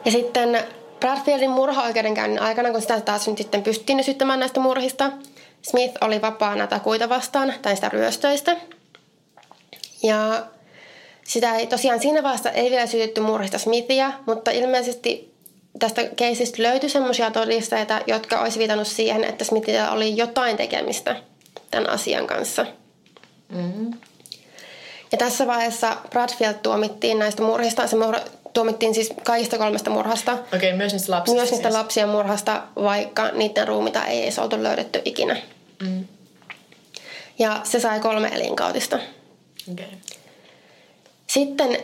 Ja 0.05 0.12
sitten 0.12 0.63
Bradfieldin 0.99 1.49
murhaoikeudenkäynnin 1.49 2.41
aikana, 2.41 2.71
kun 2.71 2.82
sitä 2.82 3.01
taas 3.01 3.27
nyt 3.27 3.38
sitten 3.38 3.63
pystyttiin 3.63 4.03
syyttämään 4.03 4.39
näistä 4.39 4.60
murhista, 4.60 5.12
Smith 5.62 5.97
oli 6.01 6.21
vapaana 6.21 6.67
takuita 6.67 7.10
vastaan 7.10 7.53
tai 7.62 7.75
sitä 7.75 7.89
ryöstöistä. 7.89 8.55
Ja 10.03 10.45
sitä 11.23 11.55
ei 11.55 11.67
tosiaan 11.67 11.99
siinä 11.99 12.23
vaiheessa 12.23 12.51
ei 12.51 12.71
vielä 12.71 12.88
syytetty 12.88 13.21
murhista 13.21 13.57
Smithia, 13.57 14.12
mutta 14.25 14.51
ilmeisesti 14.51 15.33
tästä 15.79 16.03
keisistä 16.15 16.63
löytyi 16.63 16.89
sellaisia 16.89 17.31
todisteita, 17.31 18.01
jotka 18.07 18.41
olisi 18.41 18.59
viitannut 18.59 18.88
siihen, 18.88 19.23
että 19.23 19.43
Smithillä 19.43 19.91
oli 19.91 20.17
jotain 20.17 20.57
tekemistä 20.57 21.15
tämän 21.71 21.89
asian 21.89 22.27
kanssa. 22.27 22.65
Mm-hmm. 23.49 23.93
Ja 25.12 25.17
tässä 25.17 25.47
vaiheessa 25.47 25.97
Bradfield 26.09 26.53
tuomittiin 26.53 27.19
näistä 27.19 27.43
murhista. 27.43 27.88
Se 27.88 27.95
murha, 27.95 28.19
tuomittiin 28.53 28.93
siis 28.93 29.13
kaikista 29.23 29.57
kolmesta 29.57 29.89
murhasta. 29.89 30.31
Okei, 30.31 30.57
okay, 30.57 30.73
myös 30.73 30.93
niistä 30.93 31.12
lapsista. 31.12 31.39
Myös 31.39 31.51
niistä 31.51 31.69
siis. 31.69 31.77
lapsien 31.77 32.09
murhasta, 32.09 32.63
vaikka 32.75 33.29
niiden 33.31 33.67
ruumita 33.67 34.05
ei 34.05 34.23
edes 34.23 34.39
oltu 34.39 34.63
löydetty 34.63 35.01
ikinä. 35.05 35.38
Mm. 35.81 36.05
Ja 37.39 37.62
se 37.63 37.79
sai 37.79 37.99
kolme 37.99 38.27
elinkautista. 38.27 38.99
Okay. 39.71 39.86
Sitten 41.27 41.77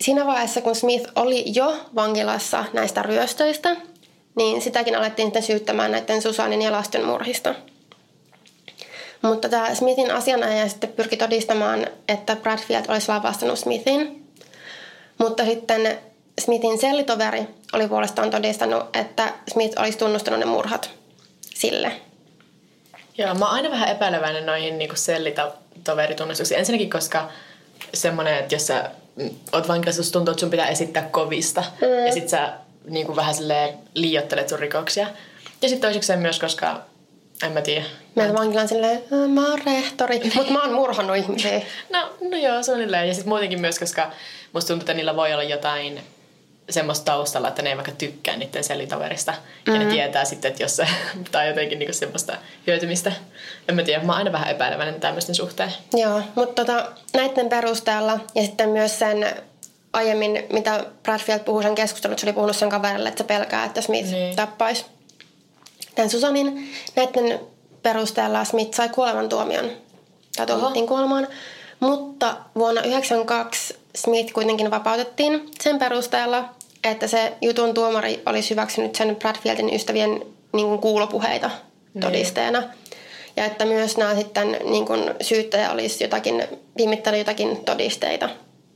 siinä 0.00 0.26
vaiheessa, 0.26 0.60
kun 0.60 0.74
Smith 0.74 1.10
oli 1.16 1.44
jo 1.46 1.76
vankilassa 1.94 2.64
näistä 2.72 3.02
ryöstöistä, 3.02 3.76
niin 4.34 4.62
sitäkin 4.62 4.96
alettiin 4.96 5.26
sitten 5.26 5.42
syyttämään 5.42 5.90
näiden 5.90 6.22
Susanin 6.22 6.62
ja 6.62 6.72
lasten 6.72 7.04
murhista. 7.04 7.54
Mutta 9.22 9.48
tämä 9.48 9.74
Smithin 9.74 10.10
asianajaja 10.10 10.68
sitten 10.68 10.92
pyrki 10.92 11.16
todistamaan, 11.16 11.86
että 12.08 12.36
Bradfield 12.36 12.84
olisi 12.88 13.08
lavastanut 13.08 13.58
Smithin. 13.58 14.28
Mutta 15.18 15.44
sitten 15.44 15.98
Smithin 16.40 16.78
sellitoveri 16.78 17.46
oli 17.72 17.88
puolestaan 17.88 18.30
todistanut, 18.30 18.96
että 18.96 19.32
Smith 19.52 19.80
olisi 19.80 19.98
tunnustanut 19.98 20.40
ne 20.40 20.46
murhat 20.46 20.90
sille. 21.54 21.92
Joo, 23.18 23.34
mä 23.34 23.44
oon 23.44 23.54
aina 23.54 23.70
vähän 23.70 23.88
epäileväinen 23.88 24.46
noihin 24.46 24.78
niin 24.78 24.90
sellitoveritunnustuksiin. 25.78 26.58
Ensinnäkin, 26.58 26.90
koska 26.90 27.28
semmoinen, 27.94 28.38
että 28.38 28.54
jos 28.54 28.66
sä 28.66 28.90
oot 29.52 29.68
vankilassa, 29.68 30.12
tuntuu, 30.12 30.32
että 30.32 30.40
sun 30.40 30.50
pitää 30.50 30.68
esittää 30.68 31.02
kovista. 31.10 31.64
Mm. 31.80 32.06
Ja 32.06 32.12
sit 32.12 32.28
sä 32.28 32.52
niin 32.84 33.06
kuin 33.06 33.16
vähän 33.16 33.34
liiottelet 33.94 34.48
sun 34.48 34.58
rikoksia. 34.58 35.06
Ja 35.62 35.68
sitten 35.68 35.80
toiseksi 35.80 36.16
myös, 36.16 36.38
koska 36.38 36.80
en 37.42 37.52
mä 37.52 37.60
tiedä. 37.60 37.84
Meillä 38.14 38.34
vankilaan 38.34 38.68
silleen, 38.68 39.02
mä 39.28 39.50
oon 39.50 39.58
rehtori, 39.66 40.20
mutta 40.36 40.52
mä 40.52 40.62
oon 40.62 40.72
murhannut 40.72 41.16
ihmisiä. 41.16 41.62
No, 41.92 42.14
no 42.30 42.36
joo, 42.36 42.62
suunnilleen. 42.62 43.08
Ja 43.08 43.14
sitten 43.14 43.28
muutenkin 43.28 43.60
myös, 43.60 43.78
koska 43.78 44.10
musta 44.52 44.68
tuntuu, 44.68 44.82
että 44.82 44.94
niillä 44.94 45.16
voi 45.16 45.32
olla 45.32 45.42
jotain 45.42 46.00
semmoista 46.70 47.04
taustalla, 47.04 47.48
että 47.48 47.62
ne 47.62 47.70
ei 47.70 47.76
vaikka 47.76 47.92
tykkää 47.92 48.36
niiden 48.36 48.64
selitoverista. 48.64 49.32
Mm-hmm. 49.32 49.66
Ja 49.66 49.72
ne 49.72 49.78
mm-hmm. 49.78 49.94
tietää 49.94 50.24
sitten, 50.24 50.50
että 50.50 50.62
jos 50.62 50.76
se, 50.76 50.88
tai 51.32 51.48
jotenkin 51.48 51.78
niinku 51.78 51.94
semmoista 51.94 52.36
hyötymistä. 52.66 53.12
En 53.68 53.74
mä 53.74 53.82
tiedä, 53.82 54.04
mä 54.04 54.12
oon 54.12 54.18
aina 54.18 54.32
vähän 54.32 54.50
epäileväinen 54.50 55.00
tämmöisten 55.00 55.34
suhteen. 55.34 55.72
Joo, 55.94 56.22
mutta 56.34 56.64
tota, 56.64 56.92
näiden 57.14 57.48
perusteella 57.48 58.20
ja 58.34 58.42
sitten 58.42 58.68
myös 58.68 58.98
sen 58.98 59.26
aiemmin, 59.92 60.44
mitä 60.52 60.84
Bradfield 61.02 61.40
puhui 61.40 61.62
sen 61.62 61.74
keskustelut, 61.74 62.18
se 62.18 62.26
oli 62.26 62.32
puhunut 62.32 62.56
sen 62.56 62.70
kaverille, 62.70 63.08
että 63.08 63.22
se 63.22 63.26
pelkää, 63.26 63.64
että 63.64 63.80
Smith 63.80 64.10
niin. 64.10 64.36
tappaisi 64.36 64.84
tämän 65.94 66.10
Susanin. 66.10 66.72
Näiden 66.96 67.40
perusteella 67.82 68.44
Smith 68.44 68.76
sai 68.76 68.88
kuolemantuomion, 68.88 69.70
tai 70.36 70.46
tuomittiin 70.46 70.86
kuolemaan. 70.86 71.28
Mutta 71.80 72.36
vuonna 72.54 72.82
1992 72.82 73.76
Smith 73.94 74.32
kuitenkin 74.32 74.70
vapautettiin 74.70 75.50
sen 75.60 75.78
perusteella, 75.78 76.44
että 76.84 77.06
se 77.06 77.32
jutun 77.40 77.74
tuomari 77.74 78.22
olisi 78.26 78.50
hyväksynyt 78.50 78.94
sen 78.94 79.16
Bradfieldin 79.16 79.74
ystävien 79.74 80.10
niin 80.52 80.66
kuin 80.66 80.80
kuulopuheita 80.80 81.50
niin. 81.94 82.02
todisteena. 82.02 82.62
Ja 83.36 83.44
että 83.44 83.64
myös 83.64 83.96
nämä 83.96 84.14
sitten 84.14 84.56
niin 84.64 84.86
kuin 84.86 85.14
syyttäjä 85.20 85.70
olisi 85.70 86.04
jotakin, 86.04 86.44
pimittänyt 86.76 87.18
jotakin 87.18 87.56
todisteita 87.64 88.28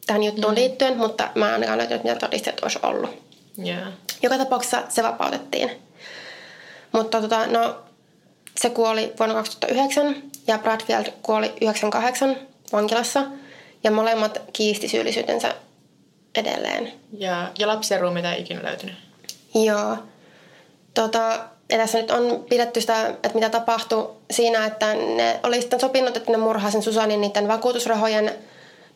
tähän 0.06 0.22
juttuun 0.22 0.52
mm. 0.52 0.60
liittyen, 0.60 0.96
mutta 0.96 1.28
mä 1.34 1.46
en 1.46 1.52
ainakaan 1.52 1.78
löytänyt, 1.78 2.04
mitä 2.04 2.16
todisteet 2.16 2.60
olisi 2.60 2.78
ollut. 2.82 3.10
Yeah. 3.66 3.92
Joka 4.22 4.38
tapauksessa 4.38 4.82
se 4.88 5.02
vapautettiin. 5.02 5.70
Mutta 6.92 7.20
tota, 7.20 7.46
no, 7.46 7.76
se 8.60 8.70
kuoli 8.70 9.12
vuonna 9.18 9.34
2009 9.34 10.22
ja 10.46 10.58
Bradfield 10.58 11.06
kuoli 11.22 11.52
98 11.60 12.36
vankilassa 12.72 13.22
ja 13.84 13.90
molemmat 13.90 14.42
kiisti 14.52 14.88
syyllisyytensä 14.88 15.54
edelleen. 16.34 16.92
Ja, 17.18 17.50
ja 17.58 17.66
lapsen 17.66 18.00
ruumiita 18.00 18.32
ei 18.32 18.40
ikinä 18.40 18.62
löytynyt? 18.62 18.94
Joo. 19.54 19.96
Tota, 20.94 21.38
ja 21.68 21.78
tässä 21.78 21.98
nyt 21.98 22.10
on 22.10 22.44
pidetty 22.48 22.80
sitä, 22.80 23.06
että 23.06 23.34
mitä 23.34 23.50
tapahtui 23.50 24.10
siinä, 24.30 24.66
että 24.66 24.94
ne 24.94 25.40
oli 25.42 25.60
sitten 25.60 25.80
sopinut, 25.80 26.16
että 26.16 26.32
ne 26.32 26.38
murhaa 26.38 26.70
sen 26.70 26.82
Susanin 26.82 27.20
niiden 27.20 27.48
vakuutusrahojen 27.48 28.34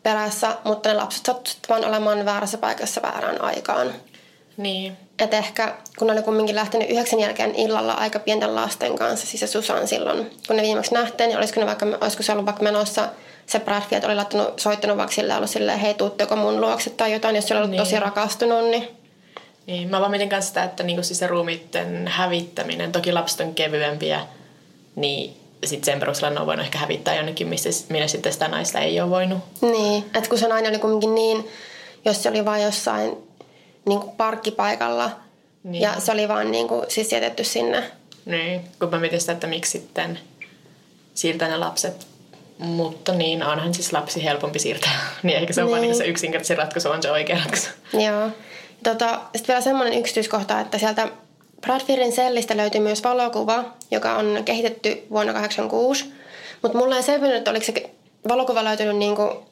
perässä, 0.03 0.57
mutta 0.63 0.89
ne 0.89 0.95
lapset 0.95 1.25
sattuivat 1.25 1.69
vaan 1.69 1.85
olemaan 1.85 2.25
väärässä 2.25 2.57
paikassa 2.57 3.01
väärään 3.01 3.41
aikaan. 3.41 3.93
Niin. 4.57 4.97
Et 5.19 5.33
ehkä 5.33 5.75
kun 5.99 6.07
ne 6.07 6.13
oli 6.13 6.21
kumminkin 6.21 6.55
lähtenyt 6.55 6.89
yhdeksän 6.89 7.19
jälkeen 7.19 7.55
illalla 7.55 7.93
aika 7.93 8.19
pienten 8.19 8.55
lasten 8.55 8.95
kanssa, 8.95 9.27
siis 9.27 9.39
se 9.39 9.47
Susan 9.47 9.87
silloin, 9.87 10.31
kun 10.47 10.55
ne 10.55 10.61
viimeksi 10.61 10.93
nähtiin, 10.93 11.27
niin 11.27 11.37
olisiko, 11.37 11.59
ne 11.59 11.65
vaikka, 11.65 11.85
olisiko 12.01 12.23
se 12.23 12.31
ollut 12.31 12.45
vaikka 12.45 12.63
menossa 12.63 13.09
se 13.47 13.59
Bradfield 13.59 14.03
oli 14.03 14.15
laittanut, 14.15 14.59
soittanut 14.59 14.97
vaikka 14.97 15.15
sille 15.15 15.35
ollut 15.35 15.49
silleen, 15.49 15.79
hei 15.79 15.93
tuutteko 15.93 16.35
mun 16.35 16.61
luokse 16.61 16.89
tai 16.89 17.13
jotain, 17.13 17.35
jos 17.35 17.47
se 17.47 17.53
oli 17.53 17.59
ollut 17.59 17.71
niin. 17.71 17.79
tosi 17.79 17.99
rakastunut, 17.99 18.69
niin... 18.69 18.87
Niin, 19.65 19.89
mä 19.89 19.99
vaan 19.99 20.11
mietin 20.11 20.29
kanssa 20.29 20.47
sitä, 20.47 20.63
että 20.63 20.83
niinku 20.83 21.03
siis 21.03 21.19
se 21.19 21.27
ruumiitten 21.27 22.07
hävittäminen, 22.07 22.91
toki 22.91 23.11
lapset 23.11 23.39
on 23.39 23.55
kevyempiä, 23.55 24.27
niin 24.95 25.37
sitten 25.65 25.85
sen 25.85 25.99
perusteella 25.99 26.33
ne 26.33 26.39
on 26.39 26.47
voinut 26.47 26.65
ehkä 26.65 26.77
hävittää 26.77 27.15
jonnekin, 27.15 27.47
missä, 27.47 27.69
minne 27.89 28.07
sitten 28.07 28.33
sitä 28.33 28.47
naista 28.47 28.79
ei 28.79 29.01
ole 29.01 29.09
voinut. 29.09 29.39
Niin, 29.61 30.05
että 30.15 30.29
kun 30.29 30.37
se 30.37 30.47
nainen 30.47 30.71
oli 30.71 30.79
kumminkin 30.79 31.15
niin, 31.15 31.47
jos 32.05 32.23
se 32.23 32.29
oli 32.29 32.45
vain 32.45 32.63
jossain 32.63 33.17
niin 33.85 33.99
kuin 33.99 34.15
parkkipaikalla 34.15 35.11
niin. 35.63 35.81
ja 35.81 35.99
se 35.99 36.11
oli 36.11 36.27
vaan 36.27 36.51
niin 36.51 36.67
kuin, 36.67 36.85
siis 36.87 37.11
jätetty 37.11 37.43
sinne. 37.43 37.83
Niin, 38.25 38.61
kun 38.79 38.89
mä 38.89 38.99
mietin 38.99 39.21
sitä, 39.21 39.31
että 39.31 39.47
miksi 39.47 39.71
sitten 39.71 40.19
siirtää 41.13 41.47
ne 41.47 41.57
lapset 41.57 42.07
mutta 42.59 43.13
niin, 43.13 43.43
onhan 43.43 43.73
siis 43.73 43.93
lapsi 43.93 44.23
helpompi 44.23 44.59
siirtää. 44.59 44.99
niin 45.23 45.37
ehkä 45.37 45.53
se 45.53 45.61
on 45.61 45.65
niin. 45.65 45.71
vaan 45.71 45.81
niin 45.81 45.95
se 45.95 46.05
yksinkertaisin 46.05 46.57
ratkaisu 46.57 46.89
on 46.89 47.01
se 47.01 47.11
oikea 47.11 47.37
ratkaisu. 47.37 47.69
Joo. 47.93 48.29
Tota, 48.83 49.19
sitten 49.35 49.47
vielä 49.47 49.61
semmoinen 49.61 49.99
yksityiskohta, 49.99 50.59
että 50.59 50.77
sieltä 50.77 51.07
Bradfieldin 51.61 52.11
sellistä 52.11 52.57
löytyy 52.57 52.81
myös 52.81 53.03
valokuva, 53.03 53.63
joka 53.91 54.15
on 54.17 54.41
kehitetty 54.45 54.89
vuonna 54.89 55.33
1986. 55.33 56.13
Mutta 56.61 56.77
mulla 56.77 56.95
ei 56.95 57.03
selvinnyt, 57.03 57.37
että 57.37 57.51
oliko 57.51 57.65
se 57.65 57.89
valokuva 58.27 58.63
löytynyt 58.63 58.97
niinku, 58.97 59.45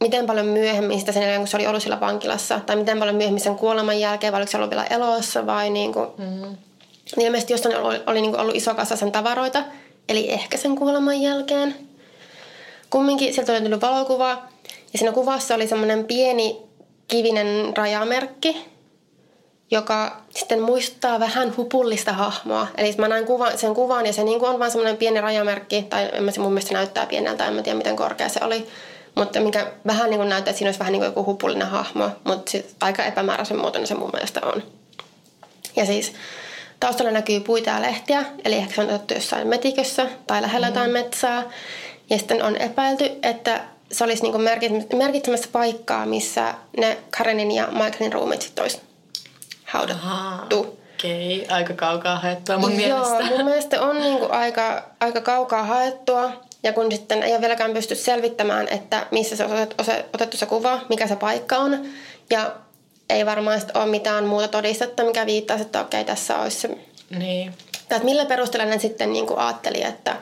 miten 0.00 0.26
paljon 0.26 0.46
myöhemmin 0.46 1.00
sitä 1.00 1.12
sen 1.12 1.22
jälkeen, 1.22 1.40
kun 1.40 1.48
se 1.48 1.56
oli 1.56 1.66
ollut 1.66 1.82
sillä 1.82 2.00
vankilassa, 2.00 2.60
tai 2.66 2.76
miten 2.76 2.98
paljon 2.98 3.16
myöhemmin 3.16 3.42
sen 3.42 3.56
kuoleman 3.56 4.00
jälkeen, 4.00 4.32
vai 4.32 4.38
oliko 4.40 4.50
se 4.50 4.56
ollut 4.56 4.70
vielä 4.70 4.84
elossa, 4.84 5.46
vai 5.46 5.70
niinku, 5.70 6.00
mm-hmm. 6.18 6.56
niin 7.16 7.26
ilmeisesti 7.26 7.52
jostain 7.52 7.76
oli, 7.76 8.00
oli 8.06 8.20
niinku 8.20 8.40
ollut 8.40 8.56
iso 8.56 8.74
kasa 8.74 8.96
sen 8.96 9.12
tavaroita, 9.12 9.64
eli 10.08 10.30
ehkä 10.30 10.56
sen 10.56 10.76
kuoleman 10.76 11.20
jälkeen 11.20 11.87
kumminkin 12.90 13.34
sieltä 13.34 13.52
oli 13.52 13.60
tullut 13.60 13.82
valokuva 13.82 14.28
ja 14.92 14.98
siinä 14.98 15.12
kuvassa 15.12 15.54
oli 15.54 15.68
semmoinen 15.68 16.04
pieni 16.04 16.68
kivinen 17.08 17.76
rajamerkki, 17.76 18.64
joka 19.70 20.22
sitten 20.30 20.62
muistuttaa 20.62 21.20
vähän 21.20 21.56
hupullista 21.56 22.12
hahmoa. 22.12 22.66
Eli 22.76 22.94
mä 22.98 23.08
näin 23.08 23.26
kuvan, 23.26 23.58
sen 23.58 23.74
kuvan 23.74 24.06
ja 24.06 24.12
se 24.12 24.24
niin 24.24 24.44
on 24.44 24.58
vain 24.58 24.70
semmoinen 24.70 24.96
pieni 24.96 25.20
rajamerkki, 25.20 25.82
tai 25.82 26.08
en 26.12 26.24
mä 26.24 26.30
se 26.30 26.40
mun 26.40 26.52
mielestä 26.52 26.74
näyttää 26.74 27.06
pieneltä, 27.06 27.46
en 27.46 27.54
mä 27.54 27.62
tiedä 27.62 27.78
miten 27.78 27.96
korkea 27.96 28.28
se 28.28 28.40
oli. 28.44 28.68
Mutta 29.14 29.40
mikä 29.40 29.66
vähän 29.86 30.10
niin 30.10 30.18
kuin 30.18 30.28
näyttää, 30.28 30.50
että 30.50 30.58
siinä 30.58 30.68
olisi 30.68 30.78
vähän 30.78 30.92
niin 30.92 31.00
kuin 31.00 31.06
joku 31.06 31.24
hupullinen 31.24 31.68
hahmo, 31.68 32.10
mutta 32.24 32.50
sit 32.50 32.74
aika 32.80 33.04
epämääräisen 33.04 33.58
muotoinen 33.58 33.86
se 33.86 33.94
mun 33.94 34.10
mielestä 34.12 34.40
on. 34.44 34.62
Ja 35.76 35.86
siis 35.86 36.12
taustalla 36.80 37.10
näkyy 37.10 37.40
puita 37.40 37.70
ja 37.70 37.82
lehtiä, 37.82 38.24
eli 38.44 38.54
ehkä 38.54 38.74
se 38.74 38.80
on 38.80 38.86
otettu 38.86 39.14
jossain 39.14 39.48
metikössä 39.48 40.06
tai 40.26 40.42
lähellä 40.42 40.66
mm. 40.66 40.70
jotain 40.70 40.90
metsää. 40.90 41.42
Ja 42.10 42.18
sitten 42.18 42.42
on 42.42 42.56
epäilty, 42.56 43.10
että 43.22 43.60
se 43.92 44.04
olisi 44.04 44.22
niin 44.22 44.96
merkitsemässä 44.96 45.48
paikkaa, 45.52 46.06
missä 46.06 46.54
ne 46.76 46.98
Karenin 47.18 47.50
ja 47.50 47.66
Michaelin 47.66 48.12
ruumit 48.12 48.42
sitten 48.42 48.62
olisi 48.62 48.80
haudattu. 49.64 50.78
Okei, 50.94 51.46
aika 51.48 51.74
kaukaa 51.74 52.18
haettua 52.18 52.58
mun 52.58 52.80
Joo, 52.80 52.98
mielestä. 53.08 53.36
mun 53.36 53.44
mielestä 53.44 53.82
on 53.82 54.00
niinku 54.00 54.26
aika, 54.30 54.82
aika 55.00 55.20
kaukaa 55.20 55.62
haettua. 55.62 56.32
Ja 56.62 56.72
kun 56.72 56.92
sitten 56.92 57.22
ei 57.22 57.32
ole 57.32 57.40
vieläkään 57.40 57.72
pysty 57.72 57.94
selvittämään, 57.94 58.68
että 58.70 59.06
missä 59.10 59.36
se 59.36 59.44
on 59.44 59.50
otettu 60.12 60.36
se 60.36 60.46
kuva, 60.46 60.80
mikä 60.88 61.06
se 61.06 61.16
paikka 61.16 61.56
on. 61.56 61.86
Ja 62.30 62.52
ei 63.10 63.26
varmaan 63.26 63.60
ole 63.74 63.86
mitään 63.86 64.24
muuta 64.26 64.48
todistetta, 64.48 65.04
mikä 65.04 65.26
viittaa, 65.26 65.56
että 65.56 65.80
okei, 65.80 66.04
tässä 66.04 66.38
olisi 66.38 66.56
se. 66.60 66.78
Niin. 67.18 67.54
Tai 67.88 68.00
millä 68.02 68.24
perusteella 68.24 68.70
ne 68.70 68.78
sitten 68.78 69.12
niinku 69.12 69.34
ajatteli, 69.36 69.82
että 69.82 70.16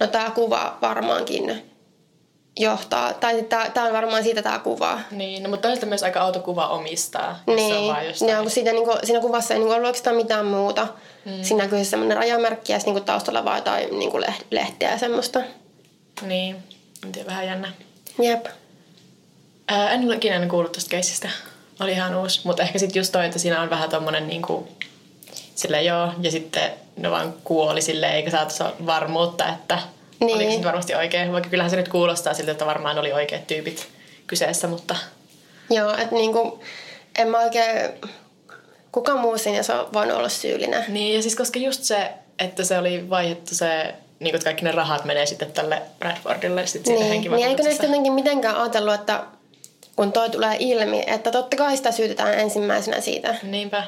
no 0.00 0.06
tämä 0.06 0.30
kuva 0.30 0.78
varmaankin 0.82 1.72
johtaa, 2.58 3.14
tai 3.14 3.42
tämä 3.74 3.86
on 3.86 3.92
varmaan 3.92 4.22
siitä 4.22 4.42
tämä 4.42 4.58
kuva. 4.58 5.00
Niin, 5.10 5.42
no, 5.42 5.48
mutta 5.48 5.68
toisaalta 5.68 5.86
myös 5.86 6.02
aika 6.02 6.20
auto 6.20 6.40
kuva 6.40 6.68
omistaa. 6.68 7.40
jos 7.46 7.56
se 7.56 7.64
on 7.64 7.70
Niin, 7.70 7.92
vaan 7.92 8.06
jostain. 8.06 8.30
ja 8.30 8.42
kun 8.42 8.50
siitä, 8.50 8.72
niin 8.72 8.84
kuin, 8.84 8.98
siinä 9.04 9.20
kuvassa 9.20 9.54
ei 9.54 9.60
niin 9.60 9.66
kuin 9.66 9.74
ollut 9.76 9.86
oikeastaan 9.86 10.16
mitään 10.16 10.46
muuta. 10.46 10.86
Mm. 11.24 11.42
Siinä 11.42 11.62
näkyy 11.62 11.84
semmoinen 11.84 12.16
rajamerkki 12.16 12.72
ja 12.72 12.78
niin 12.78 12.92
kuin 12.92 13.04
taustalla 13.04 13.44
vaan 13.44 13.58
jotain 13.58 13.98
niin 13.98 14.10
kuin 14.10 14.24
lehtiä 14.50 14.90
ja 14.90 14.98
semmoista. 14.98 15.40
Niin, 16.22 16.56
en 17.04 17.12
tiedä, 17.12 17.26
vähän 17.26 17.46
jännä. 17.46 17.72
Jep. 18.22 18.46
Ää, 19.68 19.90
en 19.90 20.04
ole 20.04 20.14
ikinä 20.16 20.46
kuullut 20.46 20.72
tästä 20.72 20.90
keissistä. 20.90 21.28
Oli 21.80 21.92
ihan 21.92 22.14
uusi, 22.16 22.40
mutta 22.44 22.62
ehkä 22.62 22.78
sitten 22.78 23.00
just 23.00 23.12
toi, 23.12 23.26
että 23.26 23.38
siinä 23.38 23.62
on 23.62 23.70
vähän 23.70 23.90
tommonen 23.90 24.28
niinku, 24.28 24.68
sille 25.54 25.82
joo, 25.82 26.12
ja 26.20 26.30
sitten 26.30 26.70
ne 26.96 27.10
vaan 27.10 27.34
kuoli 27.44 27.82
sille 27.82 28.06
eikä 28.06 28.30
saatu 28.30 28.86
varmuutta, 28.86 29.48
että 29.48 29.78
niin. 30.20 30.36
oliko 30.36 30.50
se 30.50 30.56
nyt 30.56 30.66
varmasti 30.66 30.94
oikein. 30.94 31.32
Vaikka 31.32 31.50
kyllähän 31.50 31.70
se 31.70 31.76
nyt 31.76 31.88
kuulostaa 31.88 32.34
siltä, 32.34 32.52
että 32.52 32.66
varmaan 32.66 32.98
oli 32.98 33.12
oikeat 33.12 33.46
tyypit 33.46 33.88
kyseessä, 34.26 34.68
mutta... 34.68 34.96
Joo, 35.70 35.90
että 35.90 36.14
niinku, 36.14 36.62
en 37.18 37.28
mä 37.28 37.38
oikein... 37.38 37.92
Kuka 38.92 39.16
muu 39.16 39.38
siinä 39.38 39.62
se 39.62 39.72
on 39.72 39.88
voinut 39.92 40.16
olla 40.16 40.28
syyllinen? 40.28 40.84
Niin, 40.88 41.16
ja 41.16 41.22
siis 41.22 41.36
koska 41.36 41.58
just 41.58 41.82
se, 41.82 42.12
että 42.38 42.64
se 42.64 42.78
oli 42.78 43.10
vaihdettu 43.10 43.54
se 43.54 43.94
niin 44.20 44.30
kuin, 44.30 44.34
että 44.34 44.44
kaikki 44.44 44.64
ne 44.64 44.72
rahat 44.72 45.04
menee 45.04 45.26
sitten 45.26 45.52
tälle 45.52 45.82
Bradfordille 45.98 46.66
sitten 46.66 46.94
niin, 46.94 47.22
siitä 47.22 47.36
niin 47.36 47.48
eikö 47.48 47.62
ne 47.62 47.70
sitten 47.70 47.88
jotenkin 47.88 48.12
mitenkään 48.12 48.56
ajatellut, 48.56 48.94
että 48.94 49.22
kun 49.96 50.12
toi 50.12 50.30
tulee 50.30 50.56
ilmi, 50.58 51.04
että 51.06 51.30
totta 51.30 51.56
kai 51.56 51.76
sitä 51.76 51.92
syytetään 51.92 52.34
ensimmäisenä 52.34 53.00
siitä. 53.00 53.34
Niinpä. 53.42 53.82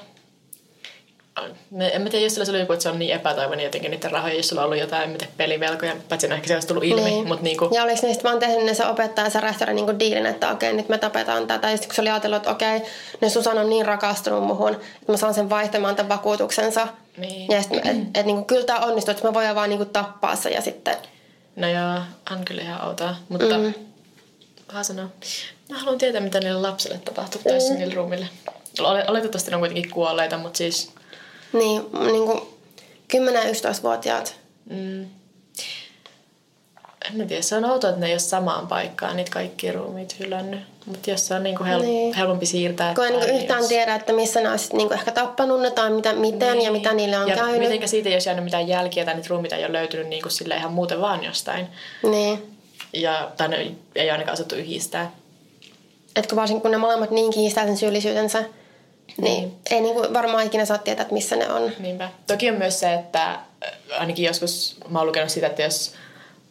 En 1.81 2.03
mä 2.03 2.11
tiedä, 2.11 2.25
jos 2.25 2.35
sillä 2.35 2.51
oli 2.51 2.61
joku, 2.61 2.73
että 2.73 2.83
se 2.83 2.89
on 2.89 2.99
niin 2.99 3.15
epätoivoinen 3.15 3.65
jotenkin 3.65 3.91
niiden 3.91 4.11
rahoja, 4.11 4.35
jos 4.35 4.49
sulla 4.49 4.63
on 4.63 4.67
ollut 4.67 4.81
jotain 4.81 5.11
mitä 5.11 5.27
pelivelkoja, 5.37 5.97
paitsi 6.09 6.29
no 6.29 6.35
ehkä 6.35 6.49
se 6.49 6.55
olisi 6.55 6.69
tullut 6.69 6.85
ilmi. 6.85 7.05
Niin. 7.05 7.29
Mutta 7.29 7.45
niinku... 7.45 7.69
Ja 7.73 7.83
oliko 7.83 7.97
sitten 7.97 8.23
vaan 8.23 8.39
tehnyt 8.39 8.65
ne 8.65 8.75
se 8.75 8.87
opettaja 8.87 9.27
ja 9.27 9.31
se 9.31 9.41
rehtori 9.41 9.75
niinku 9.75 9.99
diilin, 9.99 10.27
että 10.27 10.51
okei, 10.51 10.73
nyt 10.73 10.89
me 10.89 10.99
tapetaan 10.99 11.47
tätä. 11.47 11.71
Ja 11.71 11.77
sitten 11.77 11.89
kun 11.89 11.95
se 11.95 12.01
oli 12.01 12.11
ajatellut, 12.11 12.37
että 12.37 12.51
okei, 12.51 12.83
ne 13.21 13.29
Susan 13.29 13.59
on 13.59 13.71
niin 13.71 13.87
rakastunut 13.87 14.45
muhun, 14.45 14.75
että 14.75 15.13
mä 15.13 15.17
saan 15.17 15.35
sen 15.35 15.51
vaihtamaan 15.51 15.97
tämän 15.97 16.09
vakuutuksensa. 16.09 16.89
Niin. 17.17 17.53
Ja 17.53 17.63
sitten, 17.63 17.87
että 17.87 18.21
et, 18.21 18.27
niinku, 18.27 18.45
kyllä 18.45 18.65
tämä 18.65 18.79
onnistuu, 18.79 19.13
että 19.13 19.29
mä 19.29 19.35
voin 19.35 19.55
vaan 19.55 19.71
niinku 19.71 19.85
tappaa 19.85 20.37
se 20.37 20.51
ja 20.51 20.63
sitten... 20.63 20.97
No 21.57 21.69
joo, 21.69 22.01
on 22.31 22.45
kyllä 22.45 22.63
ihan 22.63 22.89
outoa. 22.89 23.15
Mutta 23.29 23.59
mm. 23.59 23.75
vähän 24.69 24.85
sanoa. 24.85 25.07
Mä 25.71 25.79
haluan 25.79 25.99
tietää, 25.99 26.21
mitä 26.21 26.41
niille 26.41 26.61
lapsille 26.61 26.99
tapahtuu 26.99 27.41
mm. 27.45 27.51
tässä 27.51 27.75
niille 27.75 27.95
ruumille. 27.95 28.29
Oletettavasti 29.09 29.51
ne 29.51 29.57
on 29.57 29.61
kuitenkin 29.61 29.91
kuolleita, 29.91 30.39
mutta 30.39 30.59
siis 30.59 30.91
niin, 31.53 31.83
niin 32.13 32.27
kuin 32.27 32.41
10-11-vuotiaat. 33.17 34.37
Mm. 34.71 35.07
En 37.05 37.29
tiedä, 37.29 37.43
se 37.43 37.57
on 37.57 37.65
outoa, 37.65 37.91
että 37.91 38.01
ne 38.01 38.07
ei 38.07 38.13
ole 38.13 38.19
samaan 38.19 38.67
paikkaan 38.67 39.17
niitä 39.17 39.31
kaikki 39.31 39.73
ruumiit 39.73 40.19
hylännyt. 40.19 40.61
Mutta 40.87 41.11
jos 41.11 41.27
se 41.27 41.35
on 41.35 41.43
niinku 41.43 41.65
hel- 41.65 41.83
niin. 41.83 42.15
helpompi 42.15 42.47
siirtää. 42.47 42.95
Kun 42.95 43.05
ei 43.05 43.11
niinku 43.11 43.27
niin 43.27 43.41
yhtään 43.41 43.61
jos... 43.61 43.69
tiedä, 43.69 43.95
että 43.95 44.13
missä 44.13 44.41
ne 44.41 44.51
olisi 44.51 44.77
niinku 44.77 44.95
ehkä 44.95 45.13
tappanut 45.13 45.61
ne 45.61 45.71
tai 45.71 45.91
mitä, 45.91 46.13
miten 46.13 46.53
niin. 46.53 46.65
ja 46.65 46.73
mitä 46.73 46.93
niille 46.93 47.19
on 47.19 47.29
ja 47.29 47.37
käynyt. 47.37 47.61
mitenkä 47.61 47.87
siitä 47.87 48.09
ei 48.09 48.15
olisi 48.15 48.29
jäänyt 48.29 48.45
mitään 48.45 48.69
jälkiä 48.69 49.05
tai 49.05 49.15
niitä 49.15 49.29
ruumiita 49.29 49.57
ei 49.57 49.65
ole 49.65 49.73
löytynyt 49.73 50.09
niinku 50.09 50.31
sille 50.31 50.57
ihan 50.57 50.73
muuten 50.73 51.01
vaan 51.01 51.25
jostain. 51.25 51.69
Niin. 52.03 52.57
Ja, 52.93 53.31
tai 53.37 53.49
ne 53.49 53.75
ei 53.95 54.11
ainakaan 54.11 54.33
osattu 54.33 54.55
yhdistää. 54.55 55.13
Etkö 56.17 56.37
varsinkin 56.37 56.63
kun 56.63 56.71
ne 56.71 56.77
molemmat 56.77 57.11
niin 57.11 57.33
kiistää 57.33 57.67
sen 57.67 57.77
syyllisyytensä, 57.77 58.45
niin. 59.17 59.41
niin. 59.41 59.57
Ei 59.71 59.81
niin 59.81 59.95
kuin 59.95 60.15
varmaan 60.15 60.47
ikinä 60.47 60.65
saa 60.65 60.79
tietää, 60.79 61.03
että 61.03 61.15
missä 61.15 61.37
ne 61.37 61.51
on. 61.51 61.73
Niinpä. 61.79 62.11
Toki 62.27 62.51
on 62.51 62.57
myös 62.57 62.81
se, 62.81 62.95
että 62.95 63.31
äh, 63.31 63.41
ainakin 63.99 64.25
joskus 64.25 64.77
mä 64.89 64.99
oon 64.99 65.09
lukenut 65.09 65.31
sitä, 65.31 65.47
että 65.47 65.63
jos 65.63 65.93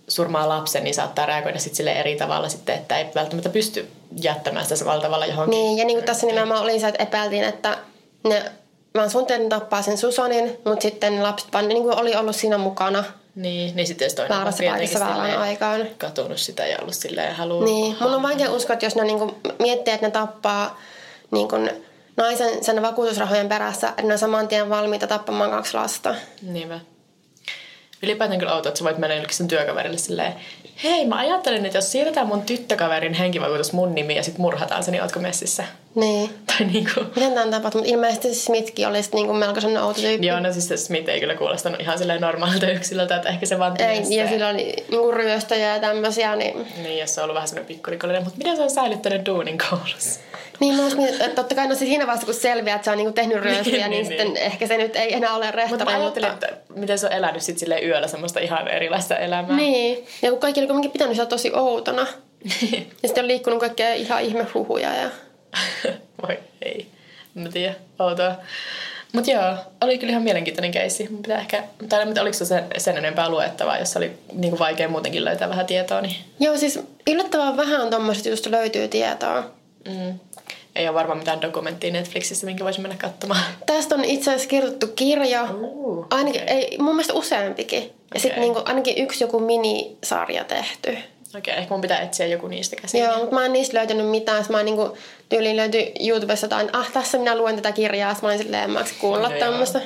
surmaa 0.08 0.50
lapsen, 0.50 0.84
niin 0.84 0.96
saattaa 0.96 1.26
reagoida 1.26 1.60
sitten 1.60 1.78
sille 1.78 1.92
eri 1.92 2.16
tavalla 2.16 2.50
sitten, 2.50 2.76
että 2.76 2.98
ei 2.98 3.06
välttämättä 3.16 3.50
pysty 3.50 3.88
jättämään 4.22 4.66
sitä 4.66 4.76
samalla 4.76 5.02
tavalla 5.02 5.26
johonkin. 5.26 5.60
Niin, 5.60 5.78
ja 5.78 5.86
niin 5.86 5.98
kuin 5.98 6.06
tässä 6.06 6.28
nimenomaan 6.28 6.64
oli 6.64 6.80
se, 6.80 6.88
että 6.88 7.04
epäiltiin, 7.04 7.44
että 7.44 7.78
ne 8.24 8.52
vaan 8.96 9.10
suunniteltiin 9.10 9.50
tappaa 9.50 9.82
sen 9.82 9.98
Susanin, 9.98 10.58
mutta 10.66 10.82
sitten 10.82 11.24
lapset 11.24 11.54
vaan 11.54 11.68
niin 11.68 11.84
kuin 11.84 12.00
oli 12.00 12.16
ollut 12.16 12.36
siinä 12.36 12.58
mukana. 12.58 13.04
Niin, 13.36 13.76
niin 13.76 13.88
sitten 13.88 14.06
jos 14.06 14.14
toinen 14.14 14.38
Väärässä 14.38 14.64
paikassa 14.64 15.00
väärään 15.00 15.42
aikaan. 15.42 15.88
Katunut 15.98 16.38
sitä 16.38 16.68
ja 16.68 16.78
ollut 16.82 16.96
silleen 16.96 17.36
haluaa. 17.36 17.66
Niin, 17.66 17.96
mun 18.00 18.14
on 18.14 18.24
vaikea 18.24 18.52
uskoa, 18.52 18.74
että 18.74 18.86
jos 18.86 18.96
ne 18.96 19.04
niin 19.04 19.20
kuin 19.20 19.36
miettii, 19.60 19.94
että 19.94 20.08
ne 20.08 20.12
tappaa 20.12 20.80
niin 21.32 21.48
kuin 21.48 21.70
naisen 22.18 22.64
sen 22.64 22.82
vakuutusrahojen 22.82 23.50
perässä, 23.50 23.88
että 23.88 24.04
ne 24.04 24.14
on 24.14 24.20
saman 24.20 24.48
tien 24.48 24.70
valmiita 24.70 25.08
tappamaan 25.08 25.52
kaksi 25.52 25.74
lasta. 25.74 26.16
Niinpä. 26.42 26.80
Ylipäätään 28.04 28.40
kyllä 28.40 28.56
outo, 28.56 28.70
että 28.70 28.78
sä 28.78 28.86
voit 28.86 28.98
mennä 28.98 29.16
sen 29.30 29.48
työkaverille 29.48 29.98
silleen, 29.98 30.36
hei 30.84 31.06
mä 31.06 31.16
ajattelin, 31.16 31.66
että 31.66 31.78
jos 31.78 31.92
siirretään 31.92 32.28
mun 32.28 32.42
tyttökaverin 32.42 33.14
henkivakuutus 33.14 33.74
mun 33.74 33.96
nimi 33.96 34.16
ja 34.16 34.24
sit 34.24 34.38
murhataan 34.38 34.84
se, 34.84 34.92
niin 34.92 35.02
ootko 35.02 35.20
messissä? 35.20 35.64
Niin. 35.98 36.30
Tai 36.48 36.68
niinku. 36.68 37.00
Miten 37.16 37.34
tämän 37.34 37.52
tapahtuu? 37.52 37.82
Mutta 37.82 37.94
ilmeisesti 37.94 38.34
Smithkin 38.34 38.88
olisi 38.88 39.10
niinku 39.14 39.34
melko 39.34 39.62
sellainen 39.62 39.84
outo 39.84 40.02
tyyppi. 40.02 40.28
Joo, 40.28 40.40
no 40.40 40.54
siis 40.54 40.68
se 40.68 40.78
Smith 40.78 41.10
ei 41.10 41.20
kyllä 41.20 41.36
kuulostanut 41.36 41.82
ihan 41.82 41.98
silleen 41.98 42.22
normaalilta 42.22 42.72
yksilöltä, 42.72 43.16
että 43.16 43.30
ehkä 43.30 43.46
se 43.46 43.60
vaan 43.60 43.82
Ei, 43.82 44.18
ja 44.18 44.28
sillä 44.28 44.50
oli 44.50 44.74
niinku 44.92 45.12
ryöstöjä 45.12 45.74
ja 45.74 45.82
tämmöisiä, 45.82 46.36
niin... 46.36 46.68
Niin, 46.84 47.00
jos 47.00 47.16
se 47.16 47.22
on 47.22 47.24
ollut 47.24 47.36
vähän 47.36 47.48
sellainen 47.48 47.68
pikkurikollinen, 47.68 48.24
mutta 48.24 48.38
miten 48.38 48.56
se 48.56 48.62
on 48.62 48.70
säilyttänyt 48.70 49.26
duunin 49.26 49.58
koulussa? 49.70 50.20
Niin, 50.60 50.76
mä 50.76 50.84
olisin, 50.84 51.08
että 51.08 51.30
totta 51.30 51.56
kai 51.56 51.68
no 51.68 51.76
siinä 51.76 52.08
vaiheessa, 52.08 52.26
kun 52.26 52.36
selviää, 52.36 52.76
että 52.76 52.86
se 52.86 52.92
on 52.92 52.98
niinku 52.98 53.14
tehnyt 53.14 53.38
ryöstöjä, 53.38 53.88
niin, 53.88 53.90
niin, 53.90 53.90
niin, 53.90 54.06
sitten 54.06 54.28
niin. 54.28 54.38
ehkä 54.38 54.68
se 54.68 54.78
nyt 54.78 54.96
ei 54.96 55.14
enää 55.14 55.36
ole 55.36 55.52
rehtori. 55.52 55.80
Mutta 55.80 55.98
ajattelin, 55.98 56.30
mutta... 56.30 56.48
että 56.48 56.74
miten 56.76 57.00
se 57.00 57.06
on 57.06 57.14
elänyt 57.14 57.42
sit 57.42 57.58
silleen 57.58 57.88
yöllä 57.88 58.08
semmoista 58.08 58.40
ihan 58.40 58.68
erilaista 58.68 59.16
elämää. 59.16 59.58
Niin, 59.58 60.06
ja 60.22 60.30
kun 60.30 60.40
kaikki 60.40 60.60
oli 60.62 60.68
kuitenkin 60.68 60.92
pitänyt 60.92 61.16
sitä 61.16 61.26
tosi 61.26 61.52
outona. 61.54 62.02
ja 63.04 63.08
sitten 63.08 63.24
on 63.24 63.28
liikkunut 63.28 63.60
kaikkea 63.60 63.94
ihan 63.94 64.22
ihmehuhuja 64.22 64.94
ja... 64.94 65.10
Voi 66.28 66.40
ei. 66.62 66.88
Mä 67.34 67.50
tiedä, 67.50 67.76
outoa. 68.00 68.36
Mutta 69.14 69.32
joo, 69.32 69.56
oli 69.82 69.98
kyllä 69.98 70.12
ihan 70.12 70.24
mielenkiintoinen 70.24 70.72
keissi. 70.72 71.10
pitää 71.22 71.40
ehkä, 71.40 71.64
tai 71.90 72.02
en 72.02 72.22
oliko 72.22 72.38
se 72.38 72.46
sen, 72.46 72.66
sen 72.78 72.98
enempää 72.98 73.30
luettavaa, 73.30 73.78
jos 73.78 73.98
oli 73.98 74.12
niin 74.34 74.52
kuin 74.52 74.60
vaikea 74.60 74.90
muutenkin 74.90 75.26
löytää 75.26 75.50
vähän 75.50 75.66
tietoa. 75.66 76.02
Niin... 76.02 76.16
Joo, 76.40 76.58
siis 76.58 76.80
yllättävän 77.08 77.58
vähän 77.58 77.90
tuommoisesta 77.90 78.30
just 78.30 78.46
löytyy 78.46 78.88
tietoa. 78.88 79.44
Mm. 79.88 80.20
Ei 80.76 80.88
ole 80.88 80.94
varmaan 80.96 81.18
mitään 81.18 81.42
dokumenttia 81.42 81.92
Netflixissä, 81.92 82.46
minkä 82.46 82.64
voisi 82.64 82.82
mennä 82.82 82.98
katsomaan. 82.98 83.44
Tästä 83.66 83.96
on 83.96 84.06
itse 84.06 84.32
asiassa 84.32 84.50
kirjoitettu 84.50 84.88
kirja. 84.88 85.44
Uh, 85.44 86.08
ainakin, 86.10 86.44
okay. 86.44 86.56
ei, 86.56 86.78
mun 86.78 86.96
mielestä 86.96 87.14
useampikin. 87.14 87.84
Ja 87.84 87.90
okay. 87.90 88.22
sitten 88.22 88.42
niinku, 88.42 88.62
ainakin 88.66 89.04
yksi 89.04 89.24
joku 89.24 89.40
minisarja 89.40 90.44
tehty. 90.44 90.98
Okei, 91.36 91.52
okay, 91.52 91.62
ehkä 91.62 91.74
mun 91.74 91.82
pitää 91.82 92.02
etsiä 92.02 92.26
joku 92.26 92.48
niistä 92.48 92.76
käsin. 92.76 93.02
Joo, 93.02 93.18
mutta 93.18 93.36
mä 93.36 93.46
en 93.46 93.54
niistä 93.54 93.78
löytänyt 93.78 94.10
mitään. 94.10 94.46
Mä 94.50 94.64
niinku, 94.64 94.98
tyyliin 95.30 95.58
löytyi 95.58 95.94
YouTubessa 96.08 96.46
jotain, 96.46 96.70
ah 96.74 96.92
tässä 96.92 97.18
minä 97.18 97.38
luen 97.38 97.56
tätä 97.56 97.72
kirjaa. 97.72 98.14
Sitten 98.14 98.28
mä 98.28 98.34
olin 98.34 98.44
silleen, 98.44 98.72
mä 98.72 98.86
kuulla 99.00 99.30
no, 99.30 99.40
tämmöistä. 99.40 99.82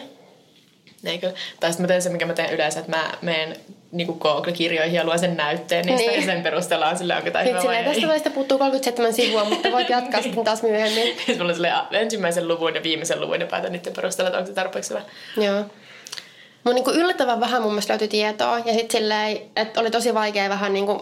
Eikö? 1.05 1.33
Tai 1.59 1.69
sitten 1.71 1.83
mä 1.83 1.87
teen 1.87 2.01
se, 2.01 2.09
mikä 2.09 2.25
mä 2.25 2.33
teen 2.33 2.53
yleensä, 2.53 2.79
että 2.79 2.91
mä 2.91 3.11
menen 3.21 3.55
niin 3.91 4.07
Google-kirjoihin 4.19 4.93
ja 4.93 5.03
luen 5.03 5.19
sen 5.19 5.37
näytteen 5.37 5.85
niin. 5.85 6.15
ja 6.15 6.21
sen 6.21 6.43
perusteella 6.43 6.89
on 6.89 6.97
sille 6.97 7.15
onko 7.15 7.31
tämä 7.31 7.43
hyvä 7.43 7.63
vai 7.63 7.83
Tästä 7.83 8.07
välistä 8.07 8.29
puuttuu 8.29 8.57
37 8.57 9.13
sivua, 9.13 9.43
mutta 9.43 9.71
voit 9.71 9.89
jatkaa 9.99 10.21
sitten 10.21 10.43
taas 10.43 10.63
myöhemmin. 10.63 11.07
Sitten 11.07 11.37
mulla 11.37 11.49
on 11.49 11.55
silleen, 11.55 11.75
ensimmäisen 11.91 12.47
luvun 12.47 12.75
ja 12.75 12.83
viimeisen 12.83 13.21
luvun 13.21 13.41
ja 13.41 13.47
päätän 13.47 13.71
niiden 13.71 13.93
perusteella, 13.93 14.27
että 14.27 14.37
onko 14.37 14.47
se 14.47 14.53
tarpeeksi 14.53 14.89
hyvä. 14.89 15.01
Joo. 15.37 15.65
Mun 16.63 16.75
niin 16.75 16.95
yllättävän 16.95 17.39
vähän 17.39 17.61
mun 17.61 17.71
mielestä 17.71 17.91
löytyi 17.91 18.07
tietoa 18.07 18.59
ja 18.59 18.73
sitten 18.73 18.91
silleen, 18.91 19.37
että 19.55 19.79
oli 19.81 19.91
tosi 19.91 20.13
vaikea 20.13 20.49
vähän 20.49 20.73
niin 20.73 20.85
kuin 20.85 21.01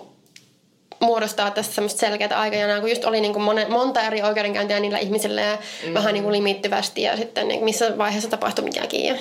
muodostaa 0.99 1.51
tässä 1.51 1.73
semmoista 1.73 1.99
selkeää 1.99 2.39
aikajanaa, 2.39 2.79
kun 2.79 2.89
just 2.89 3.05
oli 3.05 3.21
niin 3.21 3.33
kuin 3.33 3.43
monen, 3.43 3.71
monta 3.71 4.01
eri 4.01 4.21
oikeudenkäyntiä 4.21 4.79
niillä 4.79 4.97
ihmisillä 4.97 5.41
ja 5.41 5.57
mm. 5.87 5.93
vähän 5.93 6.13
niin 6.13 6.23
kuin 6.23 6.33
limittyvästi 6.33 7.01
ja 7.01 7.17
sitten 7.17 7.47
niin, 7.47 7.63
missä 7.63 7.97
vaiheessa 7.97 8.29
tapahtui 8.29 8.65
mikäkin. 8.65 9.05
Ja... 9.05 9.15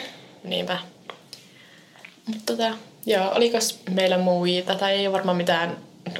Niinpä. 0.45 0.79
Mutta 2.27 2.43
tota, 2.47 2.71
joo, 3.07 3.33
oliko 3.35 3.59
meillä 3.91 4.19
muita 4.19 4.75
tai 4.75 4.93
ei 4.93 5.07
ole 5.07 5.13
varmaan 5.13 5.37
mitään 5.37 5.77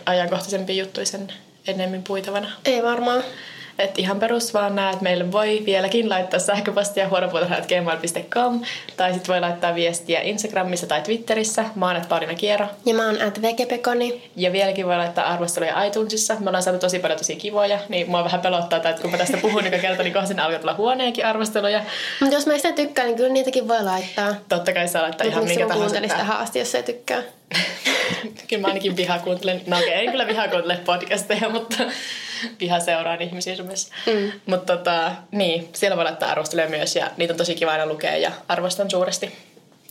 ajankohtaisempia 0.07 0.77
juttuja 0.77 1.07
sen 1.07 1.33
ennemmin 1.67 2.03
puitavana? 2.03 2.51
Ei 2.65 2.83
varmaan. 2.83 3.25
Et 3.79 3.99
ihan 3.99 4.21
perus 4.21 4.55
vaan 4.55 4.77
näet, 4.77 4.93
että 4.93 5.03
meille 5.03 5.33
voi 5.33 5.63
vieläkin 5.67 6.09
laittaa 6.09 6.41
sähköpostia 6.41 7.09
huonopuutarhat.gmail.com 7.09 8.61
tai 8.97 9.13
sitten 9.13 9.33
voi 9.33 9.41
laittaa 9.41 9.75
viestiä 9.75 10.21
Instagramissa 10.21 10.87
tai 10.87 11.03
Twitterissä. 11.03 11.65
Mä 11.75 11.87
oon 11.87 12.03
Paulina 12.09 12.35
Kiero. 12.35 12.67
Ja 12.87 12.95
mä 12.95 13.07
oon 13.07 13.23
at 13.23 13.43
Vegepekoni. 13.43 14.31
Ja 14.37 14.53
vieläkin 14.53 14.87
voi 14.87 14.97
laittaa 14.97 15.25
arvosteluja 15.25 15.85
iTunesissa. 15.85 16.37
Me 16.41 16.49
ollaan 16.49 16.63
saatu 16.63 16.79
tosi 16.79 16.99
paljon 16.99 17.19
tosi 17.19 17.37
kivoja, 17.37 17.79
niin 17.89 18.11
mua 18.11 18.25
vähän 18.25 18.41
pelottaa, 18.41 18.77
että 18.77 19.03
kun 19.03 19.11
mä 19.11 19.19
tästä 19.19 19.37
puhun 19.37 19.65
joka 19.65 19.79
kerta, 19.79 20.03
niin 20.03 20.13
kohta 20.13 20.45
alkaa 20.45 20.59
tulla 20.59 20.75
huoneenkin 20.75 21.27
arvosteluja. 21.27 21.83
Mutta 22.21 22.35
jos 22.35 22.47
mä 22.47 22.57
sitä 22.57 22.73
tykkään, 22.73 23.09
niin 23.09 23.17
kyllä 23.17 23.33
niitäkin 23.33 23.69
voi 23.69 23.83
laittaa. 23.85 24.35
Totta 24.49 24.73
kai 24.73 24.89
saa 24.89 25.03
laittaa 25.03 25.27
ihan 25.27 25.45
minkä 25.45 25.67
tahansa. 25.67 26.01
Miksi 26.01 26.17
tähän 26.17 26.39
asti, 26.39 26.59
jos 26.59 26.73
se 26.73 26.83
tykkää? 26.83 27.23
kyllä 28.49 28.61
mä 28.61 28.69
ainakin 28.69 28.97
viha 28.97 29.19
kuuntelen, 29.19 29.63
no 29.67 29.79
okei, 29.79 29.95
en 29.95 30.11
kyllä 30.11 30.27
viha 30.27 30.49
kuuntele 30.49 30.77
podcasteja, 30.85 31.49
mutta 31.49 31.77
viha 32.61 32.81
seuraan 32.81 33.23
ihmisiä 33.23 33.57
Suomessa. 33.57 33.95
Mm. 34.07 34.33
Mutta 34.47 34.77
tota, 34.77 35.13
niin, 35.33 35.69
siellä 35.73 35.97
voi 35.97 36.05
laittaa 36.05 36.31
arvosteluja 36.31 36.69
myös 36.69 36.97
ja 36.97 37.11
niitä 37.17 37.33
on 37.33 37.39
tosi 37.39 37.55
kiva 37.55 37.73
aina 37.73 37.87
lukea 37.87 38.17
ja 38.17 38.33
arvostan 38.49 38.91
suuresti. 38.91 39.33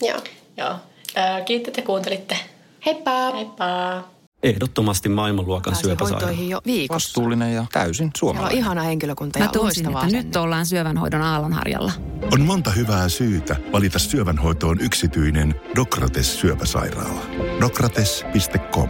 Joo. 0.01 0.19
Joo. 0.57 0.75
Äh, 1.17 1.45
kiitos, 1.45 1.67
että 1.67 1.81
kuuntelitte. 1.81 2.37
Heippa! 2.85 3.31
Heippa! 3.31 4.03
Ehdottomasti 4.43 5.09
maailmanluokan 5.09 5.75
syöpäsairaala. 5.75 6.37
jo 6.47 6.61
viikossa. 6.65 6.93
Vastuullinen 6.93 7.53
ja 7.53 7.65
täysin 7.73 8.11
suomalainen. 8.17 8.51
Siellä 8.51 8.69
on 8.69 8.75
ihana 8.75 8.87
henkilökunta 8.87 9.39
Mä 9.39 9.45
ja 9.45 9.51
tunsin, 9.51 9.85
että 9.85 10.07
nyt 10.11 10.35
ollaan 10.35 10.65
syövänhoidon 10.65 11.21
aallonharjalla. 11.21 11.91
On 12.33 12.41
monta 12.41 12.71
hyvää 12.71 13.09
syytä 13.09 13.55
valita 13.71 13.99
syövänhoitoon 13.99 14.81
yksityinen 14.81 15.55
Dokrates 15.75 16.39
syöpäsairaala. 16.39 17.21
Dokrates.com 17.61 18.89